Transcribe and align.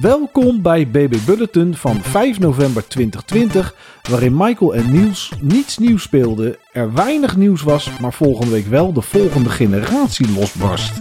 Welkom 0.00 0.62
bij 0.62 0.88
BB 0.88 1.16
Bulletin 1.26 1.74
van 1.74 2.00
5 2.02 2.38
november 2.38 2.88
2020, 2.88 3.74
waarin 4.10 4.36
Michael 4.36 4.74
en 4.74 4.92
Niels 4.92 5.32
niets 5.40 5.78
nieuws 5.78 6.02
speelden, 6.02 6.56
er 6.72 6.94
weinig 6.94 7.36
nieuws 7.36 7.62
was, 7.62 7.90
maar 8.00 8.12
volgende 8.12 8.50
week 8.50 8.66
wel 8.66 8.92
de 8.92 9.02
volgende 9.02 9.50
generatie 9.50 10.32
losbarst. 10.32 10.92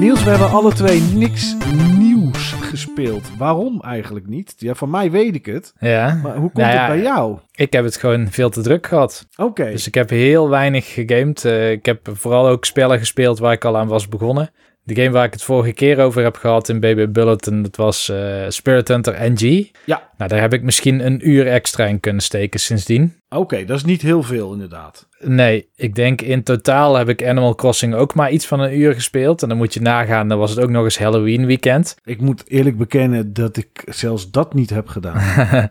Niels, 0.00 0.24
we 0.24 0.30
hebben 0.30 0.50
alle 0.50 0.72
twee 0.72 1.00
niks 1.00 1.56
nieuws 1.98 2.52
gespeeld. 2.52 3.36
Waarom 3.38 3.80
eigenlijk 3.80 4.26
niet? 4.26 4.54
Ja, 4.56 4.74
van 4.74 4.90
mij 4.90 5.10
weet 5.10 5.34
ik 5.34 5.46
het. 5.46 5.74
Ja. 5.80 6.20
Maar 6.22 6.32
hoe 6.32 6.50
komt 6.50 6.54
Nou 6.54 6.72
ja, 6.72 6.78
het 6.80 6.92
bij 6.92 7.02
jou? 7.02 7.38
Ik 7.54 7.72
heb 7.72 7.84
het 7.84 7.96
gewoon 7.96 8.28
veel 8.30 8.50
te 8.50 8.60
druk 8.60 8.86
gehad. 8.86 9.26
Oké. 9.36 9.70
Dus 9.70 9.86
ik 9.86 9.94
heb 9.94 10.10
heel 10.10 10.48
weinig 10.48 10.92
gegamed. 10.92 11.44
Eh, 11.44 11.70
ik 11.70 11.86
heb 11.86 12.08
vooral 12.12 12.48
ook 12.48 12.64
spellen 12.64 12.98
gespeeld 12.98 13.38
waar 13.38 13.52
ik 13.52 13.64
al 13.64 13.76
aan 13.76 13.88
was 13.88 14.08
begonnen. 14.08 14.50
De 14.82 14.94
game 14.94 15.10
waar 15.10 15.24
ik 15.24 15.32
het 15.32 15.42
vorige 15.42 15.72
keer 15.72 15.98
over 15.98 16.22
heb 16.22 16.36
gehad 16.36 16.68
in 16.68 16.80
BB 16.80 17.06
Bulletin, 17.12 17.62
dat 17.62 17.76
was 17.76 18.08
eh, 18.08 18.44
Spirit 18.48 18.88
Hunter 18.88 19.30
NG. 19.30 19.70
Ja. 19.84 20.08
Nou, 20.16 20.30
daar 20.30 20.40
heb 20.40 20.52
ik 20.52 20.62
misschien 20.62 21.06
een 21.06 21.28
uur 21.28 21.46
extra 21.46 21.84
in 21.86 22.00
kunnen 22.00 22.22
steken 22.22 22.60
sindsdien. 22.60 23.14
Oké, 23.28 23.64
dat 23.64 23.76
is 23.76 23.84
niet 23.84 24.02
heel 24.02 24.22
veel 24.22 24.52
inderdaad. 24.52 25.08
Nee, 25.18 25.68
ik 25.76 25.94
denk 25.94 26.20
in 26.22 26.42
totaal 26.42 26.94
heb 26.96 27.08
ik 27.08 27.24
Animal 27.26 27.54
Crossing 27.54 27.94
ook 27.94 28.14
maar 28.14 28.30
iets 28.30 28.46
van 28.46 28.60
een 28.60 28.78
uur 28.78 28.94
gespeeld. 28.94 29.42
En 29.42 29.48
dan 29.48 29.56
moet 29.56 29.74
je 29.74 29.80
nagaan, 29.80 30.28
dan 30.28 30.38
was 30.38 30.50
het 30.50 30.60
ook 30.60 30.70
nog 30.70 30.84
eens 30.84 30.98
Halloween 30.98 31.46
weekend. 31.46 31.96
Ik 32.04 32.20
moet 32.20 32.42
eerlijk 32.46 32.78
bekennen 32.78 33.32
dat 33.32 33.56
ik 33.56 33.82
zelfs 33.86 34.30
dat 34.30 34.54
niet 34.54 34.70
heb 34.70 34.88
gedaan. 34.88 35.22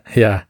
ja, 0.14 0.46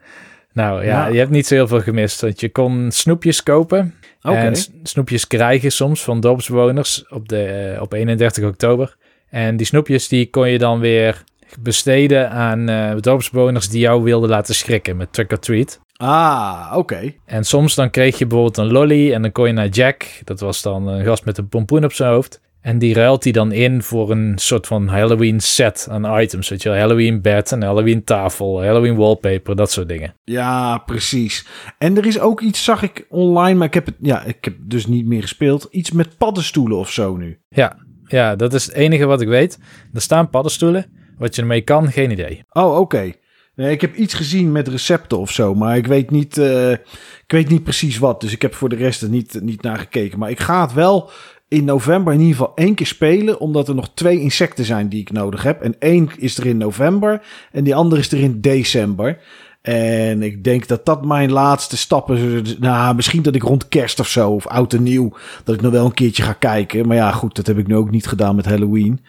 nou 0.52 0.84
ja, 0.84 1.00
Nou. 1.00 1.12
je 1.12 1.18
hebt 1.18 1.30
niet 1.30 1.46
zo 1.46 1.54
heel 1.54 1.68
veel 1.68 1.80
gemist. 1.80 2.20
Want 2.20 2.40
je 2.40 2.48
kon 2.48 2.90
snoepjes 2.90 3.42
kopen. 3.42 3.94
En 4.22 4.56
snoepjes 4.82 5.26
krijgen 5.26 5.72
soms 5.72 6.02
van 6.02 6.20
dorpsbewoners 6.20 7.08
op, 7.08 7.28
de, 7.28 7.44
eh, 7.44 7.82
op 7.82 7.92
31 7.92 8.44
oktober. 8.44 8.96
En 9.28 9.56
die 9.56 9.66
snoepjes 9.66 10.08
die 10.08 10.30
kon 10.30 10.48
je 10.48 10.58
dan 10.58 10.80
weer 10.80 11.24
besteden 11.60 12.30
aan 12.30 12.68
eh, 12.68 12.96
dorpsbewoners 13.00 13.68
die 13.68 13.80
jou 13.80 14.02
wilden 14.02 14.28
laten 14.28 14.54
schrikken 14.54 14.96
met 14.96 15.12
trick 15.12 15.32
or 15.32 15.38
treat. 15.38 15.80
Ah, 15.96 16.72
oké. 16.74 17.14
En 17.26 17.44
soms 17.44 17.74
dan 17.74 17.90
kreeg 17.90 18.18
je 18.18 18.26
bijvoorbeeld 18.26 18.56
een 18.56 18.72
lolly 18.72 19.12
en 19.12 19.22
dan 19.22 19.32
kon 19.32 19.46
je 19.46 19.52
naar 19.52 19.68
Jack. 19.68 20.06
Dat 20.24 20.40
was 20.40 20.62
dan 20.62 20.86
een 20.86 21.04
gast 21.04 21.24
met 21.24 21.38
een 21.38 21.48
pompoen 21.48 21.84
op 21.84 21.92
zijn 21.92 22.10
hoofd. 22.12 22.40
En 22.60 22.78
die 22.78 22.94
ruilt 22.94 23.24
hij 23.24 23.32
dan 23.32 23.52
in 23.52 23.82
voor 23.82 24.10
een 24.10 24.32
soort 24.36 24.66
van 24.66 24.88
Halloween 24.88 25.40
set 25.40 25.86
aan 25.90 26.20
items. 26.20 26.48
Weet 26.48 26.62
je 26.62 26.68
wel, 26.68 26.78
Halloween 26.78 27.20
bed, 27.20 27.50
een 27.50 27.62
Halloween 27.62 28.04
tafel, 28.04 28.62
Halloween 28.62 28.96
wallpaper, 28.96 29.56
dat 29.56 29.70
soort 29.70 29.88
dingen. 29.88 30.14
Ja, 30.24 30.78
precies. 30.78 31.46
En 31.78 31.96
er 31.96 32.06
is 32.06 32.20
ook 32.20 32.40
iets, 32.40 32.64
zag 32.64 32.82
ik 32.82 33.06
online, 33.08 33.58
maar 33.58 33.66
ik 33.66 33.74
heb 33.74 33.86
het, 33.86 33.96
ja, 34.00 34.24
ik 34.24 34.44
heb 34.44 34.54
dus 34.60 34.86
niet 34.86 35.06
meer 35.06 35.22
gespeeld. 35.22 35.68
Iets 35.70 35.90
met 35.90 36.16
paddenstoelen 36.16 36.78
of 36.78 36.90
zo 36.90 37.16
nu. 37.16 37.38
Ja, 37.48 37.76
ja, 38.04 38.36
dat 38.36 38.54
is 38.54 38.64
het 38.64 38.74
enige 38.74 39.06
wat 39.06 39.20
ik 39.20 39.28
weet. 39.28 39.58
Er 39.92 40.00
staan 40.00 40.30
paddenstoelen. 40.30 40.98
Wat 41.18 41.34
je 41.34 41.40
ermee 41.40 41.60
kan, 41.60 41.92
geen 41.92 42.10
idee. 42.10 42.44
Oh, 42.50 42.78
oké. 42.78 43.12
Nee, 43.54 43.70
ik 43.70 43.80
heb 43.80 43.94
iets 43.94 44.14
gezien 44.14 44.52
met 44.52 44.68
recepten 44.68 45.18
of 45.18 45.30
zo, 45.30 45.54
maar 45.54 45.76
ik 45.76 45.86
weet 45.86 46.10
niet, 46.10 46.38
eh, 46.38 46.70
ik 46.70 47.24
weet 47.26 47.48
niet 47.48 47.62
precies 47.62 47.98
wat. 47.98 48.20
Dus 48.20 48.32
ik 48.32 48.42
heb 48.42 48.54
voor 48.54 48.68
de 48.68 48.76
rest 48.76 49.02
er 49.02 49.08
niet, 49.08 49.40
niet 49.42 49.62
naar 49.62 49.78
gekeken. 49.78 50.18
Maar 50.18 50.30
ik 50.30 50.40
ga 50.40 50.60
het 50.60 50.72
wel 50.72 51.10
in 51.50 51.64
november 51.64 52.12
in 52.12 52.20
ieder 52.20 52.36
geval 52.36 52.52
één 52.54 52.74
keer 52.74 52.86
spelen, 52.86 53.40
omdat 53.40 53.68
er 53.68 53.74
nog 53.74 53.90
twee 53.94 54.20
insecten 54.20 54.64
zijn 54.64 54.88
die 54.88 55.00
ik 55.00 55.12
nodig 55.12 55.42
heb. 55.42 55.62
En 55.62 55.74
één 55.78 56.10
is 56.16 56.38
er 56.38 56.46
in 56.46 56.56
november 56.56 57.22
en 57.52 57.64
die 57.64 57.74
andere 57.74 58.00
is 58.00 58.12
er 58.12 58.20
in 58.20 58.40
december. 58.40 59.18
En 59.60 60.22
ik 60.22 60.44
denk 60.44 60.68
dat 60.68 60.86
dat 60.86 61.04
mijn 61.04 61.32
laatste 61.32 61.76
stappen. 61.76 62.44
Nou, 62.58 62.94
misschien 62.94 63.22
dat 63.22 63.34
ik 63.34 63.42
rond 63.42 63.68
kerst 63.68 64.00
of 64.00 64.08
zo, 64.08 64.30
of 64.30 64.46
oud 64.46 64.72
en 64.72 64.82
nieuw, 64.82 65.12
dat 65.44 65.54
ik 65.54 65.60
nog 65.60 65.72
wel 65.72 65.84
een 65.84 65.94
keertje 65.94 66.22
ga 66.22 66.32
kijken. 66.32 66.86
Maar 66.86 66.96
ja, 66.96 67.10
goed, 67.12 67.36
dat 67.36 67.46
heb 67.46 67.58
ik 67.58 67.66
nu 67.66 67.76
ook 67.76 67.90
niet 67.90 68.06
gedaan 68.06 68.36
met 68.36 68.46
Halloween. 68.46 69.00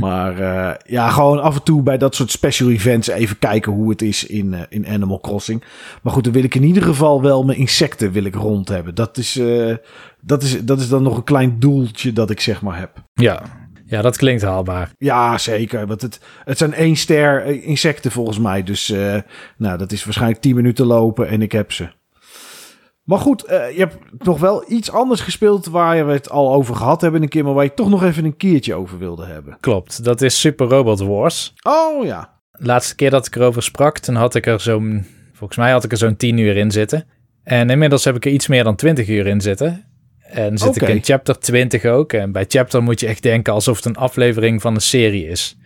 Maar 0.00 0.38
eh, 0.38 0.74
ja, 0.86 1.08
gewoon 1.08 1.42
af 1.42 1.54
en 1.54 1.62
toe 1.62 1.82
bij 1.82 1.98
dat 1.98 2.14
soort 2.14 2.30
special 2.30 2.70
events 2.70 3.08
even 3.08 3.38
kijken 3.38 3.72
hoe 3.72 3.90
het 3.90 4.02
is 4.02 4.26
in, 4.26 4.54
eh, 4.54 4.60
in 4.68 4.86
Animal 4.86 5.20
Crossing. 5.20 5.64
Maar 6.02 6.12
goed, 6.12 6.24
dan 6.24 6.32
wil 6.32 6.44
ik 6.44 6.54
in 6.54 6.64
ieder 6.64 6.82
geval 6.82 7.22
wel 7.22 7.42
mijn 7.42 7.58
insecten 7.58 8.12
wil 8.12 8.24
ik 8.24 8.34
rond 8.34 8.68
hebben. 8.68 8.94
Dat 8.94 9.16
is, 9.16 9.36
eh, 9.36 9.74
dat 10.20 10.42
is, 10.42 10.64
dat 10.64 10.80
is 10.80 10.88
dan 10.88 11.02
nog 11.02 11.16
een 11.16 11.24
klein 11.24 11.58
doeltje 11.58 12.12
dat 12.12 12.30
ik 12.30 12.40
zeg 12.40 12.62
maar 12.62 12.78
heb. 12.78 12.90
Ja, 13.14 13.42
ja 13.86 14.02
dat 14.02 14.16
klinkt 14.16 14.42
haalbaar. 14.42 14.90
Ja, 14.98 15.38
zeker. 15.38 15.86
Want 15.86 16.02
het, 16.02 16.20
het 16.44 16.58
zijn 16.58 16.74
één 16.74 16.96
ster 16.96 17.42
eh, 17.42 17.66
insecten 17.66 18.10
volgens 18.10 18.38
mij. 18.38 18.62
Dus 18.62 18.90
eh, 18.90 19.16
nou, 19.56 19.78
dat 19.78 19.92
is 19.92 20.04
waarschijnlijk 20.04 20.40
10 20.40 20.54
minuten 20.54 20.86
lopen 20.86 21.28
en 21.28 21.42
ik 21.42 21.52
heb 21.52 21.72
ze. 21.72 21.88
Maar 23.04 23.18
goed, 23.18 23.44
eh, 23.44 23.70
je 23.70 23.78
hebt 23.78 23.96
nog 24.18 24.40
wel 24.40 24.64
iets 24.68 24.90
anders 24.90 25.20
gespeeld 25.20 25.66
waar 25.66 26.06
we 26.06 26.12
het 26.12 26.30
al 26.30 26.54
over 26.54 26.76
gehad 26.76 27.00
hebben 27.00 27.22
een 27.22 27.28
keer, 27.28 27.44
maar 27.44 27.54
waar 27.54 27.64
je 27.64 27.74
toch 27.74 27.88
nog 27.88 28.02
even 28.02 28.24
een 28.24 28.36
keertje 28.36 28.74
over 28.74 28.98
wilde 28.98 29.24
hebben. 29.24 29.56
Klopt, 29.60 30.04
dat 30.04 30.20
is 30.22 30.40
Super 30.40 30.66
Robot 30.66 31.00
Wars. 31.00 31.54
Oh 31.62 32.04
ja. 32.04 32.32
Laatste 32.50 32.94
keer 32.94 33.10
dat 33.10 33.26
ik 33.26 33.36
erover 33.36 33.62
sprak, 33.62 33.98
toen 33.98 34.14
had 34.14 34.34
ik 34.34 34.46
er 34.46 34.60
zo'n... 34.60 35.06
Volgens 35.32 35.58
mij 35.58 35.72
had 35.72 35.84
ik 35.84 35.90
er 35.90 35.96
zo'n 35.96 36.16
10 36.16 36.38
uur 36.38 36.56
in 36.56 36.70
zitten. 36.70 37.06
En 37.42 37.70
inmiddels 37.70 38.04
heb 38.04 38.16
ik 38.16 38.24
er 38.24 38.30
iets 38.30 38.46
meer 38.46 38.64
dan 38.64 38.76
20 38.76 39.08
uur 39.08 39.26
in 39.26 39.40
zitten. 39.40 39.93
En 40.24 40.58
zit 40.58 40.76
ik 40.76 40.88
in 40.88 41.02
chapter 41.02 41.38
20 41.38 41.84
ook. 41.84 42.12
En 42.12 42.32
bij 42.32 42.44
chapter 42.48 42.82
moet 42.82 43.00
je 43.00 43.06
echt 43.06 43.22
denken 43.22 43.52
alsof 43.52 43.76
het 43.76 43.84
een 43.84 43.96
aflevering 43.96 44.60
van 44.60 44.74
een 44.74 44.80
serie 44.80 45.28
is. 45.28 45.58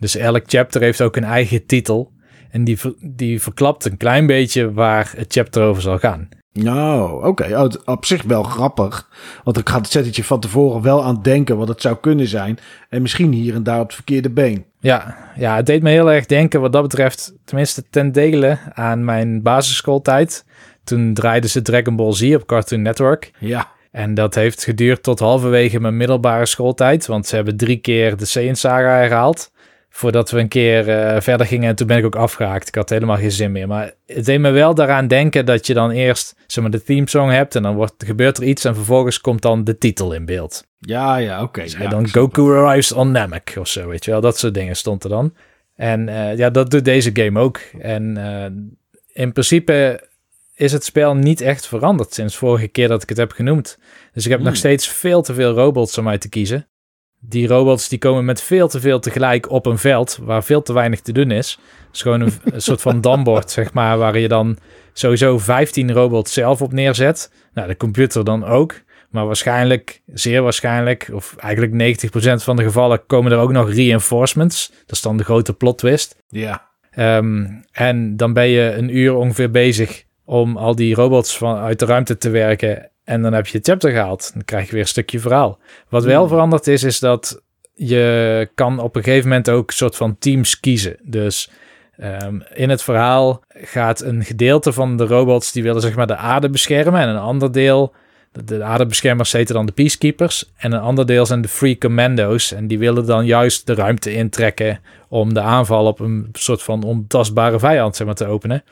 Dus 0.00 0.16
elk 0.16 0.42
chapter 0.46 0.80
heeft 0.80 1.00
ook 1.02 1.16
een 1.16 1.24
eigen 1.24 1.66
titel. 1.66 2.12
En 2.50 2.64
die, 2.64 2.78
die 3.00 3.42
verklapt 3.42 3.84
een 3.84 3.96
klein 3.96 4.26
beetje 4.26 4.72
waar 4.72 5.12
het 5.16 5.32
chapter 5.32 5.62
over 5.62 5.82
zal 5.82 5.98
gaan. 5.98 6.28
Nou, 6.52 7.26
oké. 7.26 7.60
Oh, 7.62 7.70
op 7.84 8.04
zich 8.04 8.22
wel 8.22 8.42
grappig. 8.42 9.08
Want 9.44 9.58
ik 9.58 9.68
ga 9.68 9.76
het 9.76 9.90
zettetje 9.90 10.24
van 10.24 10.40
tevoren 10.40 10.82
wel 10.82 11.04
aan 11.04 11.22
denken 11.22 11.56
wat 11.56 11.68
het 11.68 11.80
zou 11.80 11.96
kunnen 12.00 12.26
zijn. 12.26 12.58
En 12.88 13.02
misschien 13.02 13.32
hier 13.32 13.54
en 13.54 13.62
daar 13.62 13.80
op 13.80 13.86
het 13.86 13.94
verkeerde 13.94 14.30
been. 14.30 14.64
Ja, 14.80 15.16
ja, 15.36 15.56
het 15.56 15.66
deed 15.66 15.82
me 15.82 15.90
heel 15.90 16.12
erg 16.12 16.26
denken 16.26 16.60
wat 16.60 16.72
dat 16.72 16.82
betreft, 16.82 17.34
tenminste 17.44 17.84
ten 17.90 18.12
dele 18.12 18.58
aan 18.72 19.04
mijn 19.04 19.42
basisschooltijd. 19.42 20.44
Toen 20.84 21.14
draaiden 21.14 21.50
ze 21.50 21.62
Dragon 21.62 21.96
Ball 21.96 22.12
Z 22.12 22.34
op 22.34 22.46
Cartoon 22.46 22.82
Network. 22.82 23.30
Ja. 23.38 23.74
En 23.96 24.14
dat 24.14 24.34
heeft 24.34 24.64
geduurd 24.64 25.02
tot 25.02 25.18
halverwege 25.18 25.80
mijn 25.80 25.96
middelbare 25.96 26.46
schooltijd. 26.46 27.06
Want 27.06 27.26
ze 27.26 27.34
hebben 27.34 27.56
drie 27.56 27.76
keer 27.76 28.16
de 28.16 28.24
Saiyan 28.24 28.56
Saga 28.56 28.96
herhaald. 28.96 29.52
Voordat 29.88 30.30
we 30.30 30.40
een 30.40 30.48
keer 30.48 30.88
eh, 30.88 31.20
verder 31.20 31.46
gingen. 31.46 31.68
En 31.68 31.76
toen 31.76 31.86
ben 31.86 31.98
ik 31.98 32.04
ook 32.04 32.16
afgehaakt. 32.16 32.68
Ik 32.68 32.74
had 32.74 32.90
helemaal 32.90 33.16
geen 33.16 33.30
zin 33.30 33.52
meer. 33.52 33.68
Maar 33.68 33.92
het 34.06 34.24
deed 34.24 34.40
me 34.40 34.50
wel 34.50 34.74
daaraan 34.74 35.08
denken 35.08 35.46
dat 35.46 35.66
je 35.66 35.74
dan 35.74 35.90
eerst 35.90 36.34
zeg 36.46 36.62
maar, 36.62 36.72
de 36.72 36.82
theme 36.82 37.08
song 37.08 37.30
hebt. 37.30 37.54
En 37.54 37.62
dan 37.62 37.74
wordt, 37.74 38.04
gebeurt 38.04 38.36
er 38.36 38.44
iets. 38.44 38.64
En 38.64 38.74
vervolgens 38.74 39.20
komt 39.20 39.42
dan 39.42 39.64
de 39.64 39.78
titel 39.78 40.12
in 40.12 40.24
beeld. 40.24 40.66
Ja, 40.78 41.16
ja, 41.16 41.42
oké. 41.42 41.60
En 41.60 41.82
ja, 41.82 41.88
dan 41.88 42.08
Goku 42.08 42.56
arrives 42.56 42.92
on 42.92 43.10
Namek 43.10 43.54
of 43.58 43.68
zo, 43.68 43.88
weet 43.88 44.04
je 44.04 44.10
wel. 44.10 44.20
Dat 44.20 44.38
soort 44.38 44.54
dingen 44.54 44.76
stond 44.76 45.04
er 45.04 45.10
dan. 45.10 45.34
En 45.76 46.08
eh, 46.08 46.36
ja, 46.36 46.50
dat 46.50 46.70
doet 46.70 46.84
deze 46.84 47.10
game 47.12 47.40
ook. 47.40 47.60
En 47.78 48.16
eh, 48.16 49.22
in 49.24 49.32
principe 49.32 50.00
is 50.56 50.72
het 50.72 50.84
spel 50.84 51.14
niet 51.14 51.40
echt 51.40 51.66
veranderd 51.66 52.14
sinds 52.14 52.36
vorige 52.36 52.68
keer 52.68 52.88
dat 52.88 53.02
ik 53.02 53.08
het 53.08 53.18
heb 53.18 53.32
genoemd. 53.32 53.78
Dus 54.12 54.24
ik 54.24 54.30
heb 54.30 54.38
Hmm. 54.38 54.48
nog 54.48 54.56
steeds 54.56 54.88
veel 54.88 55.22
te 55.22 55.34
veel 55.34 55.52
robots 55.52 55.98
om 55.98 56.08
uit 56.08 56.20
te 56.20 56.28
kiezen. 56.28 56.68
Die 57.20 57.46
robots 57.46 57.88
die 57.88 57.98
komen 57.98 58.24
met 58.24 58.42
veel 58.42 58.68
te 58.68 58.80
veel 58.80 59.00
tegelijk 59.00 59.50
op 59.50 59.66
een 59.66 59.78
veld 59.78 60.18
waar 60.22 60.44
veel 60.44 60.62
te 60.62 60.72
weinig 60.72 61.00
te 61.00 61.12
doen 61.12 61.30
is. 61.30 61.58
Het 61.86 61.94
is 61.94 62.02
gewoon 62.02 62.20
een, 62.20 62.32
een 62.54 62.60
soort 62.62 62.80
van 62.80 63.00
dambord, 63.00 63.50
zeg 63.50 63.72
maar, 63.72 63.98
waar 63.98 64.18
je 64.18 64.28
dan 64.28 64.58
sowieso 64.92 65.38
15 65.38 65.92
robots 65.92 66.32
zelf 66.32 66.62
op 66.62 66.72
neerzet. 66.72 67.32
Nou, 67.54 67.68
de 67.68 67.76
computer 67.76 68.24
dan 68.24 68.44
ook. 68.44 68.84
Maar 69.10 69.26
waarschijnlijk, 69.26 70.02
zeer 70.06 70.42
waarschijnlijk, 70.42 71.08
of 71.12 71.36
eigenlijk 71.36 71.72
90% 71.72 72.42
van 72.42 72.56
de 72.56 72.62
gevallen 72.62 73.06
komen 73.06 73.32
er 73.32 73.38
ook 73.38 73.52
nog 73.52 73.72
reinforcements. 73.72 74.68
Dat 74.68 74.96
is 74.96 75.02
dan 75.02 75.16
de 75.16 75.24
grote 75.24 75.52
plot 75.54 75.78
twist. 75.78 76.16
Ja. 76.28 76.68
Ehm, 76.90 77.46
en 77.72 78.16
dan 78.16 78.32
ben 78.32 78.48
je 78.48 78.72
een 78.72 78.96
uur 78.96 79.14
ongeveer 79.14 79.50
bezig 79.50 80.04
om 80.26 80.56
al 80.56 80.74
die 80.74 80.94
robots 80.94 81.38
van, 81.38 81.56
uit 81.56 81.78
de 81.78 81.84
ruimte 81.84 82.16
te 82.18 82.30
werken. 82.30 82.90
En 83.04 83.22
dan 83.22 83.32
heb 83.32 83.46
je 83.46 83.58
het 83.58 83.66
chapter 83.66 83.90
gehaald. 83.90 84.30
Dan 84.34 84.44
krijg 84.44 84.66
je 84.66 84.72
weer 84.72 84.80
een 84.80 84.88
stukje 84.88 85.20
verhaal. 85.20 85.58
Wat 85.88 86.04
wel 86.04 86.20
Hmm. 86.20 86.28
veranderd 86.28 86.66
is, 86.66 86.82
is 86.82 86.98
dat 86.98 87.42
je 87.74 88.48
kan 88.54 88.78
op 88.78 88.96
een 88.96 89.02
gegeven 89.02 89.28
moment 89.28 89.50
ook 89.50 89.68
een 89.68 89.76
soort 89.76 89.96
van 89.96 90.18
teams 90.18 90.60
kiezen. 90.60 90.96
Dus 91.02 91.50
ehm, 91.96 92.38
in 92.54 92.70
het 92.70 92.82
verhaal 92.82 93.42
gaat 93.48 94.00
een 94.00 94.24
gedeelte 94.24 94.72
van 94.72 94.96
de 94.96 95.06
robots 95.06 95.52
die 95.52 95.62
willen 95.62 95.80
zeg 95.80 95.94
maar 95.94 96.06
de 96.06 96.16
aarde 96.16 96.50
beschermen. 96.50 97.00
En 97.00 97.08
een 97.08 97.16
ander 97.16 97.52
deel, 97.52 97.92
de, 98.32 98.44
de 98.44 98.62
aardebeschermers 98.62 99.32
heten 99.32 99.54
dan 99.54 99.66
de 99.66 99.72
peacekeepers. 99.72 100.52
En 100.56 100.72
een 100.72 100.80
ander 100.80 101.06
deel 101.06 101.26
zijn 101.26 101.40
de 101.40 101.48
free 101.48 101.78
commando's. 101.78 102.52
En 102.52 102.66
die 102.66 102.78
willen 102.78 103.06
dan 103.06 103.26
juist 103.26 103.66
de 103.66 103.74
ruimte 103.74 104.12
intrekken 104.14 104.80
om 105.08 105.34
de 105.34 105.40
aanval 105.40 105.86
op 105.86 106.00
een 106.00 106.28
soort 106.32 106.62
van 106.62 106.82
ontastbare 106.82 107.58
vijand 107.58 107.96
zeg 107.96 108.06
maar, 108.06 108.16
te 108.16 108.26
openen. 108.26 108.64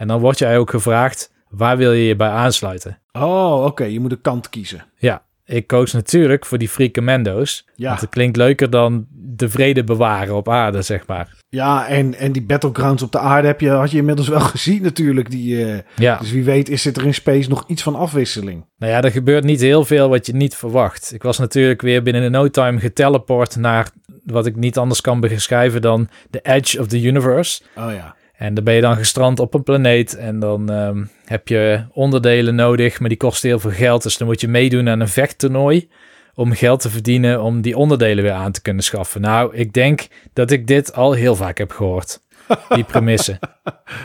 En 0.00 0.06
dan 0.08 0.20
word 0.20 0.38
jij 0.38 0.58
ook 0.58 0.70
gevraagd, 0.70 1.32
waar 1.48 1.76
wil 1.76 1.92
je 1.92 2.04
je 2.04 2.16
bij 2.16 2.28
aansluiten? 2.28 2.98
Oh, 3.12 3.64
oké. 3.64 3.84
Je 3.84 4.00
moet 4.00 4.12
een 4.12 4.20
kant 4.20 4.48
kiezen. 4.48 4.84
Ja, 4.96 5.22
ik 5.44 5.66
koos 5.66 5.92
natuurlijk 5.92 6.46
voor 6.46 6.58
die 6.58 6.68
Free 6.68 6.90
Commando's. 6.90 7.66
Ja. 7.74 7.88
Want 7.88 8.00
het 8.00 8.10
klinkt 8.10 8.36
leuker 8.36 8.70
dan 8.70 9.06
de 9.10 9.48
vrede 9.48 9.84
bewaren 9.84 10.34
op 10.34 10.48
aarde, 10.48 10.82
zeg 10.82 11.06
maar. 11.06 11.36
Ja, 11.48 11.86
en, 11.86 12.14
en 12.14 12.32
die 12.32 12.42
battlegrounds 12.42 13.02
op 13.02 13.12
de 13.12 13.18
aarde 13.18 13.46
heb 13.46 13.60
je, 13.60 13.70
had 13.70 13.90
je 13.90 13.96
inmiddels 13.96 14.28
wel 14.28 14.40
gezien 14.54 14.82
natuurlijk. 14.82 15.30
Die, 15.30 15.64
eh, 15.64 15.78
Ja, 15.96 16.16
Dus 16.18 16.30
wie 16.30 16.44
weet 16.44 16.68
is 16.68 16.86
er 16.86 17.04
in 17.04 17.14
space 17.14 17.48
nog 17.48 17.64
iets 17.66 17.82
van 17.82 17.94
afwisseling. 17.94 18.64
nou 18.78 18.92
ja, 18.92 19.02
er 19.02 19.10
gebeurt 19.10 19.44
niet 19.44 19.60
heel 19.60 19.84
veel 19.84 20.08
wat 20.08 20.26
je 20.26 20.34
niet 20.34 20.54
verwacht. 20.54 21.12
Ik 21.14 21.22
was 21.22 21.38
natuurlijk 21.38 21.82
weer 21.82 22.02
binnen 22.02 22.30
no 22.30 22.48
time 22.48 22.80
geteleport 22.80 23.56
naar 23.56 23.90
wat 24.24 24.46
ik 24.46 24.56
niet 24.56 24.78
anders 24.78 25.00
kan 25.00 25.20
beschrijven 25.20 25.80
dan 25.82 26.08
de 26.30 26.40
edge 26.42 26.80
of 26.80 26.86
the 26.86 27.02
universe. 27.02 27.62
Oh 27.76 27.92
ja. 27.92 28.18
En 28.40 28.54
dan 28.54 28.64
ben 28.64 28.74
je 28.74 28.80
dan 28.80 28.96
gestrand 28.96 29.40
op 29.40 29.54
een 29.54 29.62
planeet 29.62 30.16
en 30.16 30.38
dan 30.38 30.70
ehm, 30.70 31.04
heb 31.24 31.48
je 31.48 31.84
onderdelen 31.92 32.54
nodig, 32.54 33.00
maar 33.00 33.08
die 33.08 33.18
kosten 33.18 33.48
heel 33.48 33.58
veel 33.58 33.70
geld. 33.70 34.02
Dus 34.02 34.18
dan 34.18 34.26
moet 34.26 34.40
je 34.40 34.48
meedoen 34.48 34.88
aan 34.88 35.00
een 35.00 35.08
vechttoernooi 35.08 35.88
om 36.34 36.52
geld 36.52 36.80
te 36.80 36.90
verdienen 36.90 37.42
om 37.42 37.60
die 37.60 37.76
onderdelen 37.76 38.24
weer 38.24 38.32
aan 38.32 38.52
te 38.52 38.62
kunnen 38.62 38.84
schaffen. 38.84 39.20
Nou, 39.20 39.56
ik 39.56 39.72
denk 39.72 40.06
dat 40.32 40.50
ik 40.50 40.66
dit 40.66 40.94
al 40.94 41.12
heel 41.12 41.36
vaak 41.36 41.58
heb 41.58 41.70
gehoord, 41.70 42.20
die 42.68 42.84
premisse. 42.92 43.38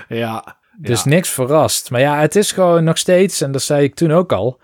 Ja. 0.08 0.58
Dus 0.78 1.04
ja. 1.04 1.10
niks 1.10 1.30
verrast. 1.30 1.92
Maar 1.92 2.02
ja, 2.02 2.20
het 2.20 2.36
is 2.36 2.52
gewoon 2.52 2.84
nog 2.84 2.98
steeds, 2.98 3.42
en 3.42 3.52
dat 3.52 3.62
zei 3.62 3.84
ik 3.84 3.96
toen 3.96 4.12
ook 4.12 4.32
al, 4.32 4.60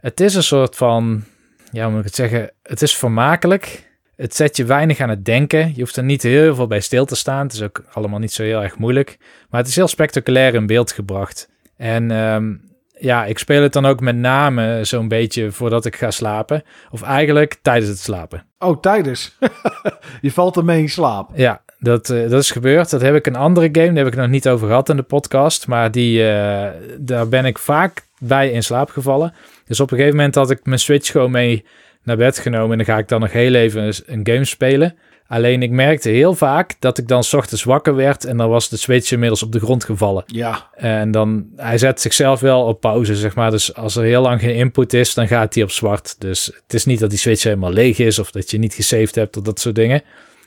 het 0.00 0.20
is 0.20 0.34
een 0.34 0.42
soort 0.42 0.76
van, 0.76 1.24
ja, 1.72 1.82
hoe 1.82 1.90
moet 1.90 2.00
ik 2.00 2.06
het 2.06 2.14
zeggen, 2.14 2.50
het 2.62 2.82
is 2.82 2.96
vermakelijk. 2.96 3.85
Het 4.16 4.34
zet 4.34 4.56
je 4.56 4.64
weinig 4.64 5.00
aan 5.00 5.08
het 5.08 5.24
denken. 5.24 5.72
Je 5.74 5.80
hoeft 5.80 5.96
er 5.96 6.04
niet 6.04 6.22
heel 6.22 6.54
veel 6.54 6.66
bij 6.66 6.80
stil 6.80 7.04
te 7.04 7.16
staan. 7.16 7.42
Het 7.42 7.52
is 7.52 7.62
ook 7.62 7.84
allemaal 7.92 8.18
niet 8.18 8.32
zo 8.32 8.42
heel 8.42 8.62
erg 8.62 8.78
moeilijk. 8.78 9.16
Maar 9.50 9.60
het 9.60 9.68
is 9.68 9.76
heel 9.76 9.88
spectaculair 9.88 10.54
in 10.54 10.66
beeld 10.66 10.92
gebracht. 10.92 11.48
En 11.76 12.10
ehm, 12.10 12.54
ja, 12.98 13.24
ik 13.24 13.38
speel 13.38 13.62
het 13.62 13.72
dan 13.72 13.86
ook 13.86 14.00
met 14.00 14.16
name 14.16 14.84
zo'n 14.84 15.08
beetje 15.08 15.52
voordat 15.52 15.84
ik 15.84 15.96
ga 15.96 16.10
slapen. 16.10 16.62
Of 16.90 17.02
eigenlijk 17.02 17.58
tijdens 17.62 17.88
het 17.88 17.98
slapen. 17.98 18.44
Oh, 18.58 18.80
tijdens. 18.80 19.36
je 20.20 20.32
valt 20.32 20.56
ermee 20.56 20.80
in 20.80 20.88
slaap. 20.88 21.30
Ja, 21.34 21.62
dat, 21.78 22.10
eh, 22.10 22.20
dat 22.30 22.42
is 22.42 22.50
gebeurd. 22.50 22.90
Dat 22.90 23.00
heb 23.00 23.14
ik 23.14 23.26
een 23.26 23.36
andere 23.36 23.68
game, 23.72 23.86
daar 23.86 24.04
heb 24.04 24.12
ik 24.12 24.18
nog 24.18 24.28
niet 24.28 24.48
over 24.48 24.66
gehad 24.66 24.88
in 24.88 24.96
de 24.96 25.02
podcast. 25.02 25.66
Maar 25.66 25.90
die, 25.90 26.30
eh, 26.30 26.70
daar 26.98 27.28
ben 27.28 27.44
ik 27.44 27.58
vaak 27.58 28.06
bij 28.18 28.50
in 28.50 28.62
slaap 28.62 28.90
gevallen. 28.90 29.34
Dus 29.64 29.80
op 29.80 29.90
een 29.90 29.96
gegeven 29.96 30.16
moment 30.16 30.34
had 30.34 30.50
ik 30.50 30.60
mijn 30.64 30.78
Switch 30.78 31.10
gewoon 31.10 31.30
mee 31.30 31.64
naar 32.06 32.16
bed 32.16 32.38
genomen. 32.38 32.70
En 32.70 32.76
dan 32.76 32.94
ga 32.94 32.98
ik 32.98 33.08
dan 33.08 33.20
nog 33.20 33.32
heel 33.32 33.54
even 33.54 33.94
een 34.06 34.26
game 34.26 34.44
spelen. 34.44 34.96
Alleen 35.28 35.62
ik 35.62 35.70
merkte 35.70 36.08
heel 36.08 36.34
vaak 36.34 36.74
dat 36.78 36.98
ik 36.98 37.08
dan 37.08 37.24
's 37.24 37.32
ochtends 37.32 37.64
wakker 37.64 37.94
werd 37.94 38.24
en 38.24 38.36
dan 38.36 38.48
was 38.48 38.68
de 38.68 38.76
Switch 38.76 39.12
inmiddels 39.12 39.42
op 39.42 39.52
de 39.52 39.60
grond 39.60 39.84
gevallen. 39.84 40.24
Ja. 40.26 40.70
En 40.74 41.10
dan, 41.10 41.46
hij 41.56 41.78
zet 41.78 42.00
zichzelf 42.00 42.40
wel 42.40 42.64
op 42.64 42.80
pauze, 42.80 43.16
zeg 43.16 43.34
maar. 43.34 43.50
Dus 43.50 43.74
als 43.74 43.96
er 43.96 44.04
heel 44.04 44.22
lang 44.22 44.40
geen 44.40 44.54
input 44.54 44.92
is, 44.92 45.14
dan 45.14 45.28
gaat 45.28 45.54
hij 45.54 45.62
op 45.62 45.70
zwart. 45.70 46.20
Dus 46.20 46.46
het 46.46 46.74
is 46.74 46.84
niet 46.84 47.00
dat 47.00 47.10
die 47.10 47.18
Switch 47.18 47.42
helemaal 47.42 47.72
leeg 47.72 47.98
is 47.98 48.18
of 48.18 48.30
dat 48.30 48.50
je 48.50 48.58
niet 48.58 48.74
gesaved 48.74 49.14
hebt 49.14 49.36
of 49.36 49.42
dat 49.42 49.60
soort 49.60 49.74
dingen. 49.74 50.02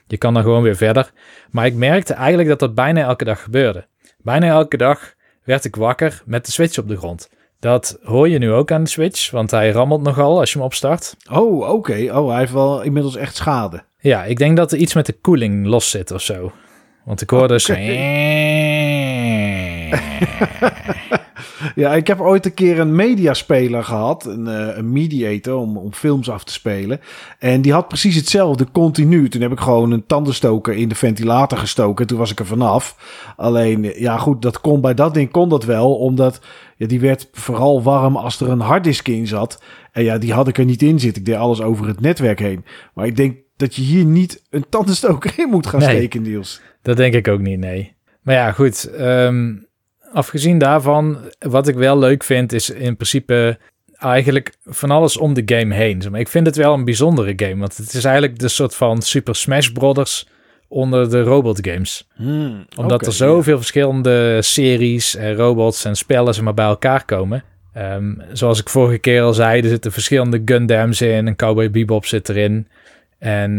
Je 0.07 0.17
kan 0.17 0.33
dan 0.33 0.43
gewoon 0.43 0.63
weer 0.63 0.75
verder. 0.75 1.11
Maar 1.51 1.65
ik 1.65 1.73
merkte 1.73 2.13
eigenlijk 2.13 2.49
dat 2.49 2.59
dat 2.59 2.75
bijna 2.75 3.01
elke 3.01 3.23
dag 3.23 3.43
gebeurde. 3.43 3.87
Bijna 4.17 4.47
elke 4.47 4.77
dag 4.77 5.13
werd 5.43 5.65
ik 5.65 5.75
wakker 5.75 6.21
met 6.25 6.45
de 6.45 6.51
Switch 6.51 6.77
op 6.77 6.87
de 6.87 6.97
grond. 6.97 7.29
Dat 7.59 7.99
hoor 8.03 8.29
je 8.29 8.37
nu 8.37 8.51
ook 8.51 8.71
aan 8.71 8.83
de 8.83 8.89
Switch, 8.89 9.31
want 9.31 9.51
hij 9.51 9.71
rammelt 9.71 10.01
nogal 10.01 10.39
als 10.39 10.51
je 10.51 10.57
hem 10.57 10.65
opstart. 10.65 11.15
Oh, 11.31 11.69
oké. 11.69 12.09
Oh, 12.17 12.29
hij 12.29 12.39
heeft 12.39 12.51
wel 12.51 12.81
inmiddels 12.81 13.15
echt 13.15 13.35
schade. 13.35 13.83
Ja, 13.99 14.23
ik 14.23 14.37
denk 14.37 14.57
dat 14.57 14.71
er 14.71 14.77
iets 14.77 14.93
met 14.93 15.05
de 15.05 15.13
koeling 15.21 15.65
los 15.65 15.89
zit 15.89 16.11
of 16.11 16.21
zo. 16.21 16.51
Want 17.05 17.21
ik 17.21 17.29
hoor 17.29 17.47
dus... 17.47 17.69
Oké. 17.69 17.79
Ja, 21.75 21.93
ik 21.93 22.07
heb 22.07 22.19
ooit 22.19 22.45
een 22.45 22.53
keer 22.53 22.79
een 22.79 22.95
mediaspeler 22.95 23.83
gehad, 23.83 24.25
een, 24.25 24.47
eh, 24.47 24.77
een 24.77 24.91
mediator, 24.91 25.55
om, 25.55 25.77
om 25.77 25.93
films 25.93 26.29
af 26.29 26.43
te 26.43 26.53
spelen. 26.53 26.99
En 27.39 27.61
die 27.61 27.73
had 27.73 27.87
precies 27.87 28.15
hetzelfde, 28.15 28.67
continu. 28.71 29.29
Toen 29.29 29.41
heb 29.41 29.51
ik 29.51 29.59
gewoon 29.59 29.91
een 29.91 30.05
tandenstoker 30.05 30.73
in 30.73 30.89
de 30.89 30.95
ventilator 30.95 31.57
gestoken. 31.57 32.07
Toen 32.07 32.17
was 32.17 32.31
ik 32.31 32.39
er 32.39 32.45
vanaf. 32.45 32.95
Alleen, 33.37 33.85
eh, 33.85 33.99
ja 33.99 34.17
goed, 34.17 34.41
dat 34.41 34.61
kon 34.61 34.81
bij 34.81 34.93
dat 34.93 35.13
ding 35.13 35.31
kon 35.31 35.49
dat 35.49 35.63
wel, 35.63 35.95
omdat 35.95 36.41
ja, 36.75 36.87
die 36.87 36.99
werd 36.99 37.29
vooral 37.31 37.83
warm 37.83 38.15
als 38.15 38.39
er 38.39 38.49
een 38.49 38.59
harddisk 38.59 39.07
in 39.07 39.27
zat. 39.27 39.63
En 39.91 40.03
ja, 40.03 40.17
die 40.17 40.33
had 40.33 40.47
ik 40.47 40.57
er 40.57 40.65
niet 40.65 40.81
in 40.81 40.99
zitten. 40.99 41.21
Ik 41.21 41.27
deed 41.27 41.37
alles 41.37 41.61
over 41.61 41.87
het 41.87 42.01
netwerk 42.01 42.39
heen. 42.39 42.65
Maar 42.93 43.05
ik 43.05 43.15
denk 43.15 43.37
dat 43.57 43.75
je 43.75 43.81
hier 43.81 44.05
niet 44.05 44.43
een 44.49 44.65
tandenstoker 44.69 45.33
in 45.37 45.49
moet 45.49 45.67
gaan 45.67 45.79
Nee. 45.79 45.89
steken, 45.89 46.21
Niels. 46.21 46.61
Dat 46.81 46.97
denk 46.97 47.13
ik 47.13 47.27
ook 47.27 47.39
niet, 47.41 47.59
nee. 47.59 47.93
Maar 48.21 48.35
ja, 48.35 48.51
goed. 48.51 48.83
ehm, 48.89 49.53
afgezien 50.13 50.57
daarvan, 50.57 51.17
wat 51.39 51.67
ik 51.67 51.75
wel 51.75 51.99
leuk 51.99 52.23
vind, 52.23 52.53
is 52.53 52.69
in 52.69 52.95
principe 52.95 53.57
eigenlijk 53.93 54.53
van 54.65 54.91
alles 54.91 55.17
om 55.17 55.33
de 55.33 55.41
game 55.45 55.73
heen. 55.73 56.15
Ik 56.15 56.27
vind 56.27 56.45
het 56.45 56.55
wel 56.55 56.73
een 56.73 56.85
bijzondere 56.85 57.33
game, 57.35 57.57
want 57.57 57.77
het 57.77 57.93
is 57.93 58.03
eigenlijk 58.03 58.39
de 58.39 58.47
soort 58.47 58.75
van 58.75 59.01
Super 59.01 59.35
Smash 59.35 59.67
Brothers 59.67 60.27
onder 60.67 61.09
de 61.09 61.21
robotgames. 61.23 62.07
Hmm, 62.15 62.65
Omdat 62.75 63.05
er 63.05 63.13
zoveel 63.13 63.57
verschillende 63.57 64.41
series 64.41 65.15
en 65.15 65.35
robots 65.35 65.85
en 65.85 65.95
spellen 65.95 66.43
maar, 66.43 66.53
bij 66.53 66.65
elkaar 66.65 67.05
komen. 67.05 67.43
Ehm, 67.73 68.13
zoals 68.33 68.59
ik 68.59 68.69
vorige 68.69 68.97
keer 68.97 69.21
al 69.21 69.33
zei, 69.33 69.61
er 69.61 69.69
zitten 69.69 69.91
verschillende 69.91 70.41
Gundams 70.45 71.01
in. 71.01 71.27
En 71.27 71.35
Cowboy 71.35 71.71
Bebop 71.71 72.05
zit 72.05 72.29
erin. 72.29 72.67
En 73.19 73.55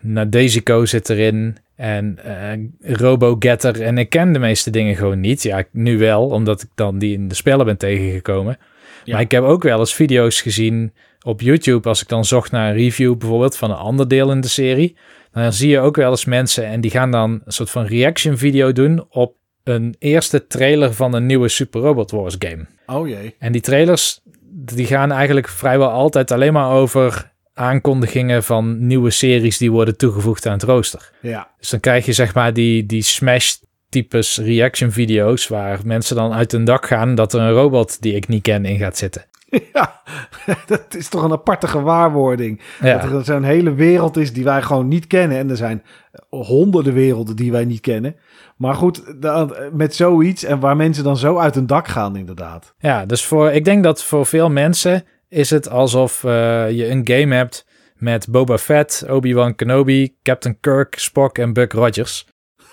Nadesico 0.00 0.84
zit 0.84 1.10
erin. 1.10 1.56
En 1.76 2.18
eh 2.22 2.96
Robo 2.96 3.36
Getter. 3.38 3.82
En 3.82 3.98
ik 3.98 4.10
ken 4.10 4.32
de 4.32 4.38
meeste 4.38 4.70
dingen 4.70 4.96
gewoon 4.96 5.20
niet. 5.20 5.42
Ja, 5.42 5.64
nu 5.72 5.98
wel, 5.98 6.28
omdat 6.28 6.62
ik 6.62 6.68
dan 6.74 6.98
die 6.98 7.12
in 7.14 7.28
de 7.28 7.34
spellen 7.34 7.66
ben 7.66 7.76
tegengekomen. 7.76 8.58
Ja. 9.04 9.12
Maar 9.12 9.22
ik 9.22 9.30
heb 9.30 9.42
ook 9.42 9.62
wel 9.62 9.78
eens 9.78 9.94
video's 9.94 10.40
gezien 10.40 10.92
op 11.22 11.40
YouTube. 11.40 11.88
Als 11.88 12.02
ik 12.02 12.08
dan 12.08 12.24
zocht 12.24 12.50
naar 12.50 12.68
een 12.68 12.76
review 12.76 13.16
bijvoorbeeld 13.16 13.56
van 13.56 13.70
een 13.70 13.76
ander 13.76 14.08
deel 14.08 14.30
in 14.30 14.40
de 14.40 14.48
serie. 14.48 14.96
Dan 15.32 15.52
zie 15.52 15.68
je 15.68 15.80
ook 15.80 15.96
wel 15.96 16.10
eens 16.10 16.24
mensen 16.24 16.66
en 16.66 16.80
die 16.80 16.90
gaan 16.90 17.10
dan 17.10 17.30
een 17.44 17.52
soort 17.52 17.70
van 17.70 17.86
reaction 17.86 18.38
video 18.38 18.72
doen 18.72 19.04
op 19.08 19.34
een 19.64 19.94
eerste 19.98 20.46
trailer 20.46 20.94
van 20.94 21.14
een 21.14 21.26
nieuwe 21.26 21.48
Super 21.48 21.80
Robot 21.80 22.10
Wars 22.10 22.36
game. 22.38 22.66
Oh 22.86 23.08
jee. 23.08 23.34
En 23.38 23.52
die 23.52 23.60
trailers 23.60 24.20
die 24.50 24.86
gaan 24.86 25.12
eigenlijk 25.12 25.48
vrijwel 25.48 25.90
altijd 25.90 26.30
alleen 26.30 26.52
maar 26.52 26.70
over 26.70 27.34
aankondigingen 27.56 28.42
van 28.42 28.86
nieuwe 28.86 29.10
series 29.10 29.58
die 29.58 29.70
worden 29.70 29.96
toegevoegd 29.96 30.46
aan 30.46 30.52
het 30.52 30.62
rooster. 30.62 31.10
Ja. 31.20 31.50
Dus 31.58 31.70
dan 31.70 31.80
krijg 31.80 32.06
je 32.06 32.12
zeg 32.12 32.34
maar 32.34 32.52
die, 32.52 32.86
die 32.86 33.02
smash 33.02 33.54
types 33.88 34.38
reaction 34.38 34.90
video's 34.90 35.48
waar 35.48 35.80
mensen 35.84 36.16
dan 36.16 36.32
uit 36.32 36.52
hun 36.52 36.64
dak 36.64 36.86
gaan 36.86 37.14
dat 37.14 37.32
er 37.32 37.40
een 37.40 37.52
robot 37.52 38.02
die 38.02 38.14
ik 38.14 38.28
niet 38.28 38.42
ken 38.42 38.64
in 38.64 38.78
gaat 38.78 38.96
zitten. 38.96 39.24
Ja, 39.72 40.02
dat 40.66 40.94
is 40.94 41.08
toch 41.08 41.22
een 41.22 41.32
aparte 41.32 41.66
gewaarwording. 41.66 42.60
Ja. 42.80 42.98
Dat 42.98 43.12
er 43.12 43.24
zo'n 43.24 43.42
hele 43.42 43.74
wereld 43.74 44.16
is 44.16 44.32
die 44.32 44.44
wij 44.44 44.62
gewoon 44.62 44.88
niet 44.88 45.06
kennen. 45.06 45.38
En 45.38 45.50
er 45.50 45.56
zijn 45.56 45.82
honderden 46.28 46.92
werelden 46.92 47.36
die 47.36 47.52
wij 47.52 47.64
niet 47.64 47.80
kennen. 47.80 48.16
Maar 48.56 48.74
goed, 48.74 49.22
dan, 49.22 49.54
met 49.72 49.94
zoiets 49.94 50.44
en 50.44 50.60
waar 50.60 50.76
mensen 50.76 51.04
dan 51.04 51.16
zo 51.16 51.38
uit 51.38 51.54
hun 51.54 51.66
dak 51.66 51.88
gaan 51.88 52.16
inderdaad. 52.16 52.74
Ja, 52.78 53.06
dus 53.06 53.24
voor, 53.24 53.50
ik 53.50 53.64
denk 53.64 53.82
dat 53.82 54.04
voor 54.04 54.26
veel 54.26 54.50
mensen 54.50 55.04
is 55.28 55.50
het 55.50 55.70
alsof 55.70 56.24
eh, 56.24 56.30
je 56.70 56.88
een 56.88 57.00
game 57.04 57.34
hebt 57.34 57.66
met 57.96 58.28
Boba 58.28 58.58
Fett, 58.58 59.04
Obi-Wan 59.08 59.54
Kenobi, 59.54 60.16
Captain 60.22 60.60
Kirk, 60.60 60.98
Spock 60.98 61.38
en 61.38 61.52
Buck 61.52 61.72
Rogers. 61.72 62.26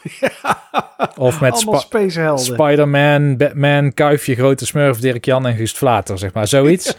Of 1.17 1.41
met 1.41 1.57
spacehelden. 1.57 2.45
Spider-Man, 2.45 3.37
Batman, 3.37 3.93
Kuifje, 3.93 4.35
Grote 4.35 4.65
Smurf, 4.65 4.99
Dirk 4.99 5.25
Jan 5.25 5.45
en 5.47 5.55
Guust 5.55 5.77
Vlater, 5.77 6.17
zeg 6.17 6.33
maar. 6.33 6.47
Zoiets. 6.47 6.95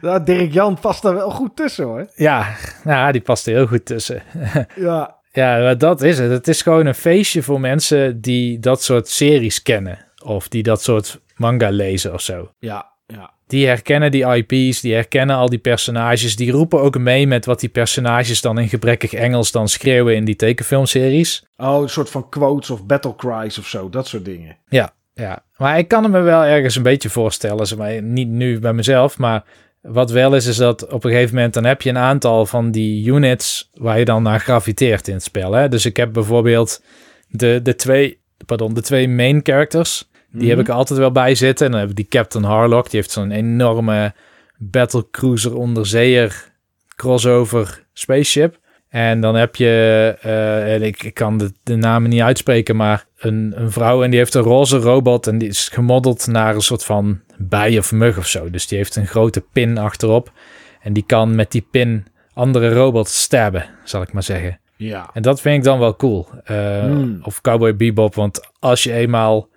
Nou, 0.00 0.24
Dirk 0.24 0.52
Jan 0.52 0.78
past 0.80 1.02
daar 1.02 1.14
wel 1.14 1.30
goed 1.30 1.56
tussen 1.56 1.84
hoor. 1.84 2.06
ja, 2.14 2.54
nou, 2.84 3.12
die 3.12 3.20
past 3.20 3.46
er 3.46 3.54
heel 3.54 3.66
goed 3.66 3.84
tussen. 3.84 4.22
Ja, 4.74 5.16
Ja, 5.32 5.74
dat 5.74 6.02
is 6.02 6.18
het. 6.18 6.30
Het 6.30 6.48
is 6.48 6.62
gewoon 6.62 6.86
een 6.86 6.94
feestje 6.94 7.42
voor 7.42 7.60
mensen 7.60 8.20
die 8.20 8.58
dat 8.58 8.82
soort 8.82 9.08
series 9.08 9.62
kennen. 9.62 10.06
Of 10.24 10.48
die 10.48 10.62
dat 10.62 10.82
soort 10.82 11.20
manga 11.36 11.70
lezen 11.70 12.12
of 12.12 12.20
zo. 12.20 12.50
ja, 12.58 12.92
ja. 13.14 13.30
Die 13.46 13.66
herkennen 13.66 14.10
die 14.10 14.24
IP's, 14.24 14.80
die 14.80 14.94
herkennen 14.94 15.36
al 15.36 15.48
die 15.48 15.58
personages. 15.58 16.36
Die 16.36 16.50
roepen 16.50 16.80
ook 16.80 16.98
mee 16.98 17.26
met 17.26 17.44
wat 17.44 17.60
die 17.60 17.68
personages 17.68 18.40
dan 18.40 18.58
in 18.58 18.68
gebrekkig 18.68 19.12
Engels 19.12 19.52
dan 19.52 19.68
schreeuwen 19.68 20.14
in 20.14 20.24
die 20.24 20.36
tekenfilmseries. 20.36 21.46
Oh, 21.56 21.82
een 21.82 21.88
soort 21.88 22.10
van 22.10 22.28
quotes 22.28 22.70
of 22.70 22.84
battle 22.84 23.14
cries 23.16 23.58
of 23.58 23.66
zo. 23.66 23.88
Dat 23.88 24.06
soort 24.06 24.24
dingen. 24.24 24.56
Ja, 24.68 24.92
ja. 25.14 25.44
Maar 25.56 25.78
ik 25.78 25.88
kan 25.88 26.02
het 26.02 26.12
me 26.12 26.20
wel 26.20 26.42
ergens 26.42 26.76
een 26.76 26.82
beetje 26.82 27.10
voorstellen. 27.10 27.66
Zeg 27.66 27.78
maar, 27.78 28.02
niet 28.02 28.28
nu 28.28 28.58
bij 28.58 28.72
mezelf, 28.72 29.18
maar 29.18 29.44
wat 29.80 30.10
wel 30.10 30.34
is, 30.34 30.46
is 30.46 30.56
dat 30.56 30.86
op 30.86 31.04
een 31.04 31.10
gegeven 31.10 31.34
moment 31.34 31.54
dan 31.54 31.64
heb 31.64 31.82
je 31.82 31.90
een 31.90 31.98
aantal 31.98 32.46
van 32.46 32.70
die 32.70 33.06
units 33.06 33.70
waar 33.74 33.98
je 33.98 34.04
dan 34.04 34.22
naar 34.22 34.40
graviteert 34.40 35.08
in 35.08 35.14
het 35.14 35.22
spel. 35.22 35.52
Hè? 35.52 35.68
Dus 35.68 35.86
ik 35.86 35.96
heb 35.96 36.12
bijvoorbeeld 36.12 36.82
de, 37.28 37.60
de, 37.62 37.74
twee, 37.74 38.20
pardon, 38.46 38.74
de 38.74 38.82
twee 38.82 39.08
main 39.08 39.40
characters. 39.42 40.08
Die 40.30 40.48
heb 40.48 40.58
ik 40.58 40.68
er 40.68 40.74
altijd 40.74 40.98
wel 40.98 41.12
bij 41.12 41.34
zitten. 41.34 41.66
En 41.66 41.72
dan 41.72 41.80
heb 41.80 41.90
ik 41.90 41.96
die 41.96 42.08
Captain 42.08 42.44
Harlock. 42.44 42.90
Die 42.90 43.00
heeft 43.00 43.10
zo'n 43.10 43.30
enorme 43.30 44.14
battlecruiser 44.56 45.56
onderzeeër 45.56 46.52
crossover 46.96 47.86
spaceship. 47.92 48.58
En 48.88 49.20
dan 49.20 49.34
heb 49.34 49.56
je, 49.56 50.16
eh, 50.20 50.74
en 50.74 50.82
ik, 50.82 51.02
ik 51.02 51.14
kan 51.14 51.38
de, 51.38 51.52
de 51.62 51.76
namen 51.76 52.10
niet 52.10 52.20
uitspreken, 52.20 52.76
maar 52.76 53.06
een, 53.18 53.52
een 53.56 53.70
vrouw 53.70 54.02
en 54.02 54.10
die 54.10 54.18
heeft 54.18 54.34
een 54.34 54.42
roze 54.42 54.76
robot 54.76 55.26
en 55.26 55.38
die 55.38 55.48
is 55.48 55.68
gemodeld 55.68 56.26
naar 56.26 56.54
een 56.54 56.60
soort 56.60 56.84
van 56.84 57.20
bij 57.36 57.78
of 57.78 57.92
mug 57.92 58.18
of 58.18 58.26
zo. 58.26 58.50
Dus 58.50 58.66
die 58.66 58.78
heeft 58.78 58.96
een 58.96 59.06
grote 59.06 59.44
pin 59.52 59.78
achterop. 59.78 60.32
En 60.80 60.92
die 60.92 61.04
kan 61.06 61.34
met 61.34 61.52
die 61.52 61.66
pin 61.70 62.06
andere 62.34 62.72
robots 62.72 63.22
stabben, 63.22 63.64
zal 63.84 64.02
ik 64.02 64.12
maar 64.12 64.22
zeggen. 64.22 64.60
Ja. 64.76 65.10
En 65.12 65.22
dat 65.22 65.40
vind 65.40 65.56
ik 65.56 65.64
dan 65.64 65.78
wel 65.78 65.96
cool. 65.96 66.28
Uh, 66.50 66.80
Hmm. 66.80 67.20
Of 67.22 67.40
Cowboy 67.40 67.76
Bebop, 67.76 68.14
want 68.14 68.50
als 68.58 68.82
je 68.82 68.92
eenmaal 68.92 69.48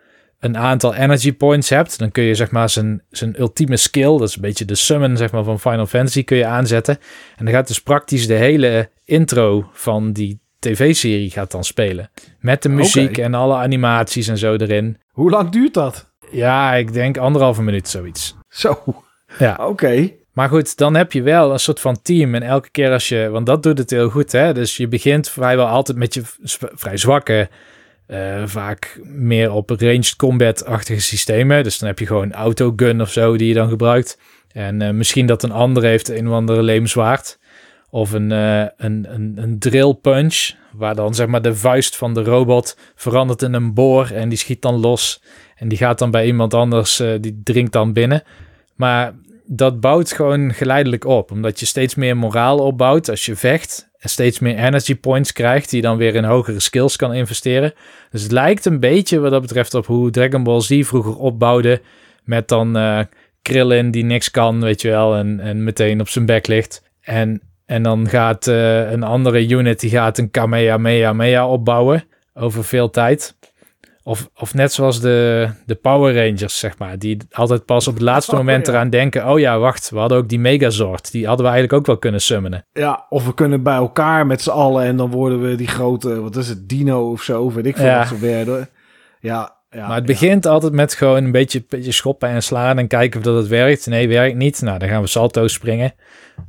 een 0.42 0.58
aantal 0.58 0.96
energy 0.96 1.34
points 1.34 1.70
hebt, 1.70 2.00
dan 2.00 2.12
kun 2.12 2.24
je 2.24 2.36
zeg 2.36 2.52
maar 2.52 2.70
zijn, 2.70 3.04
zijn 3.10 3.40
ultieme 3.40 3.78
skill, 3.78 4.18
dat 4.18 4.28
is 4.28 4.36
een 4.36 4.42
beetje 4.42 4.66
de 4.66 4.76
summon 4.76 5.18
zeg 5.18 5.32
maar 5.32 5.44
van 5.44 5.60
Final 5.60 5.86
Fantasy, 5.86 6.24
kun 6.24 6.38
je 6.38 6.46
aanzetten. 6.46 6.98
En 7.38 7.46
dan 7.46 7.54
gaat 7.54 7.68
dus 7.68 7.82
praktisch 7.82 8.28
de 8.28 8.34
hele 8.34 8.90
intro 9.06 9.70
van 9.74 10.12
die 10.12 10.40
tv-serie 10.60 11.30
gaat 11.30 11.52
dan 11.52 11.64
spelen. 11.64 12.10
Met 12.40 12.62
de 12.62 12.70
muziek 12.70 13.18
en 13.18 13.34
alle 13.34 13.56
animaties 13.56 14.28
en 14.28 14.38
zo 14.38 14.56
erin. 14.56 14.98
Hoe 15.12 15.30
lang 15.30 15.50
duurt 15.50 15.74
dat? 15.74 16.14
Ja, 16.32 16.74
ik 16.74 16.94
denk 16.94 17.18
anderhalve 17.18 17.62
minuut 17.62 17.88
zoiets. 17.88 18.36
Zo. 18.50 18.84
Ja. 19.38 19.60
Oké. 19.72 20.12
Maar 20.34 20.50
goed, 20.50 20.78
dan 20.78 20.96
heb 20.96 21.12
je 21.12 21.22
wel 21.22 21.52
een 21.52 21.60
soort 21.60 21.80
van 21.80 22.02
team. 22.02 22.36
En 22.36 22.44
elke 22.44 22.70
keer 22.70 22.92
als 22.92 23.10
je, 23.10 23.30
want 23.30 23.46
dat 23.46 23.64
doet 23.64 23.78
het 23.78 23.90
heel 23.90 24.10
goed, 24.10 24.32
hè. 24.32 24.54
Dus 24.54 24.78
je 24.78 24.88
begint 24.88 25.30
vrijwel 25.30 25.68
altijd 25.68 25.98
met 25.98 26.14
je 26.14 26.22
vrij 26.74 26.98
zwakke, 26.98 27.50
eh, 28.12 28.42
vaak 28.46 29.00
meer 29.04 29.52
op 29.52 29.70
ranged 29.70 30.16
combat-achtige 30.16 31.02
systemen. 31.02 31.64
Dus 31.64 31.78
dan 31.78 31.88
heb 31.88 32.00
je 32.00 32.06
gewoon 32.06 32.32
autogun 32.32 33.02
of 33.02 33.12
zo 33.12 33.38
die 33.38 33.48
je 33.48 33.54
dan 33.54 33.70
gebruikt. 33.70 34.20
En 34.54 34.82
eh, 34.82 34.90
misschien 34.90 35.26
dat 35.26 35.44
een 35.44 35.52
ander 35.52 35.84
heeft 35.84 36.10
een 36.10 36.28
of 36.28 36.34
andere 36.34 36.62
leemzwaard. 36.62 37.40
Of 37.90 38.12
een, 38.12 38.32
eh, 38.32 38.66
een, 38.78 39.08
een, 39.14 39.34
een 39.36 39.60
drill 39.60 39.94
punch, 39.94 40.52
waar 40.72 40.96
dan 40.96 41.16
zeg 41.16 41.28
maar 41.28 41.42
de 41.42 41.56
vuist 41.56 41.96
van 41.96 42.14
de 42.14 42.24
robot 42.24 42.78
verandert 42.96 43.42
in 43.42 43.54
een 43.54 43.74
boor 43.74 44.10
en 44.10 44.30
die 44.30 44.38
schiet 44.38 44.62
dan 44.62 44.80
los. 44.80 45.22
En 45.56 45.68
die 45.68 45.78
gaat 45.78 46.00
dan 46.00 46.12
bij 46.12 46.26
iemand 46.26 46.54
anders, 46.54 47.04
die 47.20 47.42
dringt 47.44 47.72
dan 47.72 47.94
binnen. 47.94 48.24
Maar 48.76 49.14
dat 49.46 49.80
bouwt 49.80 50.12
gewoon 50.12 50.54
geleidelijk 50.54 51.06
op, 51.06 51.32
omdat 51.32 51.60
je 51.60 51.66
steeds 51.66 51.96
meer 51.96 52.18
moraal 52.18 52.58
opbouwt 52.58 53.10
als 53.10 53.26
je 53.26 53.36
vecht. 53.36 53.90
En 53.98 54.10
steeds 54.10 54.40
meer 54.40 54.56
energy 54.58 54.96
points 54.96 55.34
krijgt, 55.34 55.70
die 55.70 55.82
je 55.82 55.88
dan 55.88 55.98
weer 55.98 56.16
in 56.16 56.24
hogere 56.24 56.60
skills 56.60 56.96
kan 56.96 57.14
investeren. 57.14 57.74
Dus 58.12 58.22
het 58.22 58.32
lijkt 58.32 58.66
een 58.66 58.80
beetje 58.80 59.20
wat 59.20 59.32
dat 59.32 59.42
betreft 59.42 59.74
op 59.74 59.86
hoe 59.86 60.10
Dragon 60.10 60.44
Ball 60.44 60.62
Z 60.62 60.82
vroeger 60.86 61.16
opbouwde. 61.16 61.82
Met 62.24 62.48
dan 62.48 62.78
eh 62.78 63.00
Krillin 63.42 63.92
die 63.92 64.04
niks 64.04 64.32
kan, 64.32 64.62
weet 64.62 64.82
je 64.82 64.90
wel, 64.90 65.16
en, 65.16 65.40
en 65.40 65.64
meteen 65.64 66.00
op 66.00 66.10
zijn 66.10 66.26
bek 66.26 66.48
ligt. 66.48 66.84
En, 67.02 67.42
en 67.66 67.84
dan 67.84 68.10
gaat 68.10 68.48
eh, 68.48 68.92
een 68.92 69.04
andere 69.04 69.48
unit, 69.48 69.80
die 69.80 69.90
gaat 69.90 70.18
een 70.18 70.32
Kamehameha 70.32 71.48
opbouwen 71.48 72.04
over 72.34 72.64
veel 72.64 72.90
tijd. 72.90 73.36
Of, 74.04 74.30
of 74.36 74.54
net 74.54 74.74
zoals 74.74 75.00
de, 75.00 75.50
de 75.66 75.76
Power 75.76 76.16
Rangers, 76.16 76.60
zeg 76.60 76.78
maar. 76.78 77.00
Die 77.00 77.18
altijd 77.32 77.66
pas 77.66 77.88
op 77.88 77.94
het 77.94 78.04
laatste 78.04 78.32
Oh, 78.32 78.38
moment 78.38 78.66
ja. 78.66 78.74
eraan 78.74 78.90
denken... 78.90 79.30
oh 79.30 79.40
ja, 79.40 79.60
wacht, 79.60 79.90
we 79.90 79.98
hadden 79.98 80.18
ook 80.18 80.30
die 80.30 80.40
Megazord. 80.40 81.12
Die 81.12 81.28
hadden 81.28 81.46
we 81.46 81.52
eigenlijk 81.52 81.82
ook 81.82 81.88
wel 81.88 81.98
kunnen 81.98 82.22
summonen. 82.22 82.66
Ja, 82.74 83.06
of 83.10 83.26
we 83.26 83.34
kunnen 83.34 83.64
bij 83.64 83.76
elkaar 83.76 84.26
met 84.26 84.42
z'n 84.42 84.50
allen 84.50 84.84
en 84.84 84.98
dan 84.98 85.10
worden 85.12 85.42
we 85.42 85.56
die 85.56 85.68
grote, 85.68 86.22
wat 86.22 86.36
is 86.36 86.48
het, 86.48 86.70
dino 86.70 87.12
of 87.12 87.22
zo, 87.22 87.52
weet 87.52 87.66
ik 87.66 87.76
veel 87.76 87.86
Ja. 87.86 87.98
wat 87.98 88.08
ze 88.08 88.20
werden. 88.20 88.70
Ja, 89.20 89.56
ja. 89.70 89.88
maar 89.88 89.98
het 89.98 90.08
ja. 90.08 90.14
begint 90.14 90.46
altijd 90.46 90.74
met 90.74 90.94
gewoon 90.94 91.24
een 91.24 91.32
beetje, 91.32 91.64
beetje 91.68 91.92
schoppen 91.92 92.30
en 92.30 92.44
slaan... 92.44 92.78
en 92.78 92.88
kijken 92.88 93.20
of 93.20 93.26
dat 93.26 93.36
het 93.36 93.48
werkt. 93.48 93.88
Nee, 93.88 94.08
werkt 94.08 94.36
niet. 94.36 94.62
Nou, 94.62 94.80
dan 94.80 94.90
gaan 94.90 95.02
we 95.02 95.08
salto 95.08 95.48
springen. 95.48 95.94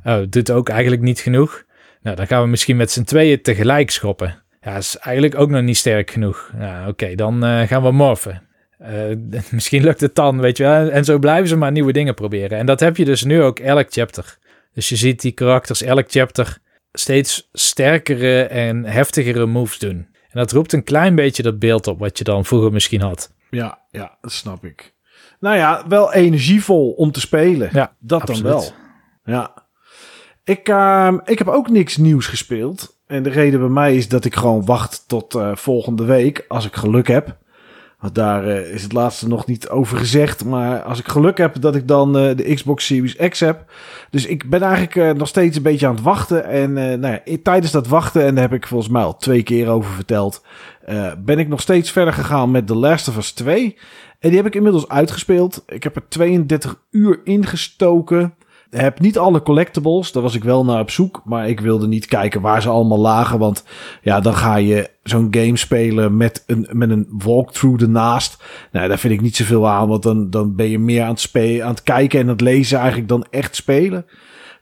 Oh, 0.03 0.19
doet 0.29 0.51
ook 0.51 0.69
eigenlijk 0.69 1.01
niet 1.01 1.19
genoeg. 1.19 1.63
Nou, 2.01 2.15
dan 2.15 2.27
gaan 2.27 2.41
we 2.41 2.47
misschien 2.47 2.77
met 2.77 2.91
z'n 2.91 3.03
tweeën 3.03 3.41
tegelijk 3.41 3.89
schoppen. 3.91 4.42
Ja, 4.63 4.77
is 4.77 4.97
eigenlijk 4.97 5.39
ook 5.39 5.49
nog 5.49 5.61
niet 5.61 5.77
sterk 5.77 6.11
genoeg. 6.11 6.51
Nou, 6.55 6.87
oké, 6.87 7.15
dan 7.15 7.43
eh, 7.43 7.67
gaan 7.67 7.83
we 7.83 7.91
morfen. 7.91 8.41
Eh, 8.77 8.93
misschien 9.51 9.83
lukt 9.83 10.01
het 10.01 10.15
dan, 10.15 10.39
weet 10.39 10.57
je 10.57 10.63
wel. 10.63 10.89
En 10.89 11.05
zo 11.05 11.19
blijven 11.19 11.47
ze 11.47 11.55
maar 11.55 11.71
nieuwe 11.71 11.93
dingen 11.93 12.13
proberen. 12.13 12.57
En 12.57 12.65
dat 12.65 12.79
heb 12.79 12.97
je 12.97 13.05
dus 13.05 13.23
nu 13.23 13.41
ook 13.41 13.59
elk 13.59 13.87
chapter. 13.89 14.37
Dus 14.73 14.89
je 14.89 14.95
ziet 14.95 15.21
die 15.21 15.31
karakters 15.31 15.81
elk 15.81 16.05
chapter 16.11 16.57
steeds 16.91 17.49
sterkere 17.51 18.43
en 18.43 18.85
heftigere 18.85 19.45
moves 19.45 19.79
doen. 19.79 20.07
En 20.29 20.39
dat 20.39 20.51
roept 20.51 20.73
een 20.73 20.83
klein 20.83 21.15
beetje 21.15 21.43
dat 21.43 21.59
beeld 21.59 21.87
op 21.87 21.99
wat 21.99 22.17
je 22.17 22.23
dan 22.23 22.45
vroeger 22.45 22.71
misschien 22.71 23.01
had. 23.01 23.33
Ja, 23.49 23.79
ja, 23.89 24.17
dat 24.21 24.31
snap 24.31 24.65
ik. 24.65 24.93
Nou 25.39 25.55
ja, 25.55 25.87
wel 25.87 26.13
energievol 26.13 26.91
om 26.91 27.11
te 27.11 27.19
spelen. 27.19 27.69
Ja, 27.73 27.95
dat 27.99 28.21
absoluut. 28.21 28.43
dan 28.43 28.51
wel. 28.51 28.71
Ja. 29.23 29.65
Ik, 30.43 30.69
ehm, 30.69 31.17
ik 31.25 31.37
heb 31.37 31.47
ook 31.47 31.69
niks 31.69 31.97
nieuws 31.97 32.27
gespeeld. 32.27 32.92
En 33.07 33.23
de 33.23 33.29
reden 33.29 33.59
bij 33.59 33.69
mij 33.69 33.95
is 33.95 34.07
dat 34.07 34.25
ik 34.25 34.35
gewoon 34.35 34.65
wacht 34.65 35.03
tot 35.07 35.35
eh, 35.35 35.51
volgende 35.55 36.05
week, 36.05 36.45
als 36.47 36.65
ik 36.65 36.75
geluk 36.75 37.07
heb. 37.07 37.37
Want 37.99 38.15
daar 38.15 38.47
eh, 38.47 38.73
is 38.73 38.83
het 38.83 38.93
laatste 38.93 39.27
nog 39.27 39.45
niet 39.45 39.69
over 39.69 39.97
gezegd. 39.97 40.45
Maar 40.45 40.81
als 40.81 40.99
ik 40.99 41.07
geluk 41.07 41.37
heb 41.37 41.61
dat 41.61 41.75
ik 41.75 41.87
dan 41.87 42.17
eh, 42.17 42.35
de 42.35 42.53
Xbox 42.53 42.85
Series 42.85 43.15
X 43.15 43.39
heb. 43.39 43.71
Dus 44.09 44.25
ik 44.25 44.49
ben 44.49 44.61
eigenlijk 44.61 45.17
nog 45.17 45.27
steeds 45.27 45.57
een 45.57 45.63
beetje 45.63 45.87
aan 45.87 45.95
het 45.95 46.03
wachten. 46.03 46.45
En 46.45 46.73
nou 46.73 47.19
ja, 47.23 47.37
tijdens 47.43 47.71
dat 47.71 47.87
wachten, 47.87 48.25
en 48.25 48.35
daar 48.35 48.43
heb 48.43 48.53
ik 48.53 48.67
volgens 48.67 48.91
mij 48.91 49.03
al 49.03 49.17
twee 49.17 49.43
keer 49.43 49.67
over 49.67 49.91
verteld. 49.91 50.41
ben 51.17 51.39
ik 51.39 51.47
nog 51.47 51.61
steeds 51.61 51.91
verder 51.91 52.13
gegaan 52.13 52.51
met 52.51 52.67
The 52.67 52.75
Last 52.75 53.07
of 53.07 53.17
Us 53.17 53.31
2. 53.31 53.77
En 54.19 54.29
die 54.29 54.37
heb 54.37 54.47
ik 54.47 54.55
inmiddels 54.55 54.89
uitgespeeld. 54.89 55.63
Ik 55.67 55.83
heb 55.83 55.95
er 55.95 56.07
32 56.07 56.79
uur 56.91 57.19
ingestoken. 57.23 58.33
Heb 58.73 58.99
niet 58.99 59.17
alle 59.17 59.41
collectibles, 59.41 60.11
daar 60.11 60.23
was 60.23 60.35
ik 60.35 60.43
wel 60.43 60.65
naar 60.65 60.79
op 60.79 60.89
zoek. 60.91 61.21
Maar 61.25 61.49
ik 61.49 61.59
wilde 61.59 61.87
niet 61.87 62.05
kijken 62.05 62.41
waar 62.41 62.61
ze 62.61 62.69
allemaal 62.69 62.97
lagen. 62.99 63.39
Want 63.39 63.63
ja, 64.01 64.19
dan 64.19 64.33
ga 64.35 64.55
je 64.55 64.89
zo'n 65.03 65.27
game 65.31 65.57
spelen 65.57 66.17
met 66.17 66.43
een, 66.47 66.67
met 66.71 66.89
een 66.89 67.07
walkthrough 67.17 67.83
ernaast. 67.83 68.43
Nou, 68.71 68.87
daar 68.87 68.99
vind 68.99 69.13
ik 69.13 69.21
niet 69.21 69.35
zoveel 69.35 69.67
aan. 69.69 69.87
Want 69.87 70.03
dan, 70.03 70.29
dan 70.29 70.55
ben 70.55 70.69
je 70.69 70.79
meer 70.79 71.01
aan 71.03 71.09
het, 71.09 71.19
spe- 71.19 71.63
aan 71.63 71.69
het 71.69 71.83
kijken 71.83 72.19
en 72.19 72.27
het 72.27 72.41
lezen 72.41 72.77
eigenlijk 72.77 73.07
dan 73.07 73.25
echt 73.29 73.55
spelen. 73.55 74.05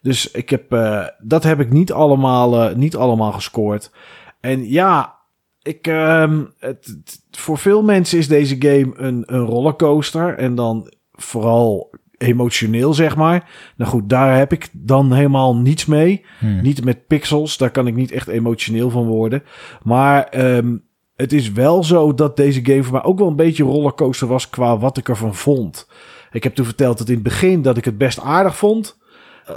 Dus 0.02 0.32
ik 0.32 0.50
heb, 0.50 0.72
eh, 0.74 1.04
dat 1.20 1.44
heb 1.44 1.60
ik 1.60 1.72
niet 1.72 1.92
allemaal, 1.92 2.62
eh, 2.70 2.76
niet 2.76 2.96
allemaal 2.96 3.32
gescoord. 3.32 3.92
En 4.40 4.70
ja, 4.70 5.16
ik, 5.62 5.88
ehm, 5.88 6.44
het- 6.60 7.24
voor 7.32 7.58
veel 7.58 7.84
mensen 7.84 8.18
is 8.18 8.28
deze 8.28 8.56
game 8.60 8.92
een, 8.96 9.24
een 9.26 9.46
rollercoaster. 9.46 10.38
En 10.38 10.56
dan 10.56 10.94
vooral 11.12 11.90
emotioneel, 12.22 12.94
zeg 12.94 13.16
maar. 13.16 13.50
Nou 13.76 13.92
goed, 13.92 14.10
daar 14.10 14.38
heb 14.38 14.52
ik 14.52 14.70
dan 14.72 15.14
helemaal 15.14 15.56
niets 15.56 15.86
mee. 15.86 16.26
Hmm. 16.40 16.62
Niet 16.62 16.84
met 16.84 17.08
pixels, 17.08 17.58
daar 17.58 17.72
kan 17.72 17.88
ik 17.88 17.96
niet 17.96 18.12
echt 18.12 18.28
emotioneel 18.28 18.90
van 18.90 19.06
worden. 19.06 19.44
Maar 19.84 20.24
ehm, 20.24 20.78
het 21.16 21.34
is 21.34 21.52
wel 21.52 21.84
zo 21.84 22.14
dat 22.14 22.38
deze 22.38 22.66
game 22.66 22.84
voor 22.84 22.94
mij 22.94 23.04
ook 23.04 23.20
wel 23.20 23.28
een 23.28 23.36
beetje 23.36 23.64
rollercoaster 23.64 24.28
was 24.28 24.50
qua 24.50 24.78
wat 24.78 24.98
ik 24.98 25.10
ervan 25.10 25.36
vond. 25.36 25.90
Ik 26.32 26.44
heb 26.44 26.56
toen 26.56 26.66
verteld 26.66 26.98
dat 26.98 27.08
in 27.08 27.14
het 27.14 27.24
begin 27.24 27.62
dat 27.62 27.78
ik 27.78 27.86
het 27.86 27.98
best 27.98 28.20
aardig 28.20 28.58
vond. 28.58 29.00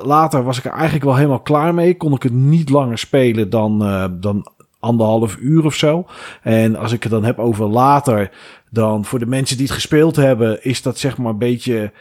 Later 0.02 0.44
was 0.44 0.58
ik 0.58 0.64
er 0.64 0.72
eigenlijk 0.72 1.04
wel 1.04 1.16
helemaal 1.16 1.40
klaar 1.40 1.74
mee. 1.74 1.96
Kon 1.96 2.12
ik 2.12 2.22
het 2.22 2.32
niet 2.32 2.70
langer 2.70 2.98
spelen 2.98 3.50
dan, 3.50 3.82
eh, 3.82 4.04
dan 4.12 4.46
anderhalf 4.84 5.36
uur 5.40 5.64
of 5.64 5.74
zo. 5.74 6.06
En 6.42 6.76
als 6.76 6.92
ik 6.92 7.02
het 7.02 7.12
dan 7.12 7.24
heb 7.24 7.38
over 7.38 7.66
later, 7.66 8.30
dan 8.70 9.04
voor 9.04 9.18
de 9.18 9.26
mensen 9.26 9.56
die 9.56 9.66
het 9.66 9.74
gespeeld 9.74 10.16
hebben, 10.16 10.64
is 10.64 10.82
dat 10.82 10.98
zeg 10.98 11.18
maar 11.18 11.32
een 11.32 11.38
beetje 11.38 11.92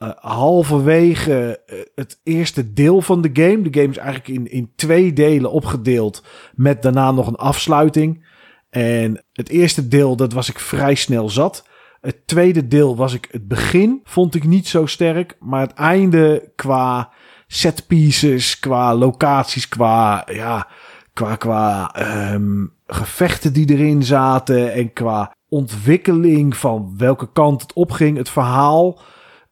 eh, 0.00 0.10
halverwege 0.16 1.62
eh, 1.66 1.78
het 1.94 2.20
eerste 2.22 2.72
deel 2.72 3.00
van 3.00 3.20
de 3.20 3.30
game. 3.32 3.62
De 3.62 3.80
game 3.80 3.90
is 3.90 3.96
eigenlijk 3.96 4.28
in, 4.28 4.50
in 4.50 4.72
twee 4.76 5.12
delen 5.12 5.50
opgedeeld, 5.50 6.24
met 6.54 6.82
daarna 6.82 7.10
nog 7.10 7.26
een 7.26 7.36
afsluiting. 7.36 8.26
En 8.70 9.24
het 9.32 9.48
eerste 9.48 9.88
deel, 9.88 10.16
dat 10.16 10.32
was 10.32 10.48
ik 10.48 10.58
vrij 10.58 10.94
snel 10.94 11.28
zat. 11.28 11.68
Het 12.00 12.26
tweede 12.26 12.68
deel 12.68 12.96
was 12.96 13.14
ik 13.14 13.28
het 13.30 13.48
begin, 13.48 14.00
vond 14.04 14.34
ik 14.34 14.44
niet 14.44 14.68
zo 14.68 14.86
sterk. 14.86 15.36
Maar 15.40 15.60
het 15.60 15.74
einde 15.74 16.52
qua 16.54 17.10
set 17.46 17.86
pieces, 17.86 18.58
qua 18.58 18.94
locaties, 18.94 19.68
qua, 19.68 20.26
ja, 20.32 20.68
qua, 21.12 21.36
qua 21.36 21.94
ehm, 21.94 22.66
gevechten 22.86 23.52
die 23.52 23.70
erin 23.70 24.02
zaten. 24.02 24.72
En 24.72 24.92
qua 24.92 25.34
ontwikkeling 25.48 26.56
van 26.56 26.94
welke 26.96 27.32
kant 27.32 27.62
het 27.62 27.72
opging, 27.72 28.16
het 28.16 28.30
verhaal. 28.30 29.00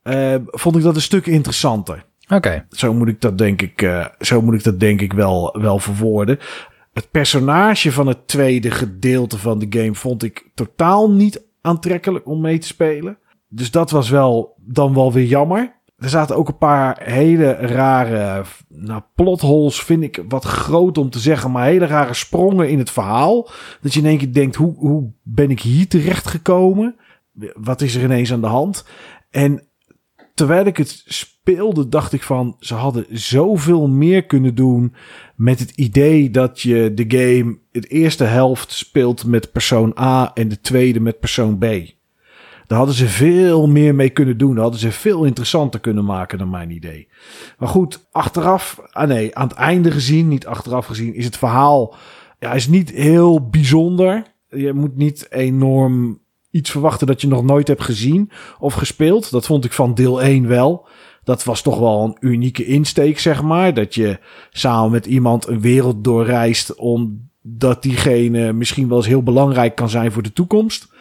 Eh, 0.09 0.41
vond 0.47 0.77
ik 0.77 0.83
dat 0.83 0.95
een 0.95 1.03
stuk 1.03 1.27
interessanter. 1.27 2.05
Oké, 2.29 2.67
Zo 2.71 2.95
moet 2.95 3.09
ik 3.09 3.21
dat 3.21 3.38
denk 3.38 3.62
ik, 3.62 3.83
eh, 3.83 4.07
zo 4.19 4.43
moet 4.43 4.55
ik 4.55 4.65
dat 4.65 4.81
denk 4.81 5.00
ik 5.00 5.12
wel, 5.12 5.57
wel 5.61 5.79
verwoorden. 5.79 6.38
Het 6.93 7.11
personage 7.11 7.93
van 7.93 8.07
het 8.07 8.29
tweede 8.29 8.71
gedeelte 8.71 9.38
van 9.38 9.59
de 9.59 9.67
game 9.71 9.95
vond 9.95 10.23
ik 10.23 10.50
totaal 10.55 11.11
niet 11.11 11.43
aantrekkelijk 11.61 12.27
om 12.27 12.41
mee 12.41 12.59
te 12.59 12.67
spelen. 12.67 13.19
Dus 13.49 13.71
dat 13.71 13.91
was 13.91 14.09
wel 14.09 14.55
dan 14.57 14.95
wel 14.95 15.12
weer 15.12 15.25
jammer. 15.27 15.77
Er 15.99 16.09
zaten 16.09 16.37
ook 16.37 16.49
een 16.49 16.59
paar 16.59 17.00
hele 17.03 17.53
rare 17.53 18.45
nou, 18.69 19.03
plotholes, 19.15 19.83
vind 19.83 20.03
ik 20.03 20.25
wat 20.29 20.45
groot 20.45 20.99
om 20.99 21.11
te 21.11 21.19
zeggen, 21.19 21.50
maar 21.50 21.65
hele 21.65 21.87
rare 21.87 22.15
sprongen 22.15 22.69
in 22.69 22.79
het 22.79 22.91
verhaal. 22.91 23.49
Dat 23.81 23.95
je 23.95 24.00
in 24.00 24.07
één 24.07 24.19
keer 24.19 24.33
denkt, 24.33 24.57
hoe, 24.57 24.75
hoe 24.77 25.11
ben 25.23 25.50
ik 25.50 25.61
hier 25.61 25.88
terecht 25.88 26.27
gekomen? 26.27 26.97
Wat 27.55 27.81
is 27.81 27.95
er 27.95 28.03
ineens 28.03 28.33
aan 28.33 28.41
de 28.41 28.47
hand? 28.47 28.85
En 29.31 29.67
terwijl 30.38 30.64
ik 30.64 30.76
het 30.76 31.02
speelde, 31.07 31.88
dacht 31.88 32.12
ik 32.12 32.23
van, 32.23 32.57
ze 32.61 32.75
hadden 32.75 33.07
zoveel 33.11 33.88
meer 33.88 34.25
kunnen 34.25 34.54
doen 34.54 34.95
met 35.35 35.59
het 35.59 35.71
idee 35.71 36.30
dat 36.30 36.61
je 36.61 36.95
de 36.95 37.04
game 37.09 37.59
het 37.73 37.90
eerste 37.90 38.25
helft 38.25 38.73
speelt 38.73 39.25
met 39.25 39.52
persoon 39.52 39.97
A 40.00 40.30
en 40.35 40.49
de 40.49 40.61
tweede 40.61 41.00
met 41.00 41.21
persoon 41.21 41.59
B. 41.59 41.66
Daar 42.66 42.78
hadden 42.78 42.97
ze 42.97 43.09
veel 43.09 43.68
meer 43.68 43.95
mee 43.95 44.11
kunnen 44.11 44.38
doen. 44.38 44.52
Daar 44.54 44.62
hadden 44.62 44.80
ze 44.80 44.92
veel 44.92 45.25
interessanter 45.25 45.80
kunnen 45.80 46.04
maken 46.04 46.38
dan 46.38 46.50
mijn 46.50 46.71
idee. 46.71 47.09
Maar 47.59 47.68
goed, 47.68 48.09
achteraf, 48.12 48.80
ah 48.90 49.09
nee, 49.09 49.37
aan 49.37 49.49
het 49.49 49.57
einde 49.57 49.90
gezien, 49.90 50.28
niet 50.28 50.47
achteraf 50.47 50.87
gezien, 50.87 51.14
is 51.14 51.25
het 51.25 51.37
verhaal 51.37 51.95
ja, 52.38 52.52
is 52.52 52.68
niet 52.68 52.90
heel 52.90 53.49
bijzonder. 53.49 54.23
Je 54.49 54.73
moet 54.73 54.97
niet 54.97 55.26
enorm 55.30 56.21
iets 56.50 56.71
verwachten 56.71 57.07
dat 57.07 57.21
je 57.21 57.28
nog 57.28 57.43
nooit 57.43 57.69
hebt 57.69 57.83
gezien 57.83 58.31
of 58.59 58.75
gespeeld. 58.75 59.31
Dat 59.31 59.47
vond 59.47 59.64
ik 59.64 59.73
van 59.73 59.95
deel 59.95 60.23
1 60.23 60.47
wel. 60.47 60.88
Dat 61.25 61.45
was 61.45 61.62
toch 61.62 61.78
wel 61.78 62.05
een 62.05 62.17
unieke 62.21 62.64
insteek, 62.64 63.19
zeg 63.19 63.43
maar. 63.43 63.75
Dat 63.75 63.95
je 63.95 64.19
samen 64.50 64.90
met 64.90 65.07
iemand 65.07 65.47
een 65.47 65.61
wereld 65.61 66.05
doorreist 66.05 66.75
omdat 66.75 67.83
diegene 67.83 68.52
misschien 68.52 68.88
wel 68.88 68.97
eens 68.97 69.07
heel 69.07 69.23
belangrijk 69.23 69.75
kan 69.75 69.88
zijn 69.88 70.12
voor 70.12 70.23
de 70.23 70.33
toekomst. 70.33 70.93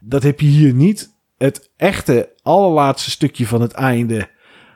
Dat 0.00 0.22
heb 0.22 0.40
je 0.40 0.46
hier 0.46 0.74
niet. 0.74 1.14
Het 1.38 1.70
echte 1.76 2.32
allerlaatste 2.42 3.10
stukje 3.10 3.46
van 3.46 3.60
het 3.60 3.72
einde 3.72 4.28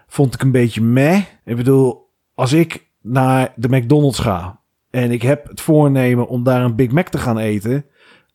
vond 0.06 0.34
ik 0.34 0.42
een 0.42 0.52
beetje 0.52 0.82
meh. 0.82 1.22
Ik 1.44 1.56
bedoel, 1.56 2.08
als 2.34 2.52
ik 2.52 2.88
naar 3.02 3.52
de 3.56 3.68
McDonald's 3.68 4.18
ga 4.18 4.60
en 4.90 5.10
ik 5.10 5.22
heb 5.22 5.48
het 5.48 5.60
voornemen 5.60 6.28
om 6.28 6.42
daar 6.42 6.64
een 6.64 6.74
Big 6.74 6.90
Mac 6.90 7.08
te 7.08 7.18
gaan 7.18 7.38
eten, 7.38 7.84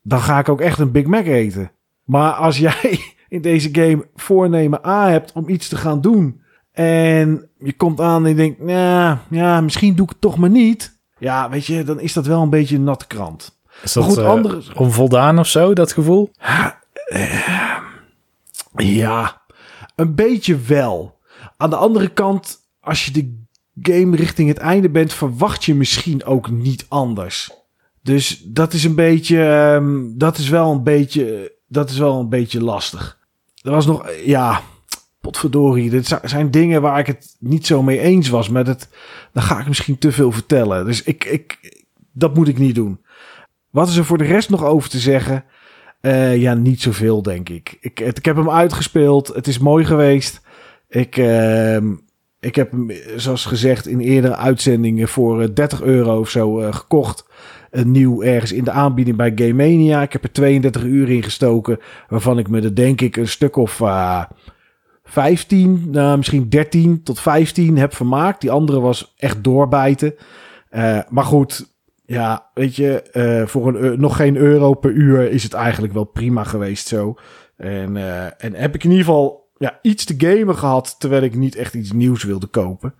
dan 0.02 0.20
ga 0.20 0.38
ik 0.38 0.48
ook 0.48 0.60
echt 0.60 0.78
een 0.78 0.90
Big 0.90 1.06
Mac 1.06 1.26
eten. 1.26 1.70
Maar 2.06 2.32
als 2.32 2.58
jij 2.58 3.00
in 3.28 3.42
deze 3.42 3.68
game 3.72 4.08
voornemen 4.14 4.86
A 4.86 5.08
hebt 5.08 5.32
om 5.32 5.48
iets 5.48 5.68
te 5.68 5.76
gaan 5.76 6.00
doen 6.00 6.40
en 6.72 7.48
je 7.58 7.72
komt 7.72 8.00
aan 8.00 8.22
en 8.22 8.28
je 8.28 8.34
denkt, 8.36 8.60
nou 8.60 9.18
ja, 9.30 9.60
misschien 9.60 9.94
doe 9.94 10.04
ik 10.04 10.10
het 10.10 10.20
toch 10.20 10.36
maar 10.36 10.50
niet. 10.50 10.98
Ja, 11.18 11.50
weet 11.50 11.66
je, 11.66 11.84
dan 11.84 12.00
is 12.00 12.12
dat 12.12 12.26
wel 12.26 12.42
een 12.42 12.50
beetje 12.50 12.76
een 12.76 12.84
natte 12.84 13.06
krant. 13.06 13.60
Is 13.82 13.92
dat 13.92 14.04
goed, 14.04 14.18
uh, 14.18 14.28
andere... 14.28 14.62
onvoldaan 14.74 15.38
of 15.38 15.46
zo, 15.46 15.72
dat 15.72 15.92
gevoel? 15.92 16.30
Ja, 16.38 16.82
uh, 17.12 17.76
ja, 18.76 19.42
een 19.94 20.14
beetje 20.14 20.56
wel. 20.56 21.18
Aan 21.56 21.70
de 21.70 21.76
andere 21.76 22.08
kant, 22.08 22.58
als 22.80 23.04
je 23.04 23.10
de 23.10 23.44
game 23.82 24.16
richting 24.16 24.48
het 24.48 24.58
einde 24.58 24.90
bent, 24.90 25.12
verwacht 25.12 25.64
je 25.64 25.74
misschien 25.74 26.24
ook 26.24 26.50
niet 26.50 26.86
anders. 26.88 27.50
Dus 28.02 28.42
dat 28.44 28.72
is 28.72 28.84
een 28.84 28.94
beetje, 28.94 29.38
um, 29.74 30.18
dat 30.18 30.38
is 30.38 30.48
wel 30.48 30.72
een 30.72 30.82
beetje, 30.82 31.52
dat 31.68 31.90
is 31.90 31.98
wel 31.98 32.20
een 32.20 32.28
beetje 32.28 32.62
lastig. 32.62 33.18
Er 33.62 33.70
was 33.70 33.86
nog, 33.86 34.10
ja, 34.24 34.62
potverdorie, 35.20 35.90
dit 35.90 36.18
zijn 36.22 36.50
dingen 36.50 36.82
waar 36.82 36.98
ik 36.98 37.06
het 37.06 37.36
niet 37.38 37.66
zo 37.66 37.82
mee 37.82 38.00
eens 38.00 38.28
was, 38.28 38.48
maar 38.48 38.64
dat, 38.64 38.88
dan 39.32 39.42
ga 39.42 39.60
ik 39.60 39.66
misschien 39.66 39.98
te 39.98 40.12
veel 40.12 40.32
vertellen. 40.32 40.84
Dus 40.84 41.02
ik, 41.02 41.24
ik, 41.24 41.58
dat 42.12 42.34
moet 42.34 42.48
ik 42.48 42.58
niet 42.58 42.74
doen. 42.74 43.00
Wat 43.70 43.88
is 43.88 43.96
er 43.96 44.04
voor 44.04 44.18
de 44.18 44.24
rest 44.24 44.50
nog 44.50 44.64
over 44.64 44.90
te 44.90 44.98
zeggen? 44.98 45.44
Uh, 46.00 46.36
ja, 46.36 46.54
niet 46.54 46.82
zoveel, 46.82 47.22
denk 47.22 47.48
ik. 47.48 47.76
ik. 47.80 48.00
Ik 48.00 48.24
heb 48.24 48.36
hem 48.36 48.50
uitgespeeld. 48.50 49.28
Het 49.28 49.46
is 49.46 49.58
mooi 49.58 49.84
geweest. 49.84 50.40
Ik, 50.88 51.16
uh, 51.16 51.76
ik 52.40 52.54
heb 52.54 52.70
hem, 52.70 52.90
zoals 53.16 53.44
gezegd, 53.44 53.86
in 53.86 54.00
eerdere 54.00 54.36
uitzendingen 54.36 55.08
voor 55.08 55.54
30 55.54 55.80
eh, 55.80 55.86
euro 55.86 56.18
of 56.18 56.30
zo 56.30 56.60
uh, 56.60 56.74
gekocht. 56.74 57.26
Een 57.76 57.90
nieuw 57.90 58.22
ergens 58.22 58.52
in 58.52 58.64
de 58.64 58.70
aanbieding 58.70 59.16
bij 59.16 59.32
Game 59.34 59.52
Mania. 59.52 60.02
Ik 60.02 60.12
heb 60.12 60.22
er 60.22 60.32
32 60.32 60.82
uur 60.82 61.10
in 61.10 61.22
gestoken. 61.22 61.78
Waarvan 62.08 62.38
ik 62.38 62.48
me 62.48 62.60
er 62.60 62.74
denk 62.74 63.00
ik 63.00 63.16
een 63.16 63.28
stuk 63.28 63.56
of 63.56 63.80
uh, 63.80 64.24
15, 65.04 65.90
nou, 65.90 66.16
misschien 66.16 66.48
13 66.48 67.02
tot 67.02 67.20
15 67.20 67.78
heb 67.78 67.94
vermaakt. 67.94 68.40
Die 68.40 68.50
andere 68.50 68.80
was 68.80 69.14
echt 69.16 69.44
doorbijten. 69.44 70.14
Uh, 70.70 70.98
maar 71.08 71.24
goed, 71.24 71.74
ja, 72.06 72.50
weet 72.54 72.76
je, 72.76 73.02
uh, 73.12 73.46
voor 73.46 73.74
een, 73.74 74.00
nog 74.00 74.16
geen 74.16 74.36
euro 74.36 74.74
per 74.74 74.90
uur 74.90 75.30
is 75.30 75.42
het 75.42 75.52
eigenlijk 75.52 75.92
wel 75.92 76.04
prima 76.04 76.44
geweest 76.44 76.86
zo. 76.86 77.14
En, 77.56 77.96
en 78.38 78.54
heb 78.54 78.74
ik 78.74 78.84
in 78.84 78.90
ieder 78.90 79.04
geval 79.04 79.48
ja, 79.58 79.78
iets 79.82 80.04
te 80.04 80.14
gamen 80.18 80.56
gehad, 80.56 80.96
terwijl 80.98 81.22
ik 81.22 81.34
niet 81.34 81.56
echt 81.56 81.74
iets 81.74 81.92
nieuws 81.92 82.24
wilde 82.24 82.46
kopen. 82.46 82.94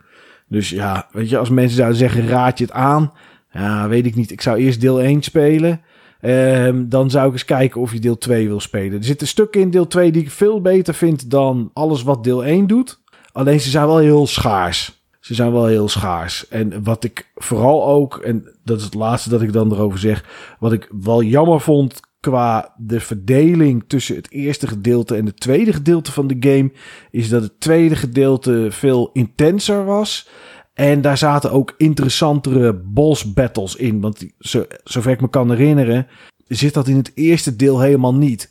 Dus 0.49 0.71
ja, 0.71 1.09
weet 1.13 1.29
je, 1.29 1.39
als 1.39 1.51
mensen 1.51 1.77
zouden 1.77 1.99
zeggen, 1.99 2.29
raad 2.29 2.59
je 2.59 2.65
het 2.65 2.73
aan? 2.73 3.13
Ja, 3.57 3.89
weet 3.89 4.07
ik 4.07 4.15
niet. 4.15 4.31
Ik 4.31 4.41
zou 4.41 4.59
eerst 4.59 4.81
deel 4.81 5.01
1 5.01 5.23
spelen. 5.23 5.81
Um, 6.21 6.89
dan 6.89 7.11
zou 7.11 7.27
ik 7.27 7.33
eens 7.33 7.45
kijken 7.45 7.81
of 7.81 7.93
je 7.93 7.99
deel 7.99 8.19
2 8.19 8.49
wil 8.49 8.61
spelen. 8.61 8.99
Er 8.99 9.05
zitten 9.05 9.27
stukken 9.27 9.61
in 9.61 9.71
deel 9.71 9.87
2 9.87 10.13
die 10.13 10.23
ik 10.23 10.31
veel 10.31 10.61
beter 10.61 10.95
vind 10.95 11.31
dan 11.31 11.71
alles 11.73 12.03
wat 12.03 12.25
deel 12.25 12.45
1 12.45 12.67
doet. 12.67 13.01
Alleen 13.33 13.61
ze 13.61 13.71
zijn 13.71 13.87
wel 13.87 13.99
heel 13.99 14.27
schaars. 14.27 15.05
Ze 15.21 15.35
zijn 15.35 15.53
wel 15.53 15.67
heel 15.67 15.89
schaars. 15.89 16.49
En 16.49 16.83
wat 16.83 17.05
ik 17.05 17.31
vooral 17.35 17.87
ook, 17.87 18.19
en 18.19 18.57
dat 18.65 18.79
is 18.79 18.85
het 18.85 18.95
laatste 18.95 19.31
dat 19.31 19.43
ik 19.43 19.53
dan 19.53 19.73
erover 19.73 19.99
zeg, 19.99 20.25
wat 20.59 20.73
ik 20.73 20.89
wel 20.91 21.23
jammer 21.23 21.61
vond 21.61 22.01
qua 22.21 22.75
de 22.77 23.01
verdeling 23.01 23.85
tussen 23.87 24.17
het 24.17 24.31
eerste 24.31 24.67
gedeelte 24.67 25.17
en 25.17 25.27
het 25.27 25.41
tweede 25.41 25.73
gedeelte 25.73 26.13
van 26.13 26.27
de 26.27 26.37
game, 26.41 26.73
is 27.11 27.29
dat 27.29 27.43
het 27.43 27.61
tweede 27.61 27.97
gedeelte 27.97 28.67
veel 28.71 29.11
intenser 29.13 29.85
was. 29.85 30.29
En 30.77 31.01
daar 31.01 31.19
zaten 31.19 31.51
ook 31.51 31.75
interessantere 31.77 32.75
boss 32.75 33.33
battles 33.33 33.77
in. 33.77 34.01
Want 34.01 34.27
zo, 34.39 34.65
zover 34.85 35.11
ik 35.11 35.21
me 35.21 35.29
kan 35.29 35.51
herinneren, 35.51 36.07
zit 36.49 36.75
dat 36.75 36.89
in 36.89 36.97
het 36.97 37.13
eerste 37.15 37.57
deel 37.57 37.81
helemaal 37.81 38.15
niet. 38.15 38.51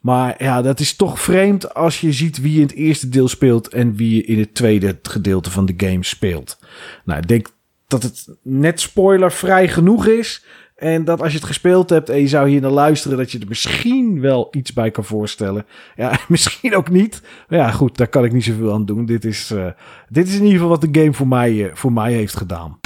Maar 0.00 0.42
ja, 0.42 0.62
dat 0.62 0.80
is 0.80 0.96
toch 0.96 1.20
vreemd 1.20 1.74
als 1.74 2.00
je 2.00 2.12
ziet 2.12 2.40
wie 2.40 2.54
in 2.54 2.62
het 2.62 2.72
eerste 2.72 3.08
deel 3.08 3.28
speelt 3.28 3.68
en 3.68 3.96
wie 3.96 4.24
in 4.24 4.38
het 4.38 4.54
tweede 4.54 4.98
gedeelte 5.02 5.50
van 5.50 5.66
de 5.66 5.74
game 5.76 6.04
speelt. 6.04 6.58
Nou, 7.04 7.20
ik 7.20 7.28
denk 7.28 7.48
dat 7.86 8.02
het 8.02 8.28
net 8.42 8.80
spoilervrij 8.80 9.68
genoeg 9.68 10.06
is. 10.06 10.44
En 10.78 11.04
dat 11.04 11.22
als 11.22 11.32
je 11.32 11.38
het 11.38 11.46
gespeeld 11.46 11.90
hebt 11.90 12.08
en 12.08 12.20
je 12.20 12.28
zou 12.28 12.48
hier 12.48 12.60
naar 12.60 12.70
luisteren, 12.70 13.18
dat 13.18 13.32
je 13.32 13.38
er 13.38 13.48
misschien 13.48 14.20
wel 14.20 14.48
iets 14.50 14.72
bij 14.72 14.90
kan 14.90 15.04
voorstellen. 15.04 15.66
Ja, 15.96 16.18
misschien 16.28 16.76
ook 16.76 16.90
niet. 16.90 17.22
Maar 17.48 17.58
ja, 17.58 17.70
goed, 17.70 17.96
daar 17.96 18.08
kan 18.08 18.24
ik 18.24 18.32
niet 18.32 18.44
zoveel 18.44 18.72
aan 18.72 18.84
doen. 18.84 19.06
Dit 19.06 19.24
is, 19.24 19.50
uh, 19.50 19.66
dit 20.08 20.28
is 20.28 20.34
in 20.34 20.42
ieder 20.42 20.52
geval 20.52 20.68
wat 20.68 20.80
de 20.80 21.00
game 21.00 21.12
voor 21.12 21.28
mij, 21.28 21.52
uh, 21.52 21.70
voor 21.74 21.92
mij 21.92 22.12
heeft 22.12 22.36
gedaan. 22.36 22.78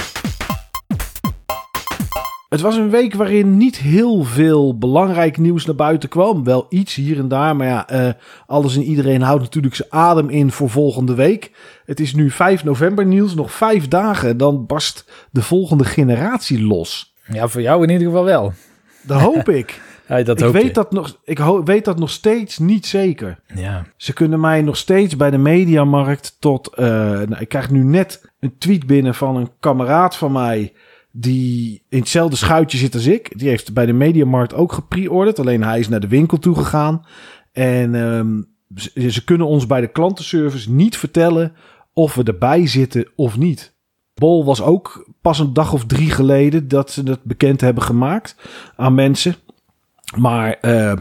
Het 2.49 2.61
was 2.61 2.75
een 2.75 2.89
week 2.89 3.13
waarin 3.13 3.57
niet 3.57 3.77
heel 3.77 4.23
veel 4.23 4.77
belangrijk 4.77 5.37
nieuws 5.37 5.65
naar 5.65 5.75
buiten 5.75 6.09
kwam. 6.09 6.43
Wel 6.43 6.65
iets 6.69 6.95
hier 6.95 7.19
en 7.19 7.27
daar, 7.27 7.55
maar 7.55 7.67
ja, 7.67 7.93
uh, 7.93 8.13
alles 8.47 8.75
en 8.75 8.83
iedereen 8.83 9.21
houdt 9.21 9.41
natuurlijk 9.41 9.75
zijn 9.75 9.91
adem 9.91 10.29
in 10.29 10.51
voor 10.51 10.69
volgende 10.69 11.15
week. 11.15 11.51
Het 11.85 11.99
is 11.99 12.13
nu 12.13 12.31
5 12.31 12.63
november, 12.63 13.05
Niels. 13.05 13.35
Nog 13.35 13.51
vijf 13.51 13.87
dagen, 13.87 14.37
dan 14.37 14.65
barst 14.65 15.11
de 15.31 15.41
volgende 15.41 15.85
generatie 15.85 16.63
los. 16.63 17.12
Ja, 17.27 17.47
voor 17.47 17.61
jou 17.61 17.83
in 17.83 17.89
ieder 17.89 18.07
geval 18.07 18.23
wel. 18.23 18.53
Dat 19.01 19.21
hoop 19.21 19.49
ik. 19.49 19.81
ja, 20.07 20.23
dat 20.23 20.41
ik 20.41 20.51
weet 20.51 20.75
dat 20.75 20.91
nog, 20.91 21.19
ik 21.23 21.39
weet 21.65 21.85
dat 21.85 21.99
nog 21.99 22.09
steeds 22.09 22.57
niet 22.57 22.85
zeker. 22.85 23.39
Ja. 23.55 23.85
Ze 23.97 24.13
kunnen 24.13 24.39
mij 24.39 24.61
nog 24.61 24.77
steeds 24.77 25.15
bij 25.15 25.31
de 25.31 25.37
mediamarkt 25.37 26.35
tot. 26.39 26.71
Uh, 26.71 26.87
nou, 26.87 27.35
ik 27.39 27.49
krijg 27.49 27.71
nu 27.71 27.83
net 27.83 28.31
een 28.39 28.57
tweet 28.57 28.87
binnen 28.87 29.15
van 29.15 29.35
een 29.35 29.49
kameraad 29.59 30.15
van 30.15 30.31
mij. 30.31 30.73
Die 31.11 31.83
in 31.89 31.99
hetzelfde 31.99 32.35
schuitje 32.35 32.77
zit 32.77 32.93
als 32.93 33.05
ik. 33.05 33.39
Die 33.39 33.49
heeft 33.49 33.73
bij 33.73 33.85
de 33.85 33.93
mediamarkt 33.93 34.53
ook 34.53 34.71
gepreorderd. 34.71 35.39
Alleen 35.39 35.63
hij 35.63 35.79
is 35.79 35.89
naar 35.89 35.99
de 35.99 36.07
winkel 36.07 36.39
toe 36.39 36.55
gegaan. 36.55 37.05
En 37.51 37.95
um, 37.95 38.53
ze, 38.75 39.11
ze 39.11 39.23
kunnen 39.23 39.47
ons 39.47 39.67
bij 39.67 39.81
de 39.81 39.87
klantenservice 39.87 40.71
niet 40.71 40.97
vertellen 40.97 41.53
of 41.93 42.15
we 42.15 42.23
erbij 42.23 42.67
zitten 42.67 43.11
of 43.15 43.37
niet. 43.37 43.75
Bol 44.13 44.45
was 44.45 44.61
ook 44.61 45.12
pas 45.23 45.39
een 45.39 45.53
dag 45.53 45.73
of 45.73 45.85
drie 45.85 46.11
geleden 46.11 46.67
dat 46.67 46.91
ze 46.91 47.01
het 47.03 47.23
bekend 47.23 47.61
hebben 47.61 47.83
gemaakt 47.83 48.35
aan 48.75 48.95
mensen. 48.95 49.35
Maar 50.17 50.57
uh, 50.61 50.93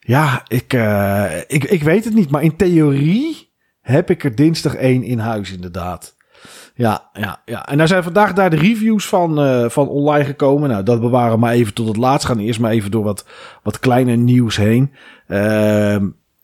ja, 0.00 0.42
ik, 0.48 0.72
uh, 0.72 1.38
ik, 1.46 1.64
ik 1.64 1.82
weet 1.82 2.04
het 2.04 2.14
niet. 2.14 2.30
Maar 2.30 2.42
in 2.42 2.56
theorie 2.56 3.52
heb 3.80 4.10
ik 4.10 4.24
er 4.24 4.34
dinsdag 4.34 4.74
één 4.74 5.02
in 5.02 5.18
huis 5.18 5.52
inderdaad. 5.52 6.16
Ja, 6.74 7.10
ja, 7.12 7.42
ja. 7.44 7.66
En 7.66 7.78
daar 7.78 7.88
zijn 7.88 8.02
vandaag 8.02 8.32
daar 8.32 8.50
de 8.50 8.56
reviews 8.56 9.06
van, 9.06 9.46
uh, 9.46 9.68
van 9.68 9.88
online 9.88 10.24
gekomen. 10.24 10.68
Nou, 10.68 10.82
dat 10.82 11.00
bewaren 11.00 11.32
we 11.32 11.38
maar 11.38 11.52
even 11.52 11.74
tot 11.74 11.86
het 11.86 11.96
laatst. 11.96 12.26
Gaan 12.26 12.38
eerst 12.38 12.60
maar 12.60 12.70
even 12.70 12.90
door 12.90 13.04
wat, 13.04 13.26
wat 13.62 13.78
kleine 13.78 14.16
nieuws 14.16 14.56
heen. 14.56 14.92
Uh, 15.28 15.96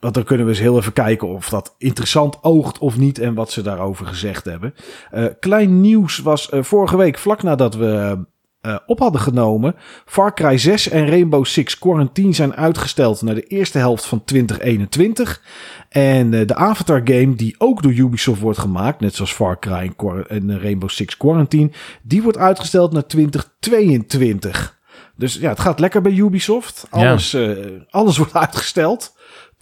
want 0.02 0.14
dan 0.14 0.24
kunnen 0.24 0.46
we 0.46 0.52
eens 0.52 0.60
heel 0.60 0.76
even 0.76 0.92
kijken 0.92 1.28
of 1.28 1.48
dat 1.48 1.74
interessant 1.78 2.38
oogt 2.40 2.78
of 2.78 2.98
niet 2.98 3.18
en 3.18 3.34
wat 3.34 3.50
ze 3.50 3.62
daarover 3.62 4.06
gezegd 4.06 4.44
hebben. 4.44 4.74
Uh, 5.14 5.24
klein 5.40 5.80
nieuws 5.80 6.18
was 6.18 6.50
uh, 6.52 6.62
vorige 6.62 6.96
week, 6.96 7.18
vlak 7.18 7.42
nadat 7.42 7.74
we 7.74 8.18
uh, 8.62 8.76
op 8.86 8.98
hadden 8.98 9.20
genomen. 9.20 9.74
Far 10.04 10.34
Cry 10.34 10.58
6 10.58 10.88
en 10.88 11.08
Rainbow 11.08 11.44
Six 11.44 11.78
Quarantine 11.78 12.32
zijn 12.32 12.54
uitgesteld 12.54 13.22
naar 13.22 13.34
de 13.34 13.46
eerste 13.46 13.78
helft 13.78 14.04
van 14.04 14.24
2021. 14.24 15.42
En 15.88 16.30
de 16.30 16.54
Avatar 16.54 17.00
game, 17.04 17.34
die 17.34 17.54
ook 17.58 17.82
door 17.82 17.92
Ubisoft 17.92 18.40
wordt 18.40 18.58
gemaakt, 18.58 19.00
net 19.00 19.14
zoals 19.14 19.32
Far 19.32 19.58
Cry 19.58 19.92
en 20.28 20.60
Rainbow 20.60 20.90
Six 20.90 21.16
Quarantine, 21.16 21.70
die 22.02 22.22
wordt 22.22 22.38
uitgesteld 22.38 22.92
naar 22.92 23.06
2022. 23.06 24.80
Dus 25.16 25.34
ja, 25.34 25.48
het 25.48 25.60
gaat 25.60 25.80
lekker 25.80 26.02
bij 26.02 26.12
Ubisoft. 26.12 26.86
Alles, 26.90 27.30
ja. 27.30 27.56
alles 27.90 28.16
wordt 28.22 28.34
uitgesteld 28.34 29.11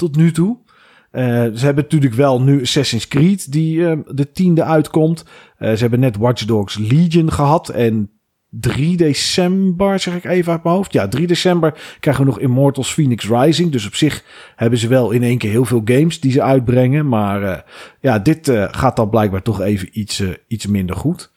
tot 0.00 0.16
nu 0.16 0.32
toe. 0.32 0.58
Uh, 1.12 1.22
ze 1.54 1.64
hebben 1.64 1.84
natuurlijk 1.84 2.14
wel 2.14 2.42
nu 2.42 2.60
Assassin's 2.60 3.08
Creed 3.08 3.52
die 3.52 3.76
uh, 3.76 3.92
de 4.06 4.32
tiende 4.32 4.64
uitkomt. 4.64 5.24
Uh, 5.58 5.70
ze 5.72 5.76
hebben 5.76 6.00
net 6.00 6.16
Watch 6.16 6.44
Dogs 6.44 6.78
Legion 6.78 7.32
gehad. 7.32 7.68
En 7.68 8.10
3 8.50 8.96
december, 8.96 9.98
zeg 9.98 10.14
ik 10.14 10.24
even 10.24 10.52
uit 10.52 10.62
mijn 10.62 10.74
hoofd. 10.74 10.92
Ja, 10.92 11.08
3 11.08 11.26
december 11.26 11.96
krijgen 12.00 12.24
we 12.24 12.30
nog 12.30 12.40
Immortals 12.40 12.92
Phoenix 12.92 13.28
Rising. 13.28 13.72
Dus 13.72 13.86
op 13.86 13.94
zich 13.94 14.24
hebben 14.56 14.78
ze 14.78 14.88
wel 14.88 15.10
in 15.10 15.22
één 15.22 15.38
keer 15.38 15.50
heel 15.50 15.64
veel 15.64 15.82
games 15.84 16.20
die 16.20 16.32
ze 16.32 16.42
uitbrengen. 16.42 17.08
Maar 17.08 17.64
ja, 18.00 18.18
dit 18.18 18.52
gaat 18.70 18.96
dan 18.96 19.10
blijkbaar 19.10 19.42
toch 19.42 19.60
even 19.60 19.88
iets, 19.92 20.22
iets 20.48 20.66
minder 20.66 20.96
goed. 20.96 21.30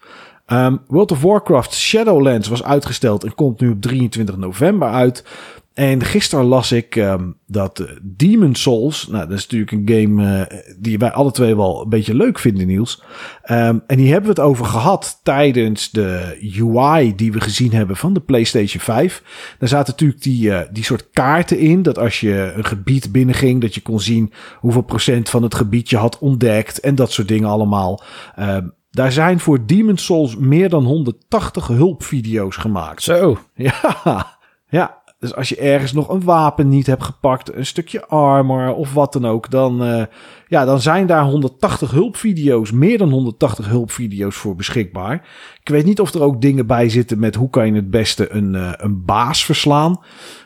Um, 0.48 0.82
World 0.88 1.12
of 1.12 1.22
Warcraft 1.22 1.74
Shadowlands 1.74 2.48
was 2.48 2.64
uitgesteld 2.64 3.24
en 3.24 3.36
komt 3.36 3.60
nu 3.60 3.70
op 3.70 3.82
23 3.82 4.38
november 4.38 4.90
uit. 4.90 5.26
En 5.74 6.04
gisteren 6.04 6.46
las 6.46 6.72
ik 6.72 6.96
um, 6.96 7.38
dat 7.48 7.80
uh, 7.80 7.88
Demon 8.02 8.56
Souls, 8.56 9.08
nou 9.08 9.28
dat 9.28 9.38
is 9.38 9.48
natuurlijk 9.48 9.72
een 9.72 10.02
game 10.02 10.48
uh, 10.52 10.60
die 10.80 10.98
wij 10.98 11.12
alle 11.12 11.32
twee 11.32 11.56
wel 11.56 11.82
een 11.82 11.90
beetje 11.90 12.16
leuk 12.16 12.40
vinden, 12.40 12.68
Niels. 12.68 13.04
Um, 13.52 13.84
en 13.88 13.98
die 13.98 14.12
hebben 14.12 14.36
we 14.36 14.42
het 14.42 14.50
over 14.50 14.66
gehad 14.66 15.20
tijdens 15.24 15.92
de 15.92 16.38
UI 16.60 17.16
die 17.16 17.32
we 17.32 17.42
gezien 17.42 17.72
hebben 17.72 17.96
van 17.96 18.14
de 18.14 18.20
PlayStation 18.20 18.82
5. 18.82 19.24
Daar 19.60 19.70
zaten 19.70 19.92
natuurlijk 19.92 20.22
die, 20.22 20.50
uh, 20.50 20.60
die 20.72 20.84
soort 20.84 21.10
kaarten 21.14 21.58
in, 21.58 21.82
dat 21.82 21.98
als 21.98 22.20
je 22.20 22.54
een 22.56 22.66
gebied 22.66 23.12
binnenging, 23.12 23.62
dat 23.62 23.76
je 23.76 23.82
kon 23.82 24.00
zien 24.00 24.34
hoeveel 24.60 24.82
procent 24.82 25.30
van 25.30 25.44
het 25.44 25.56
gebied 25.56 25.90
je 25.90 25.98
had 25.98 26.20
ontdekt 26.20 26.80
en 26.80 26.96
dat 26.96 27.12
soort 27.12 27.28
dingen 27.28 27.50
allemaal. 27.50 28.04
Um, 28.40 28.74
daar 28.94 29.12
zijn 29.12 29.40
voor 29.40 29.66
Demon 29.66 29.98
Souls 29.98 30.36
meer 30.36 30.70
dan 30.70 30.84
180 30.84 31.68
hulpvideo's 31.68 32.56
gemaakt. 32.56 33.04
Zo. 33.04 33.38
Ja, 33.56 34.38
ja. 34.70 35.03
Dus 35.24 35.36
als 35.36 35.50
je 35.50 35.58
ergens 35.58 35.94
nog 35.94 36.10
een 36.10 36.24
wapen 36.24 36.70
niet 36.70 36.88
hebt 36.88 37.04
gepakt, 37.04 37.56
een 37.56 37.66
stukje 37.66 38.06
armor 38.06 38.74
of 38.74 38.94
wat 38.94 39.14
dan 39.14 39.26
ook, 39.26 39.50
dan, 39.50 39.84
uh, 39.84 40.04
ja, 40.48 40.66
dan 40.66 40.82
zijn 40.82 41.08
daar 41.08 41.24
180 41.24 41.92
hulpvideo's, 41.92 42.72
meer 42.72 42.98
dan 42.98 43.10
180 43.10 43.68
hulpvideo's 43.68 44.36
voor 44.36 44.56
beschikbaar. 44.56 45.14
Ik 45.62 45.70
weet 45.70 45.86
niet 45.86 46.00
of 46.00 46.14
er 46.14 46.22
ook 46.22 46.42
dingen 46.42 46.68
bij 46.68 46.90
zitten 46.90 47.20
met 47.20 47.36
hoe 47.36 47.50
kan 47.50 47.68
je 47.68 47.74
het 47.74 47.90
beste 47.90 48.34
een, 48.34 48.54
uh, 48.54 48.72
een 48.76 49.06
baas 49.06 49.46
verslaan. 49.46 50.00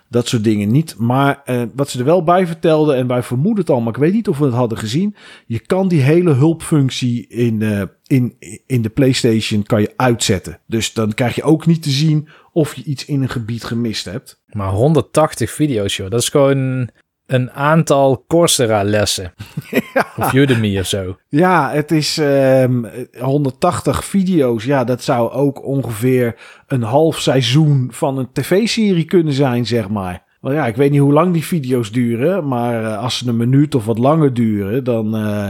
Dat 0.10 0.28
soort 0.28 0.44
dingen 0.44 0.72
niet. 0.72 0.96
Maar 0.98 1.42
uh, 1.46 1.62
wat 1.76 1.90
ze 1.90 2.00
er 2.00 2.06
wel 2.06 2.24
bij 2.24 2.48
vertelden, 2.48 2.96
en 2.96 3.08
wij 3.08 3.24
vermoeden 3.24 3.64
het 3.64 3.70
al, 3.70 3.80
maar 3.80 3.94
ik 3.94 4.00
weet 4.00 4.14
niet 4.14 4.28
of 4.28 4.38
we 4.38 4.46
het 4.46 4.54
hadden 4.54 4.78
gezien. 4.78 5.16
Je 5.46 5.60
kan 5.60 5.88
die 5.88 6.02
hele 6.02 6.34
hulpfunctie 6.34 7.28
in, 7.28 7.62
uh, 7.62 7.82
in, 8.08 8.36
in 8.66 8.82
de 8.82 8.90
PlayStation 8.90 9.64
kan 9.64 9.82
je 9.82 9.94
uitzetten. 9.96 10.60
Dus 10.66 10.94
dan 10.94 11.14
krijg 11.14 11.36
je 11.36 11.44
ook 11.44 11.66
niet 11.66 11.84
te 11.84 11.90
zien 11.90 12.28
of 12.52 12.76
je 12.76 12.84
iets 12.84 13.06
in 13.06 13.22
een 13.22 13.30
gebied 13.30 13.64
gemist 13.64 14.06
hebt. 14.06 14.42
Maar 14.48 14.70
180 14.70 15.52
video's, 15.52 15.96
joh. 15.96 16.10
Dat 16.10 16.22
is 16.22 16.30
gewoon 16.30 16.90
een 17.28 17.52
aantal 17.52 18.24
Coursera-lessen. 18.28 19.34
ja. 19.94 20.06
Of 20.18 20.34
Udemy 20.34 20.80
of 20.80 20.86
zo. 20.86 21.18
Ja, 21.30 21.72
het 21.72 21.92
is 21.92 22.18
um, 22.18 22.90
180 23.20 24.06
video's. 24.06 24.64
Ja, 24.64 24.84
dat 24.84 25.04
zou 25.04 25.32
ook 25.32 25.66
ongeveer 25.66 26.36
een 26.68 26.84
half 26.84 27.20
seizoen 27.20 27.88
van 27.92 28.18
een 28.18 28.30
tv-serie 28.34 29.06
kunnen 29.06 29.34
zijn, 29.34 29.66
zeg 29.66 29.90
maar. 29.90 30.24
Wel 30.42 30.54
ja, 30.54 30.68
ik 30.68 30.76
weet 30.76 30.92
niet 30.92 31.00
hoe 31.00 31.14
lang 31.14 31.34
die 31.34 31.46
video's 31.46 31.92
duren. 31.92 32.48
Maar 32.48 32.84
uh, 32.84 32.98
als 33.04 33.18
ze 33.18 33.28
een 33.28 33.38
minuut 33.38 33.76
of 33.76 33.86
wat 33.86 33.98
langer 33.98 34.34
duren, 34.34 34.84
dan... 34.84 35.16
Uh, 35.16 35.50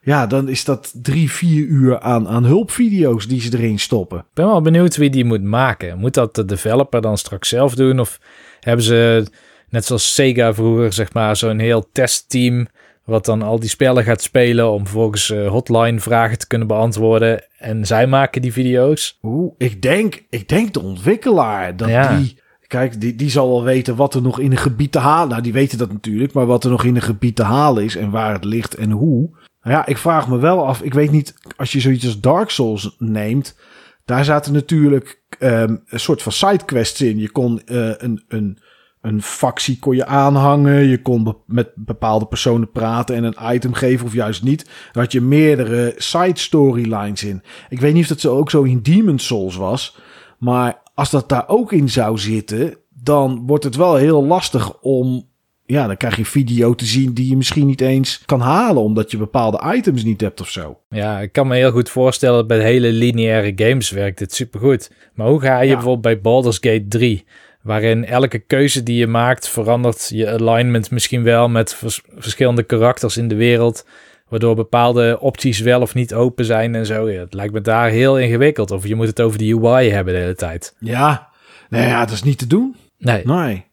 ja, 0.00 0.26
dan 0.26 0.48
is 0.48 0.64
dat 0.64 0.92
drie, 1.02 1.30
vier 1.30 1.66
uur 1.66 2.00
aan, 2.00 2.28
aan 2.28 2.44
hulpvideo's 2.44 3.26
die 3.28 3.40
ze 3.40 3.58
erin 3.58 3.78
stoppen. 3.78 4.18
Ik 4.18 4.24
ben 4.34 4.46
wel 4.46 4.60
benieuwd 4.60 4.96
wie 4.96 5.10
die 5.10 5.24
moet 5.24 5.42
maken. 5.42 5.98
Moet 5.98 6.14
dat 6.14 6.34
de 6.34 6.44
developer 6.44 7.00
dan 7.00 7.18
straks 7.18 7.48
zelf 7.48 7.74
doen? 7.74 8.00
Of 8.00 8.20
hebben 8.60 8.84
ze, 8.84 9.26
net 9.70 9.84
zoals 9.84 10.14
Sega 10.14 10.54
vroeger, 10.54 10.92
zeg 10.92 11.12
maar, 11.12 11.36
zo'n 11.36 11.58
heel 11.58 11.88
testteam... 11.92 12.66
wat 13.04 13.24
dan 13.24 13.42
al 13.42 13.60
die 13.60 13.68
spellen 13.68 14.04
gaat 14.04 14.22
spelen 14.22 14.70
om 14.70 14.82
vervolgens 14.82 15.30
uh, 15.30 15.48
hotline 15.48 16.00
vragen 16.00 16.38
te 16.38 16.46
kunnen 16.46 16.68
beantwoorden. 16.68 17.44
En 17.58 17.86
zij 17.86 18.06
maken 18.06 18.42
die 18.42 18.52
video's? 18.52 19.18
Oeh, 19.22 19.54
ik 19.58 19.82
denk, 19.82 20.24
ik 20.30 20.48
denk 20.48 20.74
de 20.74 20.82
ontwikkelaar 20.82 21.76
dat 21.76 21.88
ja. 21.88 22.16
die... 22.16 22.40
Kijk, 22.66 23.00
die, 23.00 23.14
die 23.14 23.30
zal 23.30 23.48
wel 23.48 23.62
weten 23.62 23.96
wat 23.96 24.14
er 24.14 24.22
nog 24.22 24.38
in 24.38 24.50
een 24.50 24.58
gebied 24.58 24.92
te 24.92 24.98
halen... 24.98 25.28
Nou, 25.28 25.42
die 25.42 25.52
weten 25.52 25.78
dat 25.78 25.92
natuurlijk, 25.92 26.32
maar 26.32 26.46
wat 26.46 26.64
er 26.64 26.70
nog 26.70 26.84
in 26.84 26.96
een 26.96 27.02
gebied 27.02 27.36
te 27.36 27.42
halen 27.42 27.84
is... 27.84 27.96
en 27.96 28.10
waar 28.10 28.32
het 28.32 28.44
ligt 28.44 28.74
en 28.74 28.90
hoe... 28.90 29.30
Ja, 29.62 29.86
ik 29.86 29.98
vraag 29.98 30.28
me 30.28 30.38
wel 30.38 30.66
af. 30.66 30.82
Ik 30.82 30.94
weet 30.94 31.10
niet, 31.10 31.34
als 31.56 31.72
je 31.72 31.80
zoiets 31.80 32.04
als 32.04 32.20
Dark 32.20 32.50
Souls 32.50 32.96
neemt, 32.98 33.56
daar 34.04 34.24
zaten 34.24 34.52
natuurlijk 34.52 35.22
um, 35.38 35.82
een 35.86 36.00
soort 36.00 36.22
van 36.22 36.32
sidequests 36.32 37.00
in. 37.00 37.18
Je 37.18 37.30
kon 37.30 37.62
uh, 37.66 37.92
een, 37.96 38.24
een, 38.28 38.58
een 39.00 39.22
factie 39.22 39.78
kon 39.78 39.96
je 39.96 40.06
aanhangen. 40.06 40.86
Je 40.86 41.02
kon 41.02 41.24
be 41.24 41.34
met 41.46 41.68
bepaalde 41.74 42.26
personen 42.26 42.70
praten 42.70 43.16
en 43.16 43.24
een 43.24 43.54
item 43.54 43.72
geven 43.72 44.06
of 44.06 44.12
juist 44.12 44.42
niet. 44.42 44.64
Daar 44.92 45.02
had 45.02 45.12
je 45.12 45.20
meerdere 45.20 45.94
side 45.96 46.38
storylines 46.38 47.24
in. 47.24 47.42
Ik 47.68 47.80
weet 47.80 47.94
niet 47.94 48.02
of 48.02 48.08
dat 48.08 48.20
zo 48.20 48.36
ook 48.36 48.50
zo 48.50 48.62
in 48.62 48.82
Demon 48.82 49.18
Souls 49.18 49.56
was. 49.56 49.98
Maar 50.38 50.82
als 50.94 51.10
dat 51.10 51.28
daar 51.28 51.48
ook 51.48 51.72
in 51.72 51.88
zou 51.88 52.18
zitten, 52.18 52.76
dan 53.02 53.46
wordt 53.46 53.64
het 53.64 53.76
wel 53.76 53.96
heel 53.96 54.24
lastig 54.24 54.80
om 54.80 55.26
ja, 55.68 55.86
dan 55.86 55.96
krijg 55.96 56.16
je 56.16 56.24
video 56.24 56.74
te 56.74 56.84
zien 56.84 57.12
die 57.12 57.28
je 57.28 57.36
misschien 57.36 57.66
niet 57.66 57.80
eens 57.80 58.22
kan 58.26 58.40
halen, 58.40 58.82
omdat 58.82 59.10
je 59.10 59.16
bepaalde 59.16 59.74
items 59.74 60.04
niet 60.04 60.20
hebt 60.20 60.40
of 60.40 60.48
zo. 60.48 60.78
Ja, 60.88 61.20
ik 61.20 61.32
kan 61.32 61.46
me 61.46 61.56
heel 61.56 61.70
goed 61.70 61.90
voorstellen 61.90 62.36
dat 62.36 62.46
bij 62.46 62.60
hele 62.60 62.92
lineaire 62.92 63.52
games 63.56 63.90
werkt 63.90 64.18
dit 64.18 64.34
supergoed. 64.34 64.90
Maar 65.14 65.28
hoe 65.28 65.40
ga 65.40 65.60
je 65.60 65.68
ja. 65.68 65.74
bijvoorbeeld 65.74 66.02
bij 66.02 66.20
Baldur's 66.20 66.56
Gate 66.60 66.84
3, 66.88 67.24
waarin 67.68 68.04
elke 68.04 68.38
keuze 68.38 68.82
die 68.82 68.96
je 68.96 69.06
maakt 69.06 69.48
verandert 69.48 70.08
je 70.14 70.30
alignment 70.30 70.90
misschien 70.90 71.22
wel 71.22 71.48
met 71.48 71.74
vers 71.74 72.02
verschillende 72.16 72.62
karakters 72.62 73.16
in 73.16 73.28
de 73.28 73.34
wereld, 73.34 73.86
waardoor 74.28 74.54
bepaalde 74.54 75.18
opties 75.20 75.60
wel 75.60 75.80
of 75.80 75.94
niet 75.94 76.14
open 76.14 76.44
zijn 76.44 76.74
en 76.74 76.86
zo. 76.86 77.10
Ja, 77.10 77.20
het 77.20 77.34
lijkt 77.34 77.52
me 77.52 77.60
daar 77.60 77.88
heel 77.90 78.18
ingewikkeld. 78.18 78.70
Of 78.70 78.86
je 78.86 78.94
moet 78.94 79.06
het 79.06 79.20
over 79.20 79.38
de 79.38 79.60
UI 79.60 79.90
hebben 79.90 80.14
de 80.14 80.20
hele 80.20 80.34
tijd. 80.34 80.74
Ja, 80.78 81.28
nou 81.68 81.86
ja, 81.86 82.04
dat 82.04 82.14
is 82.14 82.22
niet 82.22 82.38
te 82.38 82.46
doen. 82.46 82.76
Nee. 82.98 83.22
Nee. 83.24 83.66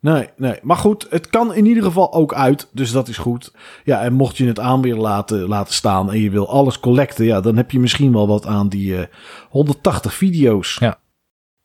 Nee, 0.00 0.28
nee. 0.36 0.58
Maar 0.62 0.76
goed, 0.76 1.06
het 1.10 1.30
kan 1.30 1.54
in 1.54 1.66
ieder 1.66 1.82
geval 1.82 2.12
ook 2.12 2.34
uit. 2.34 2.68
Dus 2.72 2.92
dat 2.92 3.08
is 3.08 3.18
goed. 3.18 3.52
Ja, 3.84 4.02
en 4.02 4.12
mocht 4.12 4.36
je 4.36 4.46
het 4.46 4.60
aan 4.60 4.82
weer 4.82 4.96
laten, 4.96 5.48
laten 5.48 5.74
staan 5.74 6.10
en 6.10 6.20
je 6.20 6.30
wil 6.30 6.48
alles 6.48 6.80
collecten, 6.80 7.24
ja, 7.24 7.40
dan 7.40 7.56
heb 7.56 7.70
je 7.70 7.78
misschien 7.78 8.12
wel 8.12 8.26
wat 8.26 8.46
aan 8.46 8.68
die 8.68 8.92
uh, 8.92 9.00
180 9.48 10.14
video's. 10.14 10.76
Ja. 10.80 10.98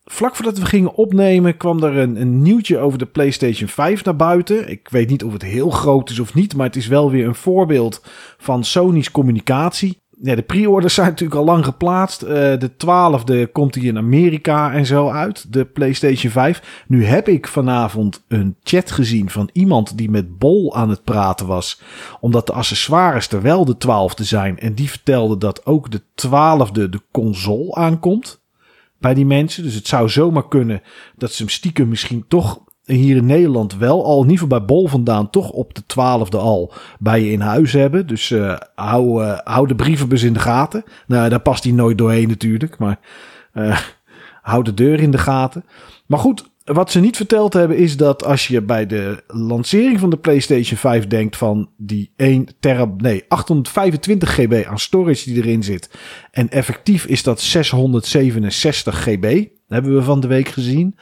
Vlak 0.04 0.36
voordat 0.36 0.58
we 0.58 0.66
gingen 0.66 0.94
opnemen 0.94 1.56
kwam 1.56 1.82
er 1.82 1.96
een, 1.96 2.20
een 2.20 2.42
nieuwtje 2.42 2.78
over 2.78 2.98
de 2.98 3.06
PlayStation 3.06 3.68
5 3.68 4.04
naar 4.04 4.16
buiten. 4.16 4.68
Ik 4.68 4.88
weet 4.88 5.08
niet 5.08 5.24
of 5.24 5.32
het 5.32 5.42
heel 5.42 5.70
groot 5.70 6.10
is 6.10 6.18
of 6.18 6.34
niet, 6.34 6.56
maar 6.56 6.66
het 6.66 6.76
is 6.76 6.86
wel 6.86 7.10
weer 7.10 7.26
een 7.26 7.34
voorbeeld 7.34 8.02
van 8.38 8.64
Sony's 8.64 9.10
communicatie 9.10 10.02
ja, 10.22 10.34
de 10.34 10.42
pre-orders 10.42 10.94
zijn 10.94 11.06
natuurlijk 11.06 11.40
al 11.40 11.44
lang 11.44 11.64
geplaatst. 11.64 12.22
Uh, 12.22 12.28
de 12.30 12.70
12e 12.70 13.52
komt 13.52 13.74
hij 13.74 13.84
in 13.84 13.96
Amerika 13.96 14.72
en 14.72 14.86
zo 14.86 15.08
uit. 15.08 15.52
De 15.52 15.64
PlayStation 15.64 16.32
5. 16.32 16.84
Nu 16.86 17.04
heb 17.04 17.28
ik 17.28 17.48
vanavond 17.48 18.24
een 18.28 18.56
chat 18.62 18.90
gezien 18.90 19.30
van 19.30 19.50
iemand 19.52 19.98
die 19.98 20.10
met 20.10 20.38
Bol 20.38 20.74
aan 20.76 20.90
het 20.90 21.04
praten 21.04 21.46
was. 21.46 21.80
Omdat 22.20 22.46
de 22.46 22.52
accessoires 22.52 23.28
er 23.28 23.42
wel 23.42 23.64
de 23.64 23.76
12e 23.86 24.22
zijn. 24.22 24.58
En 24.58 24.74
die 24.74 24.90
vertelde 24.90 25.38
dat 25.38 25.66
ook 25.66 25.90
de 25.90 26.00
12e 26.00 26.72
de 26.72 27.00
console 27.12 27.74
aankomt. 27.74 28.41
Bij 29.02 29.14
die 29.14 29.26
mensen. 29.26 29.62
Dus 29.62 29.74
het 29.74 29.86
zou 29.86 30.08
zomaar 30.08 30.48
kunnen 30.48 30.82
dat 31.16 31.32
ze 31.32 31.42
hem 31.42 31.50
stiekem 31.50 31.88
misschien 31.88 32.24
toch 32.28 32.60
hier 32.84 33.16
in 33.16 33.26
Nederland 33.26 33.76
wel 33.76 34.04
al, 34.04 34.16
in 34.16 34.30
ieder 34.30 34.42
geval 34.42 34.58
bij 34.58 34.66
Bol 34.66 34.88
vandaan, 34.88 35.30
toch 35.30 35.50
op 35.50 35.74
de 35.74 35.86
twaalfde 35.86 36.38
al 36.38 36.72
bij 36.98 37.20
je 37.20 37.30
in 37.30 37.40
huis 37.40 37.72
hebben. 37.72 38.06
Dus 38.06 38.30
uh, 38.30 38.56
hou, 38.74 39.24
uh, 39.24 39.38
hou 39.44 39.66
de 39.66 39.74
brievenbus 39.74 40.22
in 40.22 40.32
de 40.32 40.40
gaten. 40.40 40.84
Nou, 41.06 41.28
daar 41.28 41.40
past 41.40 41.64
hij 41.64 41.72
nooit 41.72 41.98
doorheen 41.98 42.28
natuurlijk, 42.28 42.78
maar 42.78 42.98
uh, 43.54 43.78
hou 44.42 44.64
de 44.64 44.74
deur 44.74 45.00
in 45.00 45.10
de 45.10 45.18
gaten. 45.18 45.64
Maar 46.06 46.18
goed, 46.18 46.50
wat 46.64 46.90
ze 46.90 47.00
niet 47.00 47.16
verteld 47.16 47.52
hebben 47.52 47.76
is 47.76 47.96
dat 47.96 48.24
als 48.24 48.46
je 48.46 48.62
bij 48.62 48.86
de 48.86 49.22
lancering 49.26 50.00
van 50.00 50.10
de 50.10 50.16
PlayStation 50.16 50.78
5 50.78 51.06
denkt 51.06 51.36
van 51.36 51.70
die 51.76 52.12
1 52.16 52.48
terab, 52.60 53.00
nee, 53.00 53.24
825 53.28 54.34
GB 54.34 54.64
aan 54.66 54.78
storage 54.78 55.32
die 55.32 55.42
erin 55.42 55.62
zit. 55.62 55.90
En 56.30 56.48
effectief 56.48 57.06
is 57.06 57.22
dat 57.22 57.40
667 57.40 59.02
GB. 59.02 59.46
Hebben 59.68 59.94
we 59.94 60.02
van 60.02 60.20
de 60.20 60.26
week 60.26 60.48
gezien. 60.48 60.96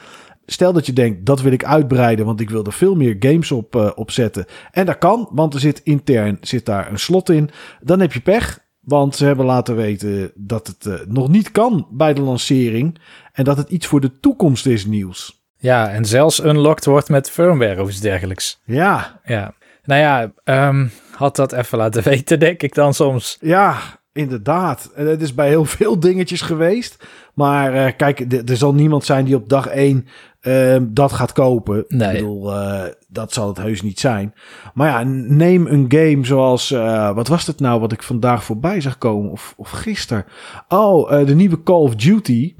Stel 0.46 0.72
dat 0.72 0.86
je 0.86 0.92
denkt, 0.92 1.26
dat 1.26 1.40
wil 1.40 1.52
ik 1.52 1.64
uitbreiden, 1.64 2.26
want 2.26 2.40
ik 2.40 2.50
wil 2.50 2.64
er 2.64 2.72
veel 2.72 2.94
meer 2.94 3.16
games 3.18 3.52
op, 3.52 3.76
uh, 3.76 3.90
zetten. 4.06 4.44
En 4.70 4.86
dat 4.86 4.98
kan, 4.98 5.28
want 5.32 5.54
er 5.54 5.60
zit 5.60 5.80
intern 5.84 6.38
zit 6.40 6.66
daar 6.66 6.90
een 6.90 6.98
slot 6.98 7.30
in. 7.30 7.50
Dan 7.80 8.00
heb 8.00 8.12
je 8.12 8.20
pech, 8.20 8.58
want 8.80 9.16
ze 9.16 9.24
hebben 9.24 9.46
laten 9.46 9.76
weten 9.76 10.32
dat 10.34 10.66
het 10.66 10.86
uh, 10.86 10.94
nog 11.08 11.28
niet 11.28 11.50
kan 11.50 11.86
bij 11.90 12.14
de 12.14 12.20
lancering. 12.20 12.98
En 13.32 13.44
dat 13.44 13.56
het 13.56 13.70
iets 13.70 13.86
voor 13.86 14.00
de 14.00 14.20
toekomst 14.20 14.66
is, 14.66 14.86
nieuws. 14.86 15.39
Ja, 15.60 15.88
en 15.88 16.04
zelfs 16.04 16.44
unlocked 16.44 16.84
wordt 16.84 17.08
met 17.08 17.30
firmware 17.30 17.82
of 17.82 17.88
iets 17.88 18.00
dergelijks. 18.00 18.60
Ja. 18.64 19.20
Ja. 19.24 19.54
Nou 19.84 20.00
ja, 20.00 20.32
um, 20.68 20.90
had 21.10 21.36
dat 21.36 21.52
even 21.52 21.78
laten 21.78 22.02
weten, 22.12 22.38
denk 22.38 22.62
ik 22.62 22.74
dan 22.74 22.94
soms. 22.94 23.38
Ja, 23.40 23.76
inderdaad. 24.12 24.90
En 24.94 25.06
het 25.06 25.22
is 25.22 25.34
bij 25.34 25.48
heel 25.48 25.64
veel 25.64 26.00
dingetjes 26.00 26.40
geweest. 26.40 27.04
Maar 27.34 27.74
uh, 27.74 27.92
kijk, 27.96 28.32
er 28.48 28.56
zal 28.56 28.74
niemand 28.74 29.04
zijn 29.04 29.24
die 29.24 29.34
op 29.34 29.48
dag 29.48 29.66
één 29.66 30.06
uh, 30.42 30.76
dat 30.82 31.12
gaat 31.12 31.32
kopen. 31.32 31.84
Nee. 31.88 32.08
Ik 32.08 32.14
bedoel, 32.14 32.52
uh, 32.52 32.82
dat 33.08 33.32
zal 33.32 33.48
het 33.48 33.56
heus 33.56 33.82
niet 33.82 34.00
zijn. 34.00 34.34
Maar 34.74 34.88
ja, 34.88 35.02
neem 35.26 35.66
een 35.66 35.84
game 35.88 36.26
zoals, 36.26 36.70
uh, 36.70 37.14
wat 37.14 37.28
was 37.28 37.46
het 37.46 37.60
nou 37.60 37.80
wat 37.80 37.92
ik 37.92 38.02
vandaag 38.02 38.44
voorbij 38.44 38.80
zag 38.80 38.98
komen? 38.98 39.30
Of, 39.30 39.54
of 39.56 39.70
gisteren? 39.70 40.24
Oh, 40.68 41.26
de 41.26 41.34
nieuwe 41.34 41.62
Call 41.62 41.80
of 41.80 41.94
Duty. 41.94 42.54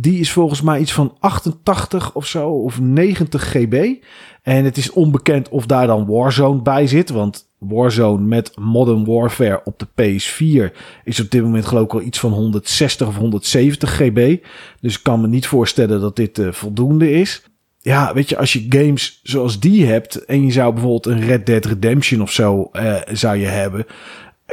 Die 0.00 0.20
is 0.20 0.32
volgens 0.32 0.62
mij 0.62 0.80
iets 0.80 0.92
van 0.92 1.16
88 1.18 2.14
of 2.14 2.26
zo, 2.26 2.50
of 2.50 2.80
90 2.80 3.42
GB. 3.42 3.94
En 4.42 4.64
het 4.64 4.76
is 4.76 4.90
onbekend 4.90 5.48
of 5.48 5.66
daar 5.66 5.86
dan 5.86 6.06
Warzone 6.06 6.62
bij 6.62 6.86
zit. 6.86 7.10
Want 7.10 7.48
Warzone 7.58 8.24
met 8.24 8.56
Modern 8.56 9.04
Warfare 9.04 9.60
op 9.64 9.78
de 9.78 9.86
PS4 9.86 10.76
is 11.04 11.20
op 11.20 11.30
dit 11.30 11.42
moment 11.42 11.66
geloof 11.66 11.84
ik 11.84 11.92
al 11.92 12.02
iets 12.02 12.18
van 12.18 12.32
160 12.32 13.08
of 13.08 13.16
170 13.16 13.96
GB. 13.96 14.44
Dus 14.80 14.96
ik 14.96 15.02
kan 15.02 15.20
me 15.20 15.28
niet 15.28 15.46
voorstellen 15.46 16.00
dat 16.00 16.16
dit 16.16 16.38
uh, 16.38 16.52
voldoende 16.52 17.10
is. 17.10 17.42
Ja, 17.80 18.14
weet 18.14 18.28
je, 18.28 18.38
als 18.38 18.52
je 18.52 18.66
games 18.68 19.20
zoals 19.22 19.60
die 19.60 19.86
hebt 19.86 20.24
en 20.24 20.44
je 20.44 20.52
zou 20.52 20.72
bijvoorbeeld 20.72 21.06
een 21.06 21.26
Red 21.26 21.46
Dead 21.46 21.64
Redemption 21.64 22.22
of 22.22 22.32
zo 22.32 22.68
uh, 22.72 22.96
zou 23.12 23.36
je 23.36 23.46
hebben. 23.46 23.86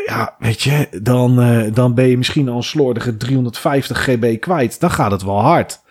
Ja, 0.04 0.36
weet 0.40 0.62
je, 0.62 0.88
dan, 1.02 1.40
uh, 1.40 1.74
dan 1.74 1.94
ben 1.94 2.08
je 2.08 2.18
misschien 2.18 2.50
al 2.50 2.56
een 2.56 2.64
slordige 2.64 3.18
350 3.18 4.04
GB 4.04 4.40
kwijt. 4.40 4.80
Dan 4.80 4.92
gaat 4.92 5.12
het 5.12 5.24
wel 5.24 5.42
hard. 5.42 5.84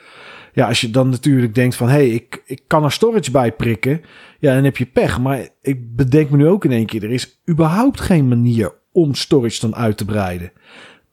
Ja, 0.53 0.69
als 0.69 0.81
je 0.81 0.91
dan 0.91 1.09
natuurlijk 1.09 1.55
denkt 1.55 1.77
van, 1.77 1.89
hé, 1.89 1.95
hey, 1.95 2.09
ik, 2.09 2.43
ik 2.47 2.63
kan 2.67 2.85
er 2.85 2.93
storage 2.93 3.31
bij 3.31 3.53
prikken. 3.53 4.03
Ja, 4.39 4.55
dan 4.55 4.65
heb 4.65 4.77
je 4.77 4.87
pech. 4.87 5.21
Maar 5.21 5.49
ik 5.63 5.97
bedenk 5.97 6.31
me 6.31 6.37
nu 6.37 6.49
ook 6.49 6.65
in 6.65 6.73
één 6.73 6.87
keer, 6.87 7.05
er 7.05 7.11
is 7.11 7.41
überhaupt 7.51 8.01
geen 8.01 8.29
manier 8.29 8.73
om 8.93 9.15
storage 9.15 9.61
dan 9.61 9.75
uit 9.75 9.97
te 9.97 10.05
breiden. 10.05 10.53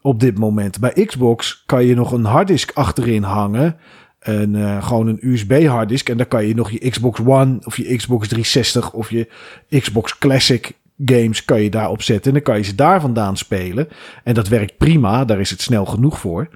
Op 0.01 0.19
dit 0.19 0.37
moment. 0.37 0.79
Bij 0.79 1.05
Xbox 1.05 1.63
kan 1.65 1.85
je 1.85 1.95
nog 1.95 2.11
een 2.11 2.25
harddisk 2.25 2.71
achterin 2.73 3.23
hangen. 3.23 3.77
Een, 4.19 4.53
uh, 4.53 4.83
gewoon 4.83 5.07
een 5.07 5.19
USB 5.21 5.65
harddisk. 5.65 6.09
En 6.09 6.17
dan 6.17 6.27
kan 6.27 6.45
je 6.45 6.55
nog 6.55 6.71
je 6.71 6.89
Xbox 6.89 7.19
One 7.19 7.59
of 7.63 7.77
je 7.77 7.95
Xbox 7.95 8.27
360 8.27 8.93
of 8.93 9.09
je 9.09 9.29
Xbox 9.69 10.17
Classic 10.17 10.71
games 11.05 11.45
kan 11.45 11.61
je 11.61 11.69
daarop 11.69 12.01
zetten. 12.01 12.25
En 12.25 12.33
dan 12.33 12.41
kan 12.41 12.57
je 12.57 12.63
ze 12.63 12.75
daar 12.75 13.01
vandaan 13.01 13.37
spelen. 13.37 13.87
En 14.23 14.33
dat 14.33 14.47
werkt 14.47 14.77
prima. 14.77 15.25
Daar 15.25 15.39
is 15.39 15.49
het 15.49 15.61
snel 15.61 15.85
genoeg 15.85 16.19
voor. 16.19 16.49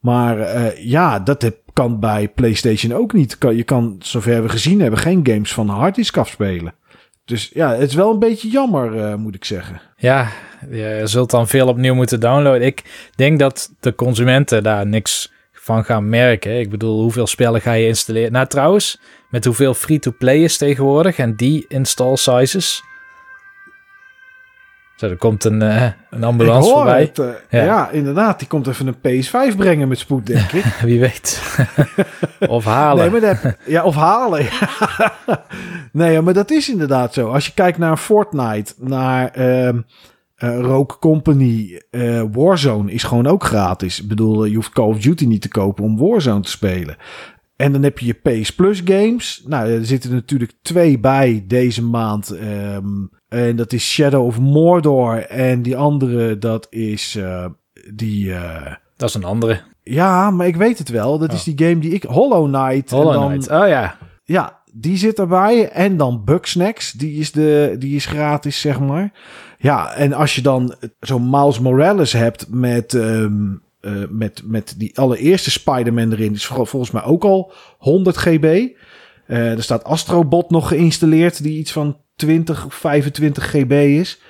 Maar 0.00 0.38
uh, 0.38 0.84
ja, 0.84 1.18
dat 1.18 1.52
kan 1.72 2.00
bij 2.00 2.28
PlayStation 2.28 2.92
ook 2.92 3.12
niet. 3.12 3.38
Kan, 3.38 3.56
je 3.56 3.62
kan, 3.62 3.96
zover 3.98 4.42
we 4.42 4.48
gezien 4.48 4.80
hebben, 4.80 4.98
geen 4.98 5.26
games 5.26 5.52
van 5.52 5.68
harddisk 5.68 6.16
afspelen. 6.16 6.74
Dus 7.24 7.50
ja, 7.54 7.74
het 7.74 7.88
is 7.88 7.94
wel 7.94 8.12
een 8.12 8.18
beetje 8.18 8.48
jammer, 8.48 8.94
uh, 8.94 9.14
moet 9.14 9.34
ik 9.34 9.44
zeggen. 9.44 9.80
Ja, 9.96 10.28
je 10.70 11.02
zult 11.04 11.30
dan 11.30 11.48
veel 11.48 11.68
opnieuw 11.68 11.94
moeten 11.94 12.20
downloaden. 12.20 12.66
Ik 12.66 13.10
denk 13.14 13.38
dat 13.38 13.74
de 13.80 13.94
consumenten 13.94 14.62
daar 14.62 14.86
niks 14.86 15.32
van 15.52 15.84
gaan 15.84 16.08
merken. 16.08 16.58
Ik 16.58 16.70
bedoel, 16.70 17.00
hoeveel 17.00 17.26
spellen 17.26 17.60
ga 17.60 17.72
je 17.72 17.86
installeren? 17.86 18.32
Nou, 18.32 18.46
trouwens, 18.46 19.00
met 19.30 19.44
hoeveel 19.44 19.74
free-to-play 19.74 20.38
is 20.38 20.56
tegenwoordig 20.56 21.18
en 21.18 21.36
die 21.36 21.64
install 21.68 22.16
sizes. 22.16 22.82
Zo, 25.00 25.06
er 25.06 25.16
komt 25.16 25.44
een, 25.44 25.62
uh, 25.62 25.86
een 26.10 26.24
ambulance 26.24 26.70
voorbij. 26.70 27.00
Het, 27.00 27.18
uh, 27.18 27.26
ja. 27.50 27.64
ja. 27.64 27.90
inderdaad. 27.90 28.38
Die 28.38 28.48
komt 28.48 28.66
even 28.66 28.86
een 28.86 29.24
PS5 29.24 29.56
brengen 29.56 29.88
met 29.88 29.98
spoed, 29.98 30.26
denk 30.26 30.52
ik. 30.52 30.64
Wie 30.82 31.00
weet. 31.00 31.56
of 32.48 32.64
halen. 32.64 33.10
Nee, 33.12 33.20
maar 33.20 33.40
dat, 33.42 33.56
ja, 33.66 33.84
of 33.84 33.94
halen. 33.94 34.46
nee, 35.92 36.20
maar 36.20 36.34
dat 36.34 36.50
is 36.50 36.70
inderdaad 36.70 37.14
zo. 37.14 37.28
Als 37.28 37.46
je 37.46 37.52
kijkt 37.54 37.78
naar 37.78 37.96
Fortnite, 37.96 38.74
naar 38.78 39.38
uh, 39.38 39.68
Rogue 40.36 40.98
Company, 40.98 41.82
Warzone 42.32 42.92
is 42.92 43.02
gewoon 43.02 43.26
ook 43.26 43.44
gratis. 43.44 44.00
Ik 44.00 44.08
bedoel, 44.08 44.44
je 44.44 44.54
hoeft 44.54 44.72
Call 44.72 44.88
of 44.88 45.00
Duty 45.00 45.26
niet 45.26 45.42
te 45.42 45.48
kopen 45.48 45.84
om 45.84 45.98
Warzone 45.98 46.40
te 46.40 46.50
spelen. 46.50 46.96
En 47.56 47.72
dan 47.72 47.82
heb 47.82 47.98
je 47.98 48.06
je 48.06 48.40
PS 48.40 48.54
Plus 48.54 48.82
games. 48.84 49.42
Nou, 49.46 49.70
er 49.70 49.86
zitten 49.86 50.10
natuurlijk 50.10 50.52
twee 50.62 50.98
bij 50.98 51.44
deze 51.46 51.84
maand. 51.84 52.30
Um, 52.30 53.10
en 53.30 53.56
dat 53.56 53.72
is 53.72 53.90
Shadow 53.90 54.26
of 54.26 54.38
Mordor. 54.38 55.26
En 55.26 55.62
die 55.62 55.76
andere, 55.76 56.38
dat 56.38 56.66
is 56.70 57.16
uh, 57.16 57.46
die... 57.94 58.26
Uh, 58.26 58.74
dat 58.96 59.08
is 59.08 59.14
een 59.14 59.24
andere. 59.24 59.60
Ja, 59.82 60.30
maar 60.30 60.46
ik 60.46 60.56
weet 60.56 60.78
het 60.78 60.88
wel. 60.88 61.18
Dat 61.18 61.28
oh. 61.28 61.34
is 61.34 61.44
die 61.44 61.66
game 61.66 61.78
die 61.78 61.92
ik... 61.92 62.02
Hollow 62.02 62.54
Knight. 62.54 62.90
Hollow 62.90 63.12
en 63.12 63.20
dan, 63.20 63.28
Knight, 63.28 63.50
oh 63.50 63.68
ja. 63.68 63.96
Ja, 64.24 64.60
die 64.72 64.96
zit 64.96 65.18
erbij. 65.18 65.68
En 65.68 65.96
dan 65.96 66.24
Bugsnax. 66.24 66.92
Die 66.92 67.20
is, 67.20 67.32
de, 67.32 67.76
die 67.78 67.96
is 67.96 68.06
gratis, 68.06 68.60
zeg 68.60 68.80
maar. 68.80 69.12
Ja, 69.58 69.92
en 69.92 70.12
als 70.12 70.34
je 70.34 70.42
dan 70.42 70.74
zo'n 71.00 71.30
Miles 71.30 71.60
Morales 71.60 72.12
hebt 72.12 72.46
met... 72.48 72.92
Um, 72.92 73.62
uh, 73.80 74.04
met, 74.08 74.42
met 74.44 74.74
die 74.76 74.98
allereerste 74.98 75.50
Spider-Man 75.50 76.12
erin. 76.12 76.32
Is 76.32 76.46
volgens 76.46 76.90
mij 76.90 77.02
ook 77.02 77.24
al 77.24 77.52
100 77.78 78.16
GB. 78.16 78.68
Er 79.26 79.62
staat 79.62 79.84
Astrobot 79.84 80.50
nog 80.50 80.68
geïnstalleerd. 80.68 81.42
Die 81.42 81.58
iets 81.58 81.72
van 81.72 81.96
20 82.20 82.66
of 82.66 82.74
25 82.74 83.50
GB 83.50 83.72
is. 83.72 84.20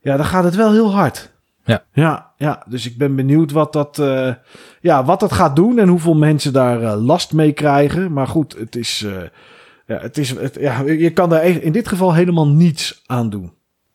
Ja, 0.00 0.16
dan 0.16 0.26
gaat 0.26 0.44
het 0.44 0.54
wel 0.54 0.72
heel 0.72 0.92
hard. 0.92 1.30
Ja. 1.64 1.84
Ja, 1.92 2.32
ja. 2.36 2.62
dus 2.68 2.86
ik 2.86 2.98
ben 2.98 3.16
benieuwd 3.16 3.50
wat 3.52 3.72
dat, 3.72 3.98
uh, 3.98 4.34
ja, 4.80 5.04
wat 5.04 5.20
dat 5.20 5.32
gaat 5.32 5.56
doen 5.56 5.78
en 5.78 5.88
hoeveel 5.88 6.14
mensen 6.14 6.52
daar 6.52 6.82
uh, 6.82 6.94
last 7.04 7.32
mee 7.32 7.52
krijgen. 7.52 8.12
Maar 8.12 8.26
goed, 8.26 8.56
het 8.58 8.76
is, 8.76 9.02
uh, 9.06 9.12
ja, 9.86 9.98
het 9.98 10.18
is, 10.18 10.30
het, 10.30 10.56
ja, 10.60 10.82
je 10.82 11.10
kan 11.10 11.28
daar 11.28 11.44
in 11.44 11.72
dit 11.72 11.88
geval 11.88 12.14
helemaal 12.14 12.48
niets 12.48 13.02
aan 13.06 13.30
doen. 13.30 13.52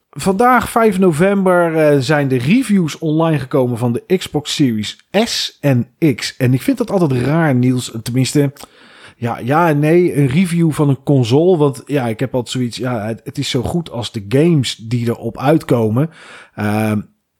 Vandaag, 0.09 0.69
5 0.69 0.99
november, 0.99 2.03
zijn 2.03 2.27
de 2.27 2.37
reviews 2.37 2.97
online 2.97 3.39
gekomen 3.39 3.77
van 3.77 3.93
de 3.93 4.17
Xbox 4.17 4.55
Series 4.55 5.07
S 5.11 5.57
en 5.61 5.87
X. 6.15 6.35
En 6.37 6.53
ik 6.53 6.61
vind 6.61 6.77
dat 6.77 6.91
altijd 6.91 7.11
raar, 7.11 7.55
Niels. 7.55 7.91
Tenminste, 8.03 8.53
ja, 9.15 9.37
ja 9.39 9.69
en 9.69 9.79
nee, 9.79 10.17
een 10.17 10.27
review 10.27 10.71
van 10.71 10.89
een 10.89 11.03
console. 11.03 11.57
Want 11.57 11.83
ja, 11.85 12.07
ik 12.07 12.19
heb 12.19 12.35
altijd 12.35 12.55
zoiets. 12.55 12.77
Ja, 12.77 13.05
het, 13.05 13.21
het 13.23 13.37
is 13.37 13.49
zo 13.49 13.61
goed 13.61 13.91
als 13.91 14.11
de 14.11 14.25
games 14.29 14.75
die 14.75 15.07
erop 15.07 15.37
uitkomen. 15.37 16.09
Uh, 16.59 16.91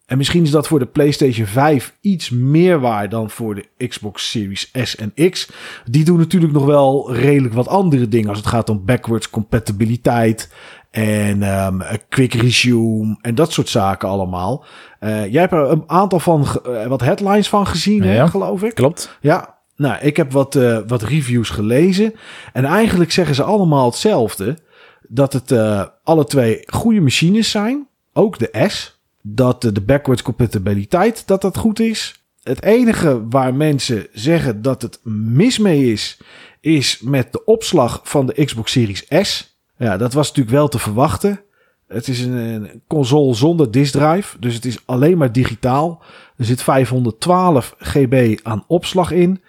en 0.05 0.17
misschien 0.17 0.43
is 0.43 0.51
dat 0.51 0.67
voor 0.67 0.79
de 0.79 0.85
PlayStation 0.85 1.47
5 1.47 1.97
iets 2.01 2.29
meer 2.29 2.79
waar 2.79 3.09
dan 3.09 3.29
voor 3.29 3.55
de 3.55 3.87
Xbox 3.87 4.29
Series 4.29 4.71
S 4.73 4.95
en 4.95 5.29
X. 5.29 5.51
Die 5.85 6.03
doen 6.03 6.17
natuurlijk 6.17 6.53
nog 6.53 6.65
wel 6.65 7.13
redelijk 7.13 7.53
wat 7.53 7.67
andere 7.67 8.07
dingen 8.07 8.29
als 8.29 8.37
het 8.37 8.47
gaat 8.47 8.69
om 8.69 8.85
backwards 8.85 9.29
compatibiliteit 9.29 10.53
en 10.91 11.43
um, 11.65 11.81
quick 12.09 12.33
resume 12.33 13.17
en 13.21 13.35
dat 13.35 13.51
soort 13.51 13.69
zaken 13.69 14.09
allemaal. 14.09 14.65
Uh, 14.99 15.31
jij 15.31 15.41
hebt 15.41 15.53
er 15.53 15.71
een 15.71 15.83
aantal 15.87 16.19
van, 16.19 16.45
uh, 16.67 16.85
wat 16.85 17.01
headlines 17.01 17.49
van 17.49 17.67
gezien, 17.67 18.03
ja, 18.03 18.09
hè, 18.09 18.27
geloof 18.27 18.63
ik. 18.63 18.75
Klopt. 18.75 19.17
Ja, 19.21 19.54
nou, 19.75 19.99
ik 20.01 20.17
heb 20.17 20.31
wat, 20.31 20.55
uh, 20.55 20.79
wat 20.87 21.03
reviews 21.03 21.49
gelezen. 21.49 22.13
En 22.53 22.65
eigenlijk 22.65 23.11
zeggen 23.11 23.35
ze 23.35 23.43
allemaal 23.43 23.85
hetzelfde. 23.85 24.57
Dat 25.07 25.33
het 25.33 25.51
uh, 25.51 25.85
alle 26.03 26.25
twee 26.25 26.63
goede 26.65 27.01
machines 27.01 27.51
zijn. 27.51 27.87
Ook 28.13 28.39
de 28.39 28.65
S. 28.67 28.99
Dat 29.21 29.61
de 29.61 29.81
backwards 29.81 30.21
compatibiliteit 30.21 31.27
dat 31.27 31.41
dat 31.41 31.57
goed 31.57 31.79
is. 31.79 32.23
Het 32.43 32.63
enige 32.63 33.27
waar 33.29 33.53
mensen 33.53 34.07
zeggen 34.13 34.61
dat 34.61 34.81
het 34.81 34.99
mis 35.03 35.57
mee 35.57 35.91
is, 35.91 36.17
is 36.61 36.99
met 36.99 37.31
de 37.31 37.43
opslag 37.45 38.01
van 38.03 38.25
de 38.25 38.45
Xbox 38.45 38.71
Series 38.71 39.05
S. 39.21 39.57
Ja, 39.77 39.97
dat 39.97 40.13
was 40.13 40.27
natuurlijk 40.27 40.55
wel 40.55 40.67
te 40.67 40.79
verwachten. 40.79 41.39
Het 41.87 42.07
is 42.07 42.21
een, 42.21 42.33
een 42.33 42.81
console 42.87 43.33
zonder 43.33 43.71
disk 43.71 43.91
drive, 43.91 44.39
dus 44.39 44.55
het 44.55 44.65
is 44.65 44.79
alleen 44.85 45.17
maar 45.17 45.31
digitaal. 45.31 46.03
Er 46.37 46.45
zit 46.45 46.61
512 46.61 47.75
GB 47.77 48.39
aan 48.43 48.63
opslag 48.67 49.11
in. 49.11 49.41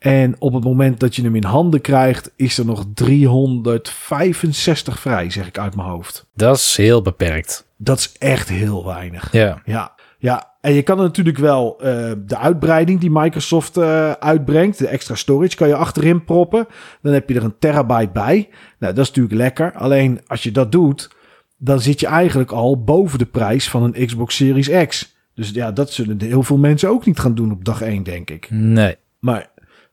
En 0.00 0.36
op 0.38 0.52
het 0.52 0.64
moment 0.64 1.00
dat 1.00 1.16
je 1.16 1.22
hem 1.22 1.36
in 1.36 1.44
handen 1.44 1.80
krijgt, 1.80 2.32
is 2.36 2.58
er 2.58 2.64
nog 2.64 2.84
365 2.94 5.00
vrij, 5.00 5.30
zeg 5.30 5.46
ik 5.46 5.58
uit 5.58 5.76
mijn 5.76 5.88
hoofd. 5.88 6.26
Dat 6.34 6.56
is 6.56 6.76
heel 6.76 7.02
beperkt. 7.02 7.68
Dat 7.76 7.98
is 7.98 8.12
echt 8.18 8.48
heel 8.48 8.86
weinig. 8.86 9.32
Ja. 9.32 9.62
Ja. 9.64 9.98
Ja, 10.18 10.54
en 10.60 10.72
je 10.72 10.82
kan 10.82 10.98
er 10.98 11.04
natuurlijk 11.04 11.38
wel 11.38 11.76
uh, 11.78 12.12
de 12.26 12.36
uitbreiding 12.36 13.00
die 13.00 13.10
Microsoft 13.10 13.78
uh, 13.78 14.10
uitbrengt, 14.10 14.78
de 14.78 14.86
extra 14.86 15.14
storage, 15.14 15.56
kan 15.56 15.68
je 15.68 15.74
achterin 15.74 16.24
proppen. 16.24 16.66
Dan 17.02 17.12
heb 17.12 17.28
je 17.28 17.34
er 17.34 17.44
een 17.44 17.58
terabyte 17.58 18.12
bij. 18.12 18.48
Nou, 18.78 18.94
dat 18.94 19.04
is 19.04 19.08
natuurlijk 19.08 19.34
lekker. 19.34 19.72
Alleen 19.72 20.20
als 20.26 20.42
je 20.42 20.52
dat 20.52 20.72
doet, 20.72 21.10
dan 21.56 21.80
zit 21.80 22.00
je 22.00 22.06
eigenlijk 22.06 22.50
al 22.50 22.84
boven 22.84 23.18
de 23.18 23.26
prijs 23.26 23.70
van 23.70 23.82
een 23.82 24.06
Xbox 24.06 24.36
Series 24.36 24.86
X. 24.86 25.16
Dus 25.34 25.50
ja, 25.50 25.72
dat 25.72 25.92
zullen 25.92 26.22
heel 26.22 26.42
veel 26.42 26.58
mensen 26.58 26.88
ook 26.88 27.06
niet 27.06 27.18
gaan 27.18 27.34
doen 27.34 27.52
op 27.52 27.64
dag 27.64 27.82
1, 27.82 28.02
denk 28.02 28.30
ik. 28.30 28.46
Nee. 28.50 28.96
Maar 29.18 29.50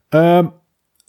Um, 0.08 0.52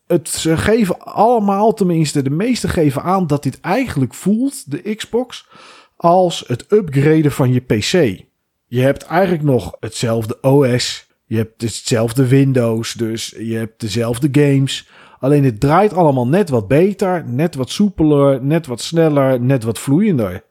het, 0.08 0.30
ze 0.30 0.58
geven 0.58 1.00
allemaal, 1.02 1.74
tenminste 1.74 2.22
de 2.22 2.30
meeste 2.30 2.68
geven 2.68 3.04
aan 3.04 3.28
dat 3.28 3.44
dit 3.44 3.60
eigenlijk 3.60 4.14
voelt, 4.14 4.72
de 4.72 4.96
Xbox, 4.96 5.48
als 5.96 6.44
het 6.48 6.66
upgraden 6.72 7.32
van 7.32 7.54
je 7.54 7.60
PC. 7.60 8.24
Je 8.66 8.82
hebt 8.82 9.04
eigenlijk 9.04 9.44
nog 9.44 9.76
hetzelfde 9.80 10.38
OS, 10.42 11.08
je 11.26 11.36
hebt 11.36 11.62
hetzelfde 11.62 12.28
Windows, 12.28 12.94
dus 12.94 13.36
je 13.38 13.56
hebt 13.56 13.80
dezelfde 13.80 14.28
games. 14.32 14.90
Alleen 15.20 15.44
het 15.44 15.60
draait 15.60 15.94
allemaal 15.94 16.28
net 16.28 16.50
wat 16.50 16.68
beter, 16.68 17.24
net 17.28 17.56
wat 17.56 17.70
soepeler, 17.70 18.44
net 18.44 18.68
wat 18.68 18.82
sneller, 18.82 19.42
net 19.42 19.64
wat 19.64 19.80
vloeiender. 19.80 20.44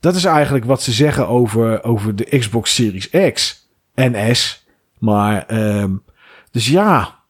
Dat 0.00 0.14
is 0.14 0.24
eigenlijk 0.24 0.64
wat 0.64 0.82
ze 0.82 0.92
zeggen 0.92 1.28
over, 1.28 1.84
over 1.84 2.16
de 2.16 2.38
Xbox 2.38 2.74
Series 2.74 3.10
X 3.32 3.68
en 3.94 4.36
S. 4.36 4.66
Maar, 4.98 5.60
um, 5.80 6.02
dus 6.50 6.68
ja, 6.68 7.21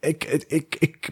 ik, 0.00 0.24
ik, 0.48 0.76
ik, 0.78 1.10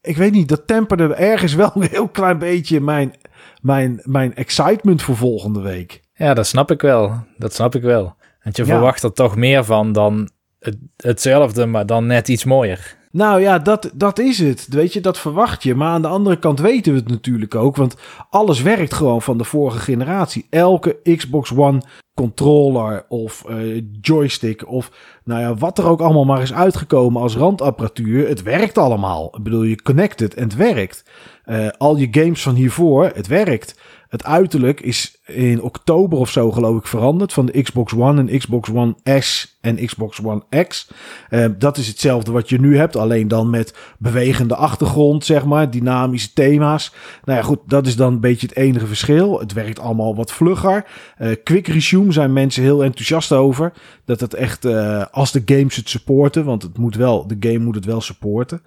ik 0.00 0.16
weet 0.16 0.32
niet, 0.32 0.48
dat 0.48 0.66
temperde 0.66 1.14
ergens 1.14 1.54
wel 1.54 1.70
een 1.74 1.88
heel 1.88 2.08
klein 2.08 2.38
beetje 2.38 2.80
mijn, 2.80 3.14
mijn, 3.60 4.00
mijn 4.02 4.34
excitement 4.34 5.02
voor 5.02 5.16
volgende 5.16 5.60
week. 5.60 6.00
Ja, 6.14 6.34
dat 6.34 6.46
snap 6.46 6.70
ik 6.70 6.80
wel. 6.80 7.24
Dat 7.36 7.54
snap 7.54 7.74
ik 7.74 7.82
wel. 7.82 8.14
Want 8.42 8.56
je 8.56 8.64
verwacht 8.64 9.02
er 9.02 9.12
toch 9.12 9.36
meer 9.36 9.64
van 9.64 9.92
dan 9.92 10.30
het, 10.58 10.76
hetzelfde, 10.96 11.66
maar 11.66 11.86
dan 11.86 12.06
net 12.06 12.28
iets 12.28 12.44
mooier. 12.44 12.96
Nou 13.12 13.40
ja, 13.40 13.58
dat, 13.58 13.90
dat 13.94 14.18
is 14.18 14.38
het. 14.38 14.66
Weet 14.68 14.92
je, 14.92 15.00
dat 15.00 15.18
verwacht 15.18 15.62
je. 15.62 15.74
Maar 15.74 15.88
aan 15.88 16.02
de 16.02 16.08
andere 16.08 16.38
kant 16.38 16.60
weten 16.60 16.92
we 16.92 16.98
het 16.98 17.08
natuurlijk 17.08 17.54
ook. 17.54 17.76
Want 17.76 17.96
alles 18.30 18.62
werkt 18.62 18.94
gewoon 18.94 19.22
van 19.22 19.38
de 19.38 19.44
vorige 19.44 19.78
generatie. 19.78 20.46
Elke 20.50 20.98
Xbox 21.16 21.52
One 21.56 21.82
controller 22.14 23.04
of 23.08 23.44
uh, 23.48 23.82
joystick 24.00 24.68
of 24.68 24.90
nou 25.24 25.40
ja, 25.40 25.54
wat 25.54 25.78
er 25.78 25.86
ook 25.86 26.00
allemaal 26.00 26.24
maar 26.24 26.42
is 26.42 26.52
uitgekomen 26.52 27.22
als 27.22 27.36
randapparatuur. 27.36 28.28
Het 28.28 28.42
werkt 28.42 28.78
allemaal. 28.78 29.36
Ik 29.36 29.42
bedoel, 29.42 29.62
je 29.62 29.82
connected 29.82 30.34
en 30.34 30.42
het 30.42 30.56
werkt. 30.56 31.04
Uh, 31.46 31.68
al 31.78 31.96
je 31.96 32.08
games 32.10 32.42
van 32.42 32.54
hiervoor, 32.54 33.10
het 33.14 33.26
werkt. 33.26 33.80
Het 34.10 34.24
uiterlijk 34.24 34.80
is 34.80 35.20
in 35.26 35.62
oktober 35.62 36.18
of 36.18 36.30
zo 36.30 36.50
geloof 36.50 36.78
ik 36.78 36.86
veranderd 36.86 37.32
van 37.32 37.46
de 37.46 37.62
Xbox 37.62 37.94
One 37.94 38.20
en 38.20 38.38
Xbox 38.38 38.70
One 38.70 38.94
S 39.20 39.58
en 39.60 39.86
Xbox 39.86 40.22
One 40.22 40.64
X. 40.68 40.90
Uh, 41.30 41.46
dat 41.58 41.76
is 41.76 41.86
hetzelfde 41.86 42.32
wat 42.32 42.48
je 42.48 42.60
nu 42.60 42.76
hebt, 42.76 42.96
alleen 42.96 43.28
dan 43.28 43.50
met 43.50 43.74
bewegende 43.98 44.54
achtergrond, 44.54 45.24
zeg 45.24 45.44
maar, 45.44 45.70
dynamische 45.70 46.32
thema's. 46.32 46.94
Nou 47.24 47.38
ja, 47.38 47.44
goed, 47.44 47.58
dat 47.66 47.86
is 47.86 47.96
dan 47.96 48.12
een 48.12 48.20
beetje 48.20 48.46
het 48.46 48.56
enige 48.56 48.86
verschil. 48.86 49.40
Het 49.40 49.52
werkt 49.52 49.78
allemaal 49.78 50.16
wat 50.16 50.32
vlugger. 50.32 50.86
Uh, 51.18 51.34
quick 51.44 51.66
resume 51.66 52.12
zijn 52.12 52.32
mensen 52.32 52.62
heel 52.62 52.84
enthousiast 52.84 53.32
over. 53.32 53.72
Dat 54.04 54.20
het 54.20 54.34
echt, 54.34 54.64
uh, 54.64 55.04
als 55.10 55.32
de 55.32 55.42
games 55.44 55.76
het 55.76 55.88
supporten, 55.88 56.44
want 56.44 56.62
het 56.62 56.78
moet 56.78 56.96
wel, 56.96 57.26
de 57.26 57.36
game 57.40 57.64
moet 57.64 57.74
het 57.74 57.84
wel 57.84 58.00
supporten. 58.00 58.62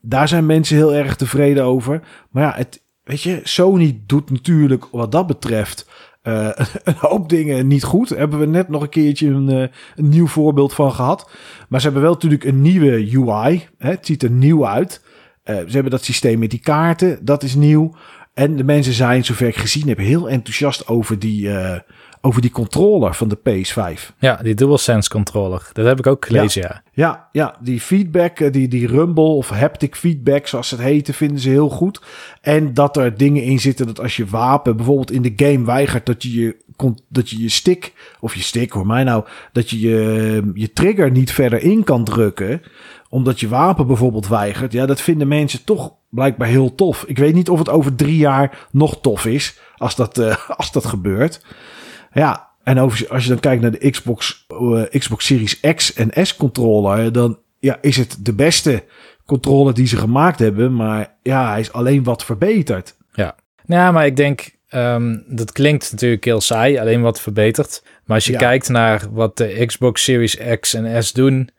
Daar 0.00 0.28
zijn 0.28 0.46
mensen 0.46 0.76
heel 0.76 0.94
erg 0.94 1.16
tevreden 1.16 1.64
over. 1.64 2.02
Maar 2.30 2.42
ja, 2.42 2.52
het, 2.56 2.84
weet 3.06 3.22
je, 3.22 3.40
Sony 3.42 4.00
doet 4.06 4.30
natuurlijk 4.30 4.86
wat 4.90 5.12
dat 5.12 5.26
betreft 5.26 5.86
uh, 6.22 6.48
een 6.84 6.96
hoop 6.98 7.28
dingen 7.28 7.66
niet 7.66 7.84
goed. 7.84 8.08
Daar 8.08 8.18
hebben 8.18 8.38
we 8.38 8.46
net 8.46 8.68
nog 8.68 8.82
een 8.82 8.88
keertje 8.88 9.28
een, 9.28 9.48
een, 9.48 9.70
nieuw 10.08 10.26
voorbeeld 10.26 10.74
van 10.74 10.92
gehad. 10.92 11.30
Maar 11.68 11.80
ze 11.80 11.86
hebben 11.86 12.04
wel 12.04 12.12
natuurlijk 12.12 12.44
een 12.44 12.62
nieuwe 12.62 13.16
UI. 13.16 13.68
Hè? 13.78 13.90
Het 13.90 14.06
ziet 14.06 14.22
er 14.22 14.30
nieuw 14.30 14.66
uit. 14.66 15.02
Uh, 15.44 15.56
ze 15.56 15.72
hebben 15.72 15.90
dat 15.90 16.04
systeem 16.04 16.38
met 16.38 16.50
die 16.50 16.60
kaarten. 16.60 17.18
Dat 17.24 17.42
is 17.42 17.54
nieuw. 17.54 17.94
En 18.34 18.56
de 18.56 18.64
mensen 18.64 18.92
zijn, 18.92 19.24
zover 19.24 19.46
ik 19.46 19.56
gezien 19.56 19.88
heb, 19.88 19.98
heel 19.98 20.28
enthousiast 20.28 20.88
over 20.88 21.18
die, 21.18 21.50
over 22.26 22.40
die 22.40 22.50
controller 22.50 23.14
van 23.14 23.28
de 23.28 23.38
PS5. 23.38 24.16
Ja, 24.18 24.36
die 24.42 24.54
DualSense 24.54 25.10
controller. 25.10 25.68
Dat 25.72 25.86
heb 25.86 25.98
ik 25.98 26.06
ook 26.06 26.26
gelezen, 26.26 26.62
ja. 26.62 26.82
Ja, 26.92 27.28
ja, 27.32 27.56
die 27.60 27.80
feedback, 27.80 28.52
die, 28.52 28.68
die 28.68 28.86
rumble 28.86 29.24
of 29.24 29.48
haptic 29.48 29.96
feedback, 29.96 30.46
zoals 30.46 30.70
het 30.70 30.80
heet, 30.80 31.10
vinden 31.12 31.38
ze 31.38 31.48
heel 31.48 31.68
goed. 31.68 32.00
En 32.40 32.74
dat 32.74 32.96
er 32.96 33.16
dingen 33.16 33.42
in 33.42 33.60
zitten 33.60 33.86
dat 33.86 34.00
als 34.00 34.16
je 34.16 34.26
wapen 34.26 34.76
bijvoorbeeld 34.76 35.10
in 35.10 35.22
de 35.22 35.32
game 35.36 35.64
weigert 35.64 36.06
dat 36.06 36.22
je 36.22 36.32
je, 36.32 36.56
dat 37.08 37.30
je, 37.30 37.42
je 37.42 37.48
stick, 37.48 37.92
of 38.20 38.34
je 38.34 38.42
stick, 38.42 38.72
hoor 38.72 38.86
mij 38.86 39.04
nou, 39.04 39.24
dat 39.52 39.70
je, 39.70 39.78
je 39.78 40.50
je 40.54 40.72
trigger 40.72 41.10
niet 41.10 41.32
verder 41.32 41.62
in 41.62 41.84
kan 41.84 42.04
drukken 42.04 42.62
omdat 43.08 43.40
je 43.40 43.48
wapen 43.48 43.86
bijvoorbeeld 43.86 44.28
weigert. 44.28 44.72
Ja, 44.72 44.86
dat 44.86 45.00
vinden 45.00 45.28
mensen 45.28 45.64
toch 45.64 45.92
blijkbaar 46.08 46.48
heel 46.48 46.74
tof. 46.74 47.04
Ik 47.06 47.18
weet 47.18 47.34
niet 47.34 47.50
of 47.50 47.58
het 47.58 47.68
over 47.68 47.94
drie 47.94 48.16
jaar 48.16 48.66
nog 48.70 49.00
tof 49.00 49.26
is 49.26 49.58
als 49.76 49.96
dat, 49.96 50.18
uh, 50.18 50.36
als 50.58 50.72
dat 50.72 50.84
gebeurt. 50.86 51.40
Ja, 52.18 52.48
en 52.62 52.78
over, 52.78 53.08
als 53.08 53.22
je 53.22 53.28
dan 53.28 53.40
kijkt 53.40 53.62
naar 53.62 53.70
de 53.70 53.90
Xbox, 53.90 54.46
uh, 54.60 54.82
Xbox 54.98 55.26
Series 55.26 55.60
X 55.60 55.92
en 55.92 56.26
S 56.26 56.36
controller, 56.36 57.12
dan 57.12 57.38
ja, 57.58 57.78
is 57.80 57.96
het 57.96 58.16
de 58.20 58.32
beste 58.32 58.84
controller 59.26 59.74
die 59.74 59.86
ze 59.86 59.96
gemaakt 59.96 60.38
hebben. 60.38 60.74
Maar 60.74 61.14
ja, 61.22 61.50
hij 61.50 61.60
is 61.60 61.72
alleen 61.72 62.04
wat 62.04 62.24
verbeterd. 62.24 62.96
Ja, 63.12 63.34
nou, 63.66 63.92
maar 63.92 64.06
ik 64.06 64.16
denk, 64.16 64.50
um, 64.70 65.24
dat 65.28 65.52
klinkt 65.52 65.90
natuurlijk 65.90 66.24
heel 66.24 66.40
saai, 66.40 66.78
alleen 66.78 67.00
wat 67.00 67.20
verbeterd. 67.20 67.82
Maar 68.04 68.16
als 68.16 68.26
je 68.26 68.32
ja. 68.32 68.38
kijkt 68.38 68.68
naar 68.68 69.02
wat 69.10 69.36
de 69.36 69.66
Xbox 69.66 70.04
Series 70.04 70.36
X 70.60 70.74
en 70.74 71.04
S 71.04 71.12
doen, 71.12 71.50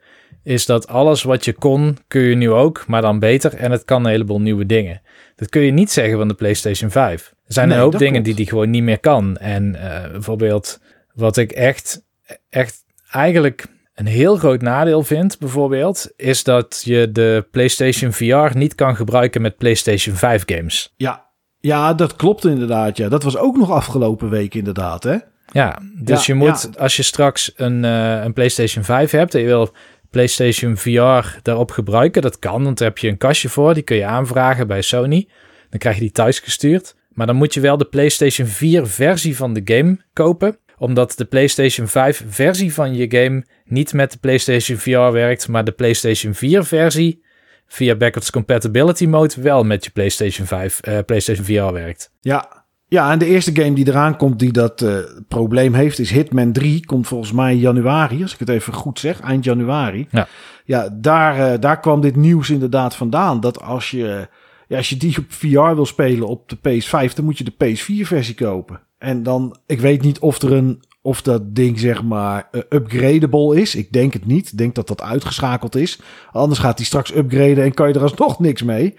is 0.42 0.66
dat 0.66 0.88
alles 0.88 1.22
wat 1.22 1.44
je 1.44 1.52
kon, 1.52 1.98
kun 2.08 2.22
je 2.22 2.34
nu 2.34 2.50
ook, 2.50 2.84
maar 2.86 3.02
dan 3.02 3.18
beter. 3.18 3.54
En 3.54 3.70
het 3.70 3.84
kan 3.84 4.04
een 4.04 4.10
heleboel 4.10 4.40
nieuwe 4.40 4.66
dingen. 4.66 5.00
Dat 5.38 5.48
kun 5.48 5.62
je 5.62 5.70
niet 5.70 5.90
zeggen 5.90 6.18
van 6.18 6.28
de 6.28 6.34
PlayStation 6.34 6.90
5. 6.90 7.34
Er 7.46 7.52
zijn 7.52 7.68
nee, 7.68 7.76
een 7.76 7.82
hoop 7.82 7.98
dingen 7.98 8.22
die 8.22 8.34
die 8.34 8.46
gewoon 8.46 8.70
niet 8.70 8.82
meer 8.82 8.98
kan. 8.98 9.36
En 9.36 9.74
uh, 9.74 10.10
bijvoorbeeld 10.10 10.80
wat 11.14 11.36
ik 11.36 11.52
echt, 11.52 12.02
echt 12.48 12.84
eigenlijk 13.10 13.66
een 13.94 14.06
heel 14.06 14.36
groot 14.36 14.62
nadeel 14.62 15.02
vind, 15.02 15.38
bijvoorbeeld, 15.38 16.10
is 16.16 16.44
dat 16.44 16.82
je 16.84 17.12
de 17.12 17.46
PlayStation 17.50 18.12
VR 18.12 18.56
niet 18.56 18.74
kan 18.74 18.96
gebruiken 18.96 19.42
met 19.42 19.56
PlayStation 19.56 20.16
5 20.16 20.42
games. 20.46 20.92
Ja, 20.96 21.26
ja 21.60 21.94
dat 21.94 22.16
klopt 22.16 22.44
inderdaad. 22.44 22.96
Ja, 22.96 23.08
dat 23.08 23.22
was 23.22 23.36
ook 23.36 23.56
nog 23.56 23.70
afgelopen 23.70 24.30
week 24.30 24.54
inderdaad, 24.54 25.02
hè? 25.02 25.16
Ja, 25.52 25.78
dus 25.94 26.26
ja, 26.26 26.34
je 26.34 26.38
moet, 26.38 26.68
ja. 26.72 26.80
als 26.80 26.96
je 26.96 27.02
straks 27.02 27.52
een, 27.56 27.84
uh, 27.84 28.24
een 28.24 28.32
PlayStation 28.32 28.84
5 28.84 29.10
hebt 29.10 29.34
en 29.34 29.40
je 29.40 29.46
wil 29.46 29.72
PlayStation 30.10 30.76
VR 30.76 31.38
daarop 31.42 31.70
gebruiken, 31.70 32.22
dat 32.22 32.38
kan, 32.38 32.64
want 32.64 32.78
daar 32.78 32.88
heb 32.88 32.98
je 32.98 33.08
een 33.08 33.18
kastje 33.18 33.48
voor, 33.48 33.74
die 33.74 33.82
kun 33.82 33.96
je 33.96 34.04
aanvragen 34.04 34.66
bij 34.66 34.82
Sony. 34.82 35.28
Dan 35.70 35.78
krijg 35.78 35.94
je 35.94 36.02
die 36.02 36.12
thuis 36.12 36.38
gestuurd. 36.38 36.96
Maar 37.08 37.26
dan 37.26 37.36
moet 37.36 37.54
je 37.54 37.60
wel 37.60 37.76
de 37.76 37.84
PlayStation 37.84 38.46
4 38.46 38.86
versie 38.86 39.36
van 39.36 39.52
de 39.52 39.60
game 39.64 39.98
kopen 40.12 40.58
omdat 40.78 41.14
de 41.16 41.24
PlayStation 41.24 41.88
5 41.88 42.24
versie 42.28 42.74
van 42.74 42.94
je 42.94 43.10
game 43.10 43.44
niet 43.64 43.92
met 43.92 44.12
de 44.12 44.18
PlayStation 44.18 44.78
VR 44.78 45.12
werkt, 45.12 45.48
maar 45.48 45.64
de 45.64 45.72
PlayStation 45.72 46.34
4 46.34 46.64
versie 46.64 47.24
via 47.66 47.94
backwards 47.94 48.30
compatibility 48.30 49.06
mode 49.06 49.42
wel 49.42 49.64
met 49.64 49.84
je 49.84 49.90
PlayStation 49.90 50.46
5, 50.46 50.86
uh, 50.88 50.98
PlayStation 51.06 51.44
VR 51.44 51.72
werkt. 51.72 52.12
Ja. 52.20 52.57
Ja, 52.90 53.12
en 53.12 53.18
de 53.18 53.26
eerste 53.26 53.54
game 53.54 53.74
die 53.74 53.88
eraan 53.88 54.16
komt 54.16 54.38
die 54.38 54.52
dat 54.52 54.82
uh, 54.82 54.98
probleem 55.28 55.74
heeft 55.74 55.98
is 55.98 56.10
Hitman 56.10 56.52
3. 56.52 56.86
Komt 56.86 57.06
volgens 57.06 57.32
mij 57.32 57.56
januari, 57.56 58.22
als 58.22 58.32
ik 58.32 58.38
het 58.38 58.48
even 58.48 58.72
goed 58.72 58.98
zeg, 58.98 59.20
eind 59.20 59.44
januari. 59.44 60.06
Ja, 60.10 60.28
ja 60.64 60.88
daar, 60.92 61.52
uh, 61.52 61.60
daar 61.60 61.80
kwam 61.80 62.00
dit 62.00 62.16
nieuws 62.16 62.50
inderdaad 62.50 62.96
vandaan. 62.96 63.40
Dat 63.40 63.62
als 63.62 63.90
je, 63.90 64.28
ja, 64.68 64.76
als 64.76 64.88
je 64.88 64.96
die 64.96 65.18
op 65.18 65.24
VR 65.28 65.74
wil 65.74 65.86
spelen 65.86 66.28
op 66.28 66.48
de 66.48 66.56
PS5, 66.56 67.14
dan 67.14 67.24
moet 67.24 67.38
je 67.38 67.44
de 67.44 67.76
PS4 67.76 68.06
versie 68.06 68.34
kopen. 68.34 68.80
En 68.98 69.22
dan, 69.22 69.56
ik 69.66 69.80
weet 69.80 70.02
niet 70.02 70.18
of 70.18 70.42
er 70.42 70.52
een, 70.52 70.82
of 71.02 71.22
dat 71.22 71.54
ding 71.54 71.78
zeg 71.78 72.02
maar 72.02 72.48
uh, 72.52 72.62
upgradable 72.68 73.60
is. 73.60 73.74
Ik 73.74 73.92
denk 73.92 74.12
het 74.12 74.26
niet. 74.26 74.52
Ik 74.52 74.58
denk 74.58 74.74
dat 74.74 74.88
dat 74.88 75.02
uitgeschakeld 75.02 75.76
is. 75.76 76.00
Anders 76.32 76.60
gaat 76.60 76.76
hij 76.76 76.86
straks 76.86 77.14
upgraden 77.14 77.64
en 77.64 77.74
kan 77.74 77.88
je 77.88 77.94
er 77.94 78.02
alsnog 78.02 78.38
niks 78.38 78.62
mee. 78.62 78.94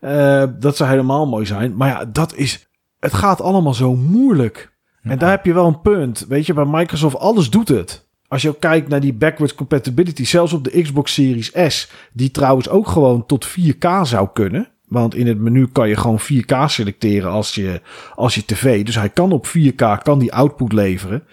Uh, 0.00 0.44
dat 0.58 0.76
zou 0.76 0.90
helemaal 0.90 1.26
mooi 1.26 1.46
zijn. 1.46 1.76
Maar 1.76 1.88
ja, 1.88 2.04
dat 2.04 2.34
is, 2.34 2.68
het 3.04 3.14
gaat 3.14 3.40
allemaal 3.40 3.74
zo 3.74 3.94
moeilijk. 3.96 4.72
Ja. 5.02 5.10
En 5.10 5.18
daar 5.18 5.30
heb 5.30 5.44
je 5.44 5.54
wel 5.54 5.66
een 5.66 5.80
punt. 5.80 6.24
Weet 6.28 6.46
je, 6.46 6.54
bij 6.54 6.64
Microsoft 6.64 7.18
alles 7.18 7.50
doet 7.50 7.68
het. 7.68 8.06
Als 8.28 8.42
je 8.42 8.48
ook 8.48 8.60
kijkt 8.60 8.88
naar 8.88 9.00
die 9.00 9.12
backwards 9.12 9.54
compatibility, 9.54 10.24
zelfs 10.24 10.52
op 10.52 10.64
de 10.64 10.82
Xbox 10.82 11.14
Series 11.14 11.52
S, 11.68 11.90
die 12.12 12.30
trouwens 12.30 12.68
ook 12.68 12.88
gewoon 12.88 13.26
tot 13.26 13.48
4K 13.48 14.00
zou 14.02 14.28
kunnen. 14.32 14.68
Want 14.88 15.14
in 15.14 15.26
het 15.26 15.38
menu 15.38 15.66
kan 15.66 15.88
je 15.88 15.96
gewoon 15.96 16.20
4K 16.20 16.64
selecteren 16.66 17.30
als 17.30 17.54
je, 17.54 17.80
als 18.14 18.34
je 18.34 18.44
tv. 18.44 18.84
Dus 18.84 18.94
hij 18.94 19.08
kan 19.08 19.32
op 19.32 19.46
4K, 19.46 20.02
kan 20.02 20.18
die 20.18 20.32
output 20.32 20.72
leveren. 20.72 21.24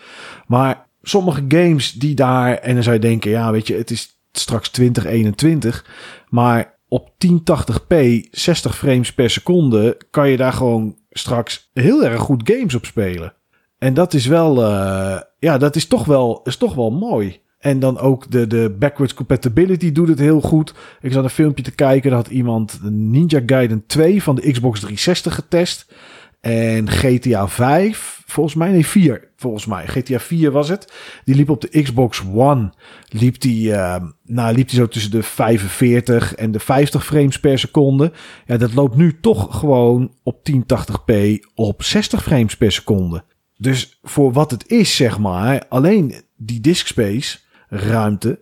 Maar 0.48 0.86
sommige 1.02 1.46
games 1.48 1.92
die 1.92 2.16
daar, 2.16 2.54
en 2.54 2.74
dan 2.74 2.84
zou 2.84 2.96
je 2.96 3.02
denken, 3.02 3.32
ja 3.32 3.52
weet 3.52 3.68
je, 3.68 3.76
het 3.76 3.92
is 3.92 4.20
straks 4.32 4.70
2021. 4.70 5.86
Maar 6.30 6.74
op 6.88 7.10
1080p, 7.10 7.96
60 8.32 8.78
frames 8.78 9.14
per 9.14 9.30
seconde, 9.30 9.98
kan 10.10 10.30
je 10.30 10.38
daar 10.38 10.54
gewoon 10.54 10.96
straks 11.12 11.69
heel 11.74 12.06
erg 12.06 12.21
goed 12.21 12.52
games 12.52 12.76
op 12.76 12.86
spelen. 12.86 13.34
En 13.78 13.93
dat 13.93 14.13
is 14.13 14.26
wel, 14.26 14.63
uh, 14.63 15.19
ja, 15.39 15.58
dat 15.58 15.76
is 15.76 15.88
toch 15.88 16.06
wel, 16.06 16.41
is 16.43 16.58
toch 16.58 16.74
wel 16.76 16.91
mooi. 16.91 17.39
En 17.60 17.80
dan 17.80 18.00
ook 18.00 18.32
de, 18.32 18.47
de 18.47 18.76
backwards 18.80 19.13
compatibility 19.13 19.91
doet 19.91 20.08
het 20.08 20.19
heel 20.19 20.41
goed. 20.41 20.74
Ik 21.02 21.12
zat 21.12 21.24
een 21.24 21.30
filmpje 21.30 21.63
te 21.63 21.71
kijken. 21.71 22.10
Daar 22.10 22.19
had 22.19 22.30
iemand 22.30 22.80
Ninja 22.84 23.41
Gaiden 23.45 23.86
2 23.88 24.24
van 24.24 24.36
de 24.36 24.52
Xbox 24.52 24.80
360 24.80 25.36
getest. 25.36 25.93
En 26.42 26.90
GTA 26.90 27.48
5, 27.48 28.24
volgens 28.26 28.56
mij, 28.56 28.72
nee 28.72 28.86
4, 28.86 29.30
volgens 29.36 29.66
mij. 29.66 29.88
GTA 29.88 30.20
4 30.20 30.52
was 30.52 30.70
het. 30.70 30.94
Die 31.26 31.36
liep 31.36 31.50
op 31.50 31.62
de 31.62 31.82
Xbox 31.82 32.24
One. 32.34 32.74
Liep 33.10 33.42
die, 33.42 33.70
uh, 33.70 33.96
nou, 34.24 34.56
liep 34.56 34.70
die 34.70 34.80
zo 34.80 34.88
tussen 34.88 35.12
de 35.12 35.24
45 35.24 36.36
en 36.36 36.52
de 36.52 36.60
50 36.60 37.06
frames 37.06 37.40
per 37.40 37.60
seconde. 37.60 38.12
Ja, 38.46 38.58
dat 38.58 38.74
loopt 38.74 38.96
nu 38.96 39.20
toch 39.20 39.60
gewoon 39.60 40.14
op 40.24 40.50
1080p 40.52 41.14
op 41.56 41.84
60 41.84 42.24
frames 42.24 42.58
per 42.58 42.72
seconde. 42.72 43.24
Dus 43.58 44.00
voor 44.04 44.32
wat 44.34 44.52
het 44.52 44.68
is, 44.68 44.96
zeg 44.96 45.20
maar, 45.20 45.66
alleen 45.70 46.14
die 46.38 46.60
disk 46.60 46.88
space 46.88 47.38
ruimte. 47.70 48.40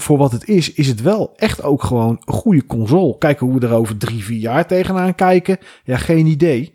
Voor 0.00 0.18
wat 0.18 0.32
het 0.32 0.48
is, 0.48 0.72
is 0.72 0.86
het 0.86 1.02
wel 1.02 1.32
echt 1.36 1.62
ook 1.62 1.82
gewoon 1.82 2.22
een 2.24 2.34
goede 2.34 2.66
console. 2.66 3.18
Kijken 3.18 3.46
hoe 3.46 3.58
we 3.58 3.66
er 3.66 3.72
over 3.72 3.96
drie, 3.96 4.24
vier 4.24 4.38
jaar 4.38 4.66
tegenaan 4.66 5.14
kijken. 5.14 5.58
Ja, 5.84 5.96
geen 5.96 6.26
idee. 6.26 6.74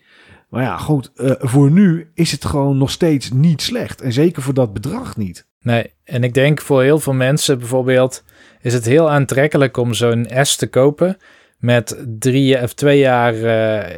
Maar 0.49 0.63
ja, 0.63 0.77
goed, 0.77 1.11
uh, 1.15 1.31
voor 1.39 1.71
nu 1.71 2.11
is 2.13 2.31
het 2.31 2.45
gewoon 2.45 2.77
nog 2.77 2.91
steeds 2.91 3.31
niet 3.31 3.61
slecht. 3.61 4.01
En 4.01 4.13
zeker 4.13 4.41
voor 4.41 4.53
dat 4.53 4.73
bedrag 4.73 5.17
niet. 5.17 5.47
Nee, 5.61 5.93
en 6.03 6.23
ik 6.23 6.33
denk 6.33 6.61
voor 6.61 6.81
heel 6.81 6.99
veel 6.99 7.13
mensen 7.13 7.59
bijvoorbeeld 7.59 8.23
is 8.61 8.73
het 8.73 8.85
heel 8.85 9.09
aantrekkelijk 9.09 9.77
om 9.77 9.93
zo'n 9.93 10.27
S 10.41 10.55
te 10.55 10.67
kopen 10.67 11.17
met 11.57 12.05
drie 12.19 12.61
of 12.61 12.73
twee 12.73 12.99
jaar, 12.99 13.33
uh, 13.33 13.95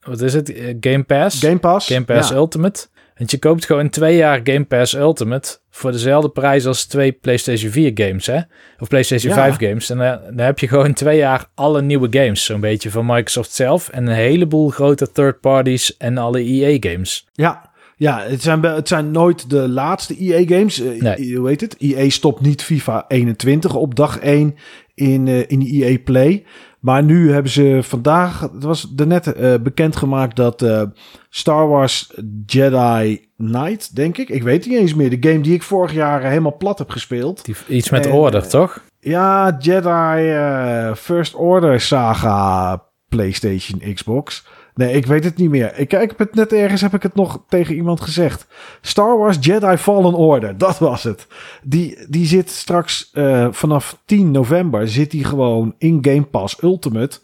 wat 0.00 0.20
is 0.20 0.34
het, 0.34 0.52
Game 0.80 1.04
Pass? 1.04 1.40
Game 1.40 1.58
Pass. 1.58 1.86
Game 1.86 2.04
Pass 2.04 2.28
ja. 2.28 2.36
Ultimate. 2.36 2.86
Want 3.16 3.30
je 3.30 3.38
koopt 3.38 3.66
gewoon 3.66 3.90
twee 3.90 4.16
jaar 4.16 4.40
Game 4.44 4.64
Pass 4.64 4.94
Ultimate 4.94 5.58
voor 5.70 5.92
dezelfde 5.92 6.28
prijs 6.28 6.66
als 6.66 6.84
twee 6.84 7.12
PlayStation 7.12 7.70
4 7.70 7.90
games, 7.94 8.26
hè? 8.26 8.40
Of 8.78 8.88
PlayStation 8.88 9.34
Ja. 9.34 9.38
5 9.38 9.56
games. 9.68 9.90
En 9.90 10.00
eh, 10.00 10.16
dan 10.26 10.46
heb 10.46 10.58
je 10.58 10.68
gewoon 10.68 10.92
twee 10.92 11.16
jaar 11.18 11.46
alle 11.54 11.82
nieuwe 11.82 12.08
games, 12.10 12.44
zo'n 12.44 12.60
beetje 12.60 12.90
van 12.90 13.06
Microsoft 13.06 13.52
zelf. 13.52 13.88
En 13.88 14.06
een 14.06 14.14
heleboel 14.14 14.68
grote 14.68 15.12
third 15.12 15.40
parties 15.40 15.96
en 15.96 16.18
alle 16.18 16.40
EA 16.40 16.76
games. 16.80 17.26
Ja, 17.32 17.70
ja 17.96 18.20
het, 18.20 18.42
zijn, 18.42 18.62
het 18.62 18.88
zijn 18.88 19.10
nooit 19.10 19.50
de 19.50 19.68
laatste 19.68 20.16
EA-games. 20.16 20.82
Nee. 20.98 21.36
Hoe 21.36 21.48
heet 21.48 21.60
het? 21.60 21.76
EA 21.78 22.08
stopt 22.08 22.40
niet 22.40 22.62
FIFA 22.62 23.04
21 23.08 23.74
op 23.74 23.94
dag 23.94 24.18
1 24.18 24.54
in, 24.94 25.28
eh, 25.28 25.50
in 25.50 25.58
de 25.58 25.66
EA 25.66 25.98
Play. 26.04 26.44
Maar 26.86 27.02
nu 27.02 27.32
hebben 27.32 27.52
ze 27.52 27.78
vandaag, 27.82 28.40
het 28.40 28.62
was 28.62 28.92
net 28.96 29.32
eh 29.32 29.54
bekendgemaakt 29.62 30.36
dat 30.36 30.62
eh, 30.62 30.82
Star 31.30 31.68
Wars 31.68 32.12
Jedi 32.46 33.28
Knight, 33.36 33.96
denk 33.96 34.18
ik. 34.18 34.28
Ik 34.28 34.42
weet 34.42 34.64
het 34.64 34.72
niet 34.72 34.80
eens 34.80 34.94
meer. 34.94 35.20
De 35.20 35.28
game 35.28 35.40
die 35.40 35.54
ik 35.54 35.62
vorig 35.62 35.92
jaar 35.92 36.22
helemaal 36.22 36.56
plat 36.56 36.78
heb 36.78 36.90
gespeeld. 36.90 37.44
Die, 37.44 37.54
iets 37.68 37.90
met 37.90 38.06
En, 38.06 38.12
order, 38.12 38.42
eh, 38.42 38.48
toch? 38.48 38.82
Ja, 39.00 39.56
Jedi 39.58 40.30
eh, 40.30 40.94
First 40.94 41.34
Order 41.34 41.80
saga 41.80 42.82
PlayStation 43.08 43.94
Xbox. 43.94 44.46
Nee, 44.76 44.94
ik 44.94 45.06
weet 45.06 45.24
het 45.24 45.36
niet 45.36 45.50
meer. 45.50 45.78
Ik, 45.78 45.90
heb 45.90 46.18
het 46.18 46.34
net 46.34 46.52
ergens 46.52 46.80
heb 46.80 46.94
ik 46.94 47.02
het 47.02 47.14
nog 47.14 47.44
tegen 47.48 47.74
iemand 47.74 48.00
gezegd. 48.00 48.46
Star 48.80 49.18
Wars 49.18 49.36
Jedi 49.40 49.76
Fallen 49.76 50.14
Order, 50.14 50.58
dat 50.66 50.78
was 50.78 51.02
het. 51.02 51.26
Die, 51.62 51.98
die 52.08 52.26
zit 52.26 52.50
straks 52.50 53.10
eh, 53.12 53.48
vanaf 53.50 54.02
10 54.04 54.30
november 54.30 54.88
zit 54.88 55.10
die 55.10 55.24
gewoon 55.24 55.74
in 55.78 55.98
Game 56.00 56.22
Pass 56.22 56.62
Ultimate 56.62 57.18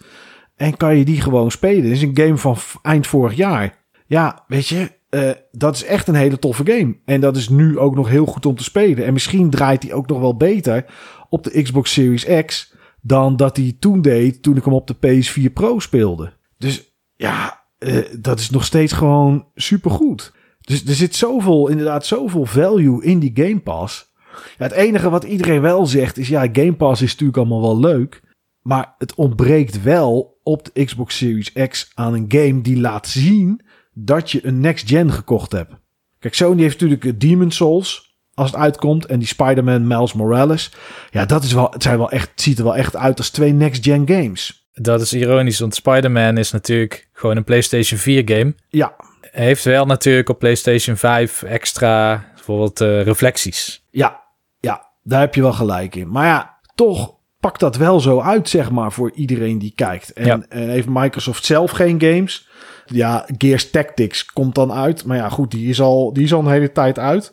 en 0.56 0.76
kan 0.76 0.96
je 0.96 1.04
die 1.04 1.20
gewoon 1.20 1.50
spelen. 1.50 1.82
Het 1.82 1.92
is 1.92 2.02
een 2.02 2.18
game 2.18 2.36
van 2.36 2.56
eind 2.82 3.06
vorig 3.06 3.34
jaar. 3.34 3.78
Ja, 4.06 4.44
weet 4.46 4.66
je, 4.66 4.90
eh, 5.08 5.30
dat 5.50 5.74
is 5.74 5.84
echt 5.84 6.08
een 6.08 6.14
hele 6.14 6.38
toffe 6.38 6.62
game. 6.66 6.96
En 7.04 7.20
dat 7.20 7.36
is 7.36 7.48
nu 7.48 7.78
ook 7.78 7.94
nog 7.94 8.08
heel 8.08 8.26
goed 8.26 8.46
om 8.46 8.56
te 8.56 8.64
spelen. 8.64 9.04
En 9.04 9.12
misschien 9.12 9.50
draait 9.50 9.82
hij 9.82 9.92
ook 9.92 10.08
nog 10.08 10.20
wel 10.20 10.36
beter 10.36 10.84
op 11.28 11.44
de 11.44 11.62
Xbox 11.62 11.92
Series 11.92 12.44
X 12.44 12.74
dan 13.00 13.36
dat 13.36 13.56
hij 13.56 13.76
toen 13.78 14.02
deed 14.02 14.42
toen 14.42 14.56
ik 14.56 14.64
hem 14.64 14.74
op 14.74 14.86
de 14.86 14.96
PS4 14.96 15.52
Pro 15.52 15.78
speelde. 15.78 16.32
Dus 16.58 16.91
ja, 17.22 17.64
eh, 17.78 17.96
dat 18.18 18.38
is 18.38 18.50
nog 18.50 18.64
steeds 18.64 18.92
gewoon 18.92 19.46
supergoed. 19.54 20.32
Dus 20.60 20.84
er 20.84 20.94
zit 20.94 21.14
zoveel, 21.14 21.68
inderdaad, 21.68 22.06
zoveel 22.06 22.46
value 22.46 23.04
in 23.04 23.18
die 23.18 23.30
Game 23.34 23.60
Pass. 23.60 24.12
Ja, 24.58 24.64
het 24.64 24.72
enige 24.72 25.10
wat 25.10 25.24
iedereen 25.24 25.60
wel 25.60 25.86
zegt 25.86 26.18
is, 26.18 26.28
ja, 26.28 26.48
Game 26.52 26.74
Pass 26.74 27.02
is 27.02 27.10
natuurlijk 27.10 27.38
allemaal 27.38 27.60
wel 27.60 27.78
leuk. 27.78 28.22
Maar 28.62 28.94
het 28.98 29.14
ontbreekt 29.14 29.82
wel 29.82 30.38
op 30.42 30.64
de 30.64 30.84
Xbox 30.84 31.16
Series 31.16 31.52
X 31.52 31.90
aan 31.94 32.14
een 32.14 32.24
game 32.28 32.60
die 32.60 32.80
laat 32.80 33.08
zien 33.08 33.60
dat 33.92 34.30
je 34.30 34.46
een 34.46 34.60
next 34.60 34.88
gen 34.88 35.12
gekocht 35.12 35.52
hebt. 35.52 35.74
Kijk, 36.18 36.34
Sony 36.34 36.60
heeft 36.60 36.80
natuurlijk 36.80 37.04
eh, 37.04 37.12
Demon 37.16 37.50
Souls 37.50 38.16
als 38.34 38.50
het 38.50 38.60
uitkomt 38.60 39.06
en 39.06 39.18
die 39.18 39.28
Spider-Man 39.28 39.86
Miles 39.86 40.12
Morales. 40.12 40.72
Ja, 41.10 41.24
dat 41.24 41.42
is 41.42 41.52
wel, 41.52 41.70
het 41.70 41.82
zijn 41.82 41.98
wel 41.98 42.10
echt, 42.10 42.30
ziet 42.34 42.58
er 42.58 42.64
wel 42.64 42.76
echt 42.76 42.96
uit 42.96 43.18
als 43.18 43.30
twee 43.30 43.52
next 43.52 43.84
gen 43.84 44.08
games. 44.08 44.61
Dat 44.74 45.00
is 45.00 45.12
ironisch, 45.12 45.58
want 45.58 45.74
Spider-Man 45.74 46.38
is 46.38 46.52
natuurlijk 46.52 47.08
gewoon 47.12 47.36
een 47.36 47.44
PlayStation 47.44 47.98
4 47.98 48.22
game. 48.24 48.54
Ja, 48.68 48.94
heeft 49.20 49.64
wel 49.64 49.86
natuurlijk 49.86 50.28
op 50.28 50.38
PlayStation 50.38 50.96
5 50.96 51.42
extra 51.42 52.24
bijvoorbeeld 52.34 52.80
eh, 52.80 53.02
reflecties. 53.02 53.84
Ja, 53.90 54.20
ja, 54.60 54.86
daar 55.02 55.20
heb 55.20 55.34
je 55.34 55.42
wel 55.42 55.52
gelijk 55.52 55.94
in. 55.94 56.10
Maar 56.10 56.26
ja, 56.26 56.58
toch 56.74 57.14
pakt 57.40 57.60
dat 57.60 57.76
wel 57.76 58.00
zo 58.00 58.20
uit, 58.20 58.48
zeg 58.48 58.70
maar, 58.70 58.92
voor 58.92 59.10
iedereen 59.14 59.58
die 59.58 59.72
kijkt. 59.74 60.12
En, 60.12 60.26
Ja. 60.26 60.40
en 60.48 60.68
heeft 60.68 60.88
Microsoft 60.88 61.44
zelf 61.44 61.70
geen 61.70 62.00
games. 62.00 62.48
Ja, 62.86 63.26
Gears 63.38 63.70
Tactics 63.70 64.24
komt 64.24 64.54
dan 64.54 64.72
uit. 64.72 65.04
Maar 65.04 65.16
ja, 65.16 65.28
goed, 65.28 65.50
die 65.50 65.68
is 65.68 65.80
al, 65.80 66.12
die 66.12 66.24
is 66.24 66.32
al 66.32 66.40
een 66.40 66.50
hele 66.50 66.72
tijd 66.72 66.98
uit. 66.98 67.32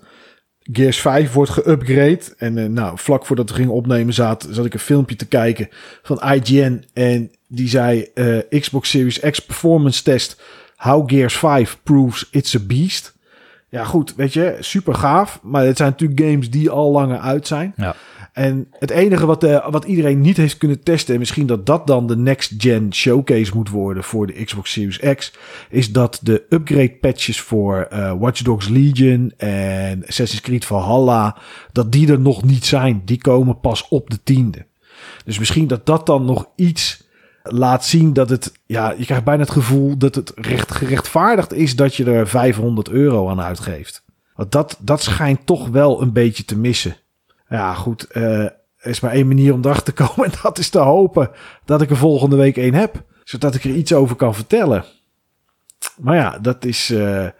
Gears 0.71 1.01
5 1.01 1.33
wordt 1.33 1.51
geüpgrade. 1.51 2.35
En 2.37 2.57
eh, 2.57 2.65
nou, 2.65 2.97
vlak 2.97 3.25
voordat 3.25 3.49
we 3.49 3.55
gingen 3.55 3.73
opnemen 3.73 4.13
zat, 4.13 4.47
zat 4.49 4.65
ik 4.65 4.73
een 4.73 4.79
filmpje 4.79 5.15
te 5.15 5.25
kijken 5.25 5.69
van 6.01 6.21
IGN. 6.31 6.83
En 6.93 7.31
die 7.47 7.67
zei 7.67 8.07
eh, 8.13 8.59
Xbox 8.59 8.89
Series 8.89 9.19
X 9.19 9.39
Performance 9.39 10.03
Test. 10.03 10.41
How 10.75 11.09
Gears 11.09 11.37
5 11.37 11.79
proves 11.83 12.27
it's 12.31 12.55
a 12.55 12.59
beast. 12.59 13.17
Ja, 13.69 13.83
goed, 13.83 14.15
weet 14.15 14.33
je, 14.33 14.57
super 14.59 14.95
gaaf. 14.95 15.39
Maar 15.41 15.65
het 15.65 15.77
zijn 15.77 15.89
natuurlijk 15.89 16.19
games 16.19 16.49
die 16.49 16.69
al 16.69 16.91
langer 16.91 17.19
uit 17.19 17.47
zijn. 17.47 17.73
Ja. 17.75 17.95
En 18.33 18.67
het 18.71 18.89
enige 18.89 19.25
wat, 19.25 19.43
eh, 19.43 19.69
wat 19.69 19.85
iedereen 19.85 20.21
niet 20.21 20.37
heeft 20.37 20.57
kunnen 20.57 20.83
testen, 20.83 21.13
en 21.13 21.19
misschien 21.19 21.45
dat 21.45 21.65
dat 21.65 21.87
dan 21.87 22.07
de 22.07 22.17
next 22.17 22.53
gen 22.57 22.93
showcase 22.93 23.55
moet 23.55 23.69
worden 23.69 24.03
voor 24.03 24.27
de 24.27 24.43
Xbox 24.43 24.71
Series 24.71 24.99
X, 25.15 25.33
is 25.69 25.91
dat 25.91 26.19
de 26.21 26.45
upgrade 26.49 26.97
patches 27.01 27.41
voor 27.41 27.81
eh, 27.81 28.13
Watch 28.19 28.41
Dogs 28.41 28.67
Legion 28.67 29.33
en 29.37 30.05
Assassin's 30.07 30.41
Creed 30.41 30.65
Valhalla, 30.65 31.37
dat 31.71 31.91
die 31.91 32.11
er 32.11 32.19
nog 32.19 32.43
niet 32.43 32.65
zijn. 32.65 33.01
Die 33.05 33.21
komen 33.21 33.59
pas 33.59 33.87
op 33.87 34.09
de 34.09 34.19
tiende. 34.23 34.65
Dus 35.25 35.39
misschien 35.39 35.67
dat 35.67 35.85
dat 35.85 36.05
dan 36.05 36.25
nog 36.25 36.49
iets 36.55 37.07
laat 37.43 37.85
zien 37.85 38.13
dat 38.13 38.29
het, 38.29 38.51
ja, 38.65 38.93
je 38.97 39.05
krijgt 39.05 39.23
bijna 39.23 39.41
het 39.41 39.51
gevoel 39.51 39.97
dat 39.97 40.15
het 40.15 40.31
recht 40.35 40.71
gerechtvaardigd 40.71 41.53
is 41.53 41.75
dat 41.75 41.95
je 41.95 42.05
er 42.05 42.27
500 42.27 42.89
euro 42.89 43.29
aan 43.29 43.41
uitgeeft. 43.41 44.03
Want 44.35 44.51
dat, 44.51 44.77
dat 44.81 45.01
schijnt 45.01 45.45
toch 45.45 45.67
wel 45.67 46.01
een 46.01 46.13
beetje 46.13 46.45
te 46.45 46.57
missen. 46.57 46.95
Ja, 47.49 47.73
goed. 47.73 48.03
eh, 48.07 48.43
er 48.43 48.89
is 48.89 48.99
maar 48.99 49.11
één 49.11 49.27
manier 49.27 49.53
om 49.53 49.59
erachter 49.63 49.93
te 49.93 50.03
komen. 50.03 50.25
En 50.31 50.37
dat 50.43 50.57
is 50.57 50.69
te 50.69 50.79
hopen 50.79 51.29
dat 51.65 51.81
ik 51.81 51.89
er 51.89 51.97
volgende 51.97 52.35
week 52.35 52.57
één 52.57 52.73
heb. 52.73 53.03
Zodat 53.23 53.55
ik 53.55 53.63
er 53.63 53.69
iets 53.69 53.93
over 53.93 54.15
kan 54.15 54.35
vertellen. 54.35 54.83
Maar 55.97 56.15
ja, 56.15 56.37
dat 56.41 56.65
is. 56.65 56.89
eh, 56.89 57.25
eh, 57.25 57.31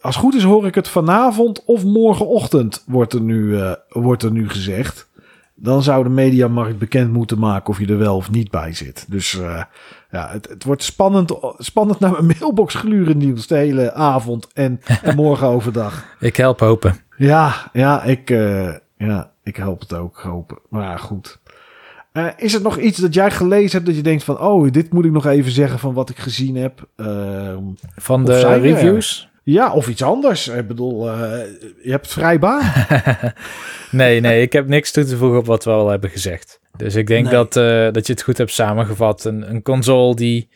als 0.00 0.14
het 0.14 0.24
goed 0.24 0.34
is, 0.34 0.42
hoor 0.42 0.66
ik 0.66 0.74
het 0.74 0.88
vanavond 0.88 1.64
of 1.64 1.84
morgenochtend, 1.84 2.84
wordt 2.86 3.12
er 3.12 3.20
nu, 3.20 3.58
eh, 3.60 3.72
wordt 3.88 4.22
er 4.22 4.32
nu 4.32 4.48
gezegd. 4.48 5.08
Dan 5.54 5.82
zou 5.82 6.02
de 6.02 6.08
mediamarkt 6.08 6.78
bekend 6.78 7.12
moeten 7.12 7.38
maken 7.38 7.68
of 7.70 7.78
je 7.78 7.86
er 7.86 7.98
wel 7.98 8.16
of 8.16 8.30
niet 8.30 8.50
bij 8.50 8.72
zit. 8.72 9.04
Dus 9.08 9.38
eh, 9.40 9.62
ja, 10.10 10.28
het, 10.30 10.48
het 10.48 10.64
wordt 10.64 10.82
spannend, 10.82 11.32
spannend 11.58 12.00
naar 12.00 12.10
mijn 12.12 12.26
mailbox 12.40 12.74
gluren 12.74 13.16
nieuws 13.18 13.46
de 13.46 13.56
hele 13.56 13.92
avond 13.92 14.46
en, 14.52 14.80
en 15.02 15.16
morgen 15.16 15.46
overdag. 15.46 16.04
Ik 16.20 16.36
help 16.36 16.60
hopen. 16.60 16.96
Ja, 17.16 17.70
ja, 17.72 18.02
ik, 18.02 18.30
eh, 18.30 18.74
ja, 19.08 19.30
ik 19.42 19.56
hoop 19.56 19.80
het 19.80 19.92
ook 19.94 20.18
hopen. 20.18 20.58
Maar 20.68 20.82
ja, 20.82 20.96
goed. 20.96 21.38
Eh, 22.12 22.26
is 22.36 22.54
er 22.54 22.62
nog 22.62 22.78
iets 22.78 22.98
dat 22.98 23.14
jij 23.14 23.30
gelezen 23.30 23.70
hebt 23.72 23.86
dat 23.86 23.96
je 23.96 24.02
denkt 24.02 24.24
van... 24.24 24.38
oh, 24.40 24.70
dit 24.70 24.92
moet 24.92 25.04
ik 25.04 25.12
nog 25.12 25.26
even 25.26 25.52
zeggen 25.52 25.78
van 25.78 25.94
wat 25.94 26.10
ik 26.10 26.18
gezien 26.18 26.56
heb? 26.56 26.88
Ehm, 26.96 27.62
Van 27.96 28.24
de 28.24 28.34
er? 28.34 28.60
reviews? 28.60 29.28
ja, 29.42 29.72
of 29.72 29.88
iets 29.88 30.02
anders. 30.02 30.48
Ik 30.48 30.66
bedoel, 30.66 31.08
eh, 31.10 31.30
je 31.82 31.90
hebt 31.90 32.12
vrij 32.12 32.38
baan. 32.38 32.62
Nee, 33.90 34.20
nee, 34.20 34.42
ik 34.42 34.52
heb 34.52 34.68
niks 34.68 34.90
toe 34.92 35.04
te 35.04 35.16
voegen 35.16 35.38
op 35.38 35.46
wat 35.46 35.64
we 35.64 35.70
al 35.70 35.88
hebben 35.88 36.10
gezegd. 36.10 36.60
Dus 36.76 36.94
ik 36.94 37.06
denk 37.06 37.24
Nee. 37.24 37.32
dat, 37.34 37.56
eh, 37.56 37.92
dat 37.92 38.06
je 38.06 38.12
het 38.12 38.22
goed 38.22 38.38
hebt 38.38 38.50
samengevat. 38.52 39.24
Een, 39.24 39.50
een 39.50 39.62
console 39.62 40.14
die 40.14 40.48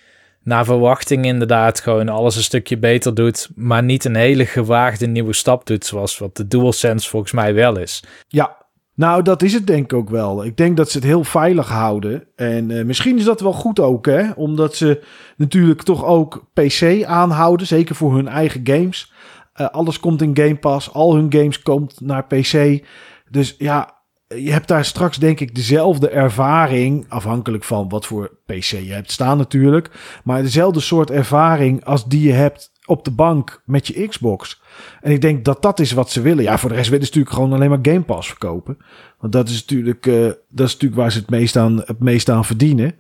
naar 0.44 0.64
verwachting 0.64 1.24
inderdaad 1.24 1.80
gewoon 1.80 2.08
alles 2.08 2.36
een 2.36 2.42
stukje 2.42 2.78
beter 2.78 3.14
doet, 3.14 3.48
maar 3.54 3.82
niet 3.82 4.04
een 4.04 4.14
hele 4.14 4.46
gewaagde 4.46 5.06
nieuwe 5.06 5.32
stap 5.32 5.66
doet, 5.66 5.84
zoals 5.84 6.18
wat 6.18 6.36
de 6.36 6.46
DualSense 6.46 7.08
volgens 7.08 7.32
mij 7.32 7.54
wel 7.54 7.78
is. 7.78 8.04
Ja, 8.28 8.56
nou, 8.96 9.22
dat 9.22 9.42
is 9.42 9.52
het 9.52 9.66
denk 9.66 9.84
ik 9.84 9.92
ook 9.92 10.10
wel. 10.10 10.44
Ik 10.44 10.56
denk 10.56 10.76
dat 10.76 10.90
ze 10.90 10.96
het 10.96 11.06
heel 11.06 11.24
veilig 11.24 11.68
houden. 11.68 12.24
En 12.36 12.70
eh, 12.70 12.84
misschien 12.84 13.18
is 13.18 13.24
dat 13.24 13.40
wel 13.40 13.52
goed 13.52 13.80
ook, 13.80 14.06
hè? 14.06 14.30
Omdat 14.30 14.74
ze 14.74 15.02
natuurlijk 15.36 15.82
toch 15.82 16.04
ook 16.04 16.50
PC 16.52 17.04
aanhouden, 17.04 17.66
zeker 17.66 17.94
voor 17.94 18.14
hun 18.14 18.28
eigen 18.28 18.60
games. 18.64 19.12
Eh, 19.52 19.68
alles 19.68 20.00
komt 20.00 20.22
in 20.22 20.36
Game 20.36 20.56
Pass, 20.56 20.92
al 20.92 21.14
hun 21.14 21.32
games 21.32 21.62
komt 21.62 22.00
naar 22.00 22.26
PC. 22.26 22.84
Dus 23.30 23.54
ja, 23.58 23.94
je 24.26 24.52
hebt 24.52 24.68
daar 24.68 24.84
straks 24.84 25.16
denk 25.16 25.40
ik 25.40 25.54
dezelfde 25.54 26.08
ervaring, 26.08 27.06
afhankelijk 27.08 27.64
van 27.64 27.88
wat 27.88 28.06
voor 28.06 28.38
PC 28.46 28.62
je 28.62 28.92
hebt 28.92 29.12
staan 29.12 29.38
natuurlijk. 29.38 29.90
Maar 30.24 30.42
dezelfde 30.42 30.80
soort 30.80 31.10
ervaring 31.10 31.84
als 31.84 32.06
die 32.06 32.26
je 32.26 32.32
hebt 32.32 32.72
op 32.86 33.04
de 33.04 33.10
bank 33.10 33.62
met 33.64 33.86
je 33.86 34.08
Xbox. 34.08 34.62
En 35.00 35.12
ik 35.12 35.20
denk 35.20 35.44
dat 35.44 35.62
dat 35.62 35.80
is 35.80 35.92
wat 35.92 36.10
ze 36.10 36.20
willen. 36.20 36.44
Ja, 36.44 36.58
voor 36.58 36.68
de 36.68 36.74
rest 36.74 36.88
willen 36.88 37.06
ze 37.06 37.10
natuurlijk 37.10 37.36
gewoon 37.36 37.52
alleen 37.52 37.70
maar 37.70 37.92
Game 37.92 38.02
Pass 38.02 38.28
verkopen. 38.28 38.76
Want 39.18 39.32
dat 39.32 39.48
is 39.48 39.60
natuurlijk, 39.60 40.06
eh, 40.06 40.30
dat 40.48 40.66
is 40.66 40.72
natuurlijk 40.72 41.00
waar 41.00 41.12
ze 41.12 41.18
het 41.18 41.30
meest, 41.30 41.56
aan, 41.56 41.82
het 41.84 42.00
meest 42.00 42.28
aan 42.28 42.44
verdienen. 42.44 42.94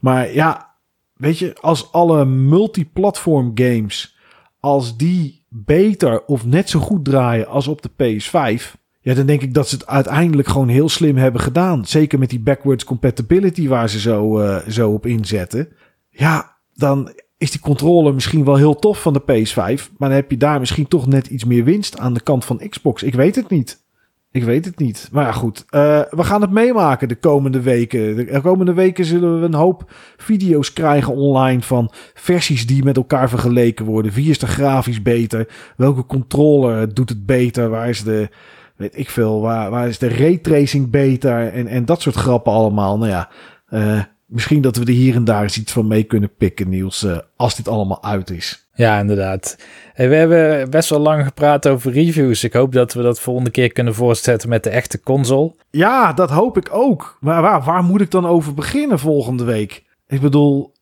Maar 0.00 0.32
ja, 0.32 0.76
weet 1.14 1.38
je, 1.38 1.56
als 1.60 1.92
alle 1.92 2.24
multiplatform 2.24 3.50
games, 3.54 4.16
als 4.60 4.96
die 4.96 5.46
beter 5.48 6.24
of 6.24 6.46
net 6.46 6.70
zo 6.70 6.80
goed 6.80 7.04
draaien 7.04 7.46
als 7.46 7.68
op 7.68 7.82
de 7.82 7.90
PS5... 7.90 8.82
Ja, 9.04 9.14
dan 9.14 9.26
denk 9.26 9.42
ik 9.42 9.54
dat 9.54 9.68
ze 9.68 9.74
het 9.74 9.86
uiteindelijk 9.86 10.48
gewoon 10.48 10.68
heel 10.68 10.88
slim 10.88 11.16
hebben 11.16 11.40
gedaan. 11.40 11.84
Zeker 11.84 12.18
met 12.18 12.30
die 12.30 12.40
backwards 12.40 12.84
compatibility 12.84 13.68
waar 13.68 13.88
ze 13.88 14.00
zo, 14.00 14.38
eh, 14.38 14.68
zo 14.68 14.90
op 14.90 15.06
inzetten. 15.06 15.68
Ja, 16.10 16.56
dan 16.74 17.12
is 17.38 17.50
die 17.50 17.60
controller 17.60 18.14
misschien 18.14 18.44
wel 18.44 18.56
heel 18.56 18.74
tof 18.74 19.02
van 19.02 19.12
de 19.12 19.20
PS5. 19.20 19.90
Maar 19.98 20.08
dan 20.08 20.18
heb 20.18 20.30
je 20.30 20.36
daar 20.36 20.60
misschien 20.60 20.88
toch 20.88 21.06
net 21.06 21.26
iets 21.26 21.44
meer 21.44 21.64
winst 21.64 21.98
aan 21.98 22.14
de 22.14 22.20
kant 22.20 22.44
van 22.44 22.68
Xbox. 22.68 23.02
Ik 23.02 23.14
weet 23.14 23.34
het 23.34 23.50
niet. 23.50 23.82
Ik 24.30 24.44
weet 24.44 24.64
het 24.64 24.78
niet. 24.78 25.08
Maar 25.12 25.24
ja, 25.24 25.32
goed. 25.32 25.64
Uh, 25.70 26.00
we 26.10 26.24
gaan 26.24 26.40
het 26.40 26.50
meemaken 26.50 27.08
de 27.08 27.16
komende 27.16 27.60
weken. 27.60 28.16
De 28.16 28.40
komende 28.40 28.72
weken 28.72 29.04
zullen 29.04 29.40
we 29.40 29.46
een 29.46 29.54
hoop 29.54 29.92
video's 30.16 30.72
krijgen 30.72 31.14
online 31.14 31.62
van 31.62 31.92
versies 32.14 32.66
die 32.66 32.84
met 32.84 32.96
elkaar 32.96 33.28
vergeleken 33.28 33.84
worden. 33.84 34.12
Wie 34.12 34.30
is 34.30 34.38
de 34.38 34.46
grafisch 34.46 35.02
beter? 35.02 35.48
Welke 35.76 36.06
controller 36.06 36.94
doet 36.94 37.08
het 37.08 37.26
beter? 37.26 37.68
Waar 37.68 37.88
is 37.88 38.02
de, 38.02 38.28
weet 38.76 38.98
ik 38.98 39.10
veel, 39.10 39.40
waar, 39.40 39.70
waar 39.70 39.88
is 39.88 39.98
de 39.98 40.08
raytracing 40.08 40.90
beter? 40.90 41.52
En, 41.52 41.66
en 41.66 41.84
dat 41.84 42.00
soort 42.00 42.14
grappen 42.14 42.52
allemaal. 42.52 42.98
Nou 42.98 43.10
ja, 43.10 43.28
uh, 43.70 44.02
misschien 44.26 44.60
dat 44.62 44.76
we 44.76 44.84
er 44.84 44.92
hier 44.92 45.14
en 45.14 45.24
daar 45.24 45.42
eens 45.42 45.58
iets 45.58 45.72
van 45.72 45.86
mee 45.86 46.02
kunnen 46.02 46.34
pikken, 46.36 46.68
Niels, 46.68 47.02
uh, 47.02 47.18
als 47.36 47.56
dit 47.56 47.68
allemaal 47.68 48.02
uit 48.02 48.30
is. 48.30 48.68
Ja, 48.74 48.98
inderdaad. 48.98 49.58
Hey, 49.92 50.08
we 50.08 50.14
hebben 50.14 50.70
best 50.70 50.90
wel 50.90 50.98
lang 50.98 51.24
gepraat 51.24 51.68
over 51.68 51.92
reviews. 51.92 52.44
Ik 52.44 52.52
hoop 52.52 52.72
dat 52.72 52.92
we 52.92 53.02
dat 53.02 53.20
volgende 53.20 53.50
keer 53.50 53.72
kunnen 53.72 53.94
voortzetten 53.94 54.48
met 54.48 54.64
de 54.64 54.70
echte 54.70 55.00
console. 55.00 55.54
Ja, 55.70 56.12
dat 56.12 56.30
hoop 56.30 56.56
ik 56.56 56.68
ook. 56.70 57.18
Maar 57.20 57.42
waar, 57.42 57.62
waar 57.62 57.84
moet 57.84 58.00
ik 58.00 58.10
dan 58.10 58.26
over 58.26 58.54
beginnen 58.54 58.98
volgende 58.98 59.44
week? 59.44 59.84
Ik 60.06 60.20
bedoel, 60.20 60.72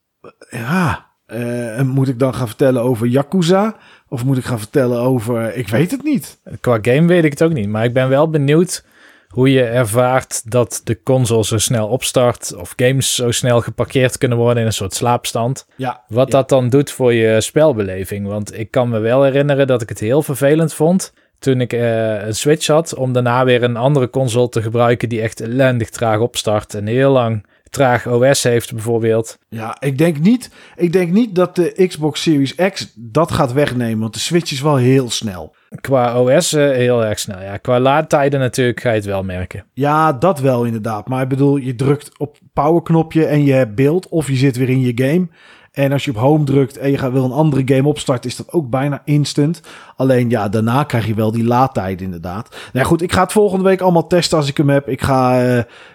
ja, 0.51 1.07
uh, 1.26 1.80
moet 1.80 2.09
ik 2.09 2.18
dan 2.18 2.34
gaan 2.34 2.47
vertellen 2.47 2.82
over 2.82 3.07
Yakuza? 3.07 3.76
Of 4.12 4.24
moet 4.24 4.36
ik 4.36 4.44
gaan 4.44 4.58
vertellen 4.58 5.00
over, 5.00 5.56
ik 5.56 5.68
weet 5.68 5.90
het 5.90 6.02
niet. 6.02 6.38
Qua 6.60 6.78
game 6.82 7.06
weet 7.06 7.24
ik 7.24 7.30
het 7.30 7.42
ook 7.42 7.52
niet, 7.52 7.68
maar 7.68 7.84
ik 7.84 7.92
ben 7.92 8.08
wel 8.08 8.30
benieuwd 8.30 8.84
hoe 9.28 9.52
je 9.52 9.62
ervaart 9.62 10.50
dat 10.50 10.80
de 10.84 11.02
console 11.02 11.44
zo 11.44 11.58
snel 11.58 11.88
opstart 11.88 12.54
of 12.54 12.72
games 12.76 13.14
zo 13.14 13.30
snel 13.30 13.60
geparkeerd 13.60 14.18
kunnen 14.18 14.38
worden 14.38 14.60
in 14.60 14.66
een 14.66 14.72
soort 14.72 14.94
slaapstand. 14.94 15.66
Ja, 15.76 16.02
Wat 16.08 16.30
dat 16.30 16.48
dan 16.48 16.68
doet 16.68 16.90
voor 16.90 17.12
je 17.12 17.40
spelbeleving. 17.40 18.26
Want 18.26 18.58
ik 18.58 18.70
kan 18.70 18.88
me 18.88 18.98
wel 18.98 19.22
herinneren 19.22 19.66
dat 19.66 19.82
ik 19.82 19.88
het 19.88 20.00
heel 20.00 20.22
vervelend 20.22 20.74
vond 20.74 21.12
toen 21.38 21.60
ik 21.60 21.72
uh, 21.72 22.26
een 22.26 22.34
Switch 22.34 22.66
had 22.66 22.94
om 22.94 23.12
daarna 23.12 23.44
weer 23.44 23.62
een 23.62 23.76
andere 23.76 24.10
console 24.10 24.48
te 24.48 24.62
gebruiken 24.62 25.08
die 25.08 25.20
echt 25.20 25.40
ellendig 25.40 25.90
traag 25.90 26.18
opstart 26.18 26.74
en 26.74 26.86
heel 26.86 27.12
lang 27.12 27.46
traag 27.73 28.07
OS 28.07 28.43
heeft 28.43 28.73
bijvoorbeeld. 28.73 29.39
Ja, 29.49 29.77
ik 29.81 29.99
denk 29.99 30.18
niet, 30.18 30.51
ik 30.77 30.93
denk 30.93 31.12
niet 31.12 31.35
dat 31.35 31.57
de 31.57 31.87
Xbox 31.89 32.23
Series 32.23 32.55
X 32.55 32.93
dat 32.97 33.33
gaat 33.33 33.53
wegnemen, 33.53 33.99
want 33.99 34.14
de 34.14 34.20
Switch 34.20 34.53
is 34.53 34.61
wel 34.61 34.77
heel 34.77 35.11
snel. 35.11 35.55
Qua 35.81 36.20
OS 36.20 36.53
uh, 36.53 36.70
heel 36.70 37.05
erg 37.05 37.18
snel, 37.18 37.41
ja. 37.41 37.57
Qua 37.57 37.81
laadtijden 37.81 38.41
natuurlijk 38.41 38.81
ga 38.81 38.89
je 38.89 38.95
het 38.95 39.05
wel 39.05 39.23
merken. 39.23 39.64
Ja, 39.73 40.12
dat 40.12 40.41
wel 40.41 40.64
inderdaad. 40.64 41.09
Maar 41.09 41.23
ik 41.23 41.29
bedoel, 41.29 41.57
je 41.57 41.75
drukt 41.75 42.18
op 42.18 42.39
powerknopje 42.53 43.25
en 43.25 43.45
je 43.45 43.53
hebt 43.53 43.75
beeld 43.75 44.09
of 44.09 44.29
je 44.29 44.37
zit 44.37 44.57
weer 44.57 44.70
in 44.70 44.81
je 44.81 44.93
game. 44.95 45.29
En 45.73 45.93
als 45.93 46.05
je 46.05 46.11
op 46.11 46.16
home 46.16 46.45
drukt 46.45 46.77
en 46.77 46.91
je 46.91 47.12
wil 47.12 47.25
een 47.25 47.33
andere 47.33 47.62
game 47.64 47.89
opstarten, 47.89 48.31
is 48.31 48.37
dat 48.37 48.53
ook 48.53 48.70
bijna 48.70 49.03
instant. 49.05 49.61
Alleen 49.97 50.31
ja, 50.31 50.49
daarna 50.49 50.85
krijg 50.85 51.07
je 51.07 51.14
wel 51.14 51.33
die 51.33 51.45
laadtijd 51.45 52.01
inderdaad. 52.01 52.57
Nou 52.73 52.87
goed, 52.87 53.03
ik 53.03 53.12
ga 53.12 53.23
het 53.23 53.33
volgende 53.33 53.64
week 53.64 53.81
allemaal 53.81 54.07
testen 54.07 54.39
als 54.39 54.49
ik 54.49 54.57
hem 54.57 54.68
heb. 54.68 54.89
Ik 54.89 55.03
ga, 55.03 55.45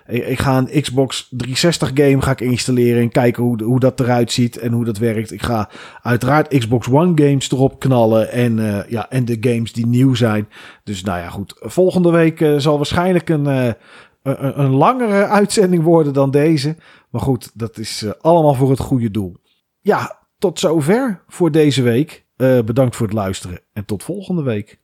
uh, 0.08 0.30
ik 0.30 0.40
ga 0.40 0.58
een 0.58 0.82
Xbox 0.82 1.28
360 1.30 1.92
game 1.94 2.22
ga 2.22 2.32
ik 2.32 2.42
installeren 2.42 3.02
en 3.02 3.10
kijken 3.10 3.44
hoe, 3.44 3.64
hoe 3.64 3.80
dat 3.80 4.00
eruit 4.00 4.32
ziet 4.32 4.58
en 4.58 4.72
hoe 4.72 4.86
dat 4.86 4.98
werkt. 4.98 5.32
Ik 5.32 5.44
ga 5.44 5.70
uiteraard 6.02 6.58
Xbox 6.58 6.88
One 6.90 7.12
games 7.16 7.52
erop 7.52 7.80
knallen 7.80 8.32
en, 8.32 8.58
uh, 8.58 8.90
ja, 8.90 9.10
en 9.10 9.26
de 9.26 9.38
games 9.40 9.74
die 9.74 9.88
nieuw 9.88 10.14
zijn. 10.14 10.48
Dus 10.84 11.04
nou 11.04 11.20
ja, 11.20 11.30
goed. 11.30 11.56
Volgende 11.60 12.12
week 12.12 12.40
uh, 12.40 12.58
zal 12.58 12.78
waarschijnlijk 12.78 13.30
een, 13.30 13.76
een 14.22 14.74
langere 14.74 15.28
uitzending 15.28 15.84
worden 15.84 16.14
dan 16.14 16.32
deze. 16.32 16.76
Maar 17.10 17.22
goed, 17.22 17.52
dat 17.54 17.78
is 17.78 18.06
allemaal 18.22 18.54
voor 18.54 18.70
het 18.70 18.80
goede 18.80 19.12
doel. 19.12 19.36
Ja, 19.88 20.20
tot 20.38 20.60
zover 20.60 21.24
voor 21.28 21.52
deze 21.52 21.82
week. 21.82 22.26
Uh, 22.38 22.60
bedankt 22.62 22.96
voor 22.96 23.06
het 23.06 23.16
luisteren 23.16 23.62
en 23.74 23.86
tot 23.86 24.04
volgende 24.04 24.44
week. 24.44 24.80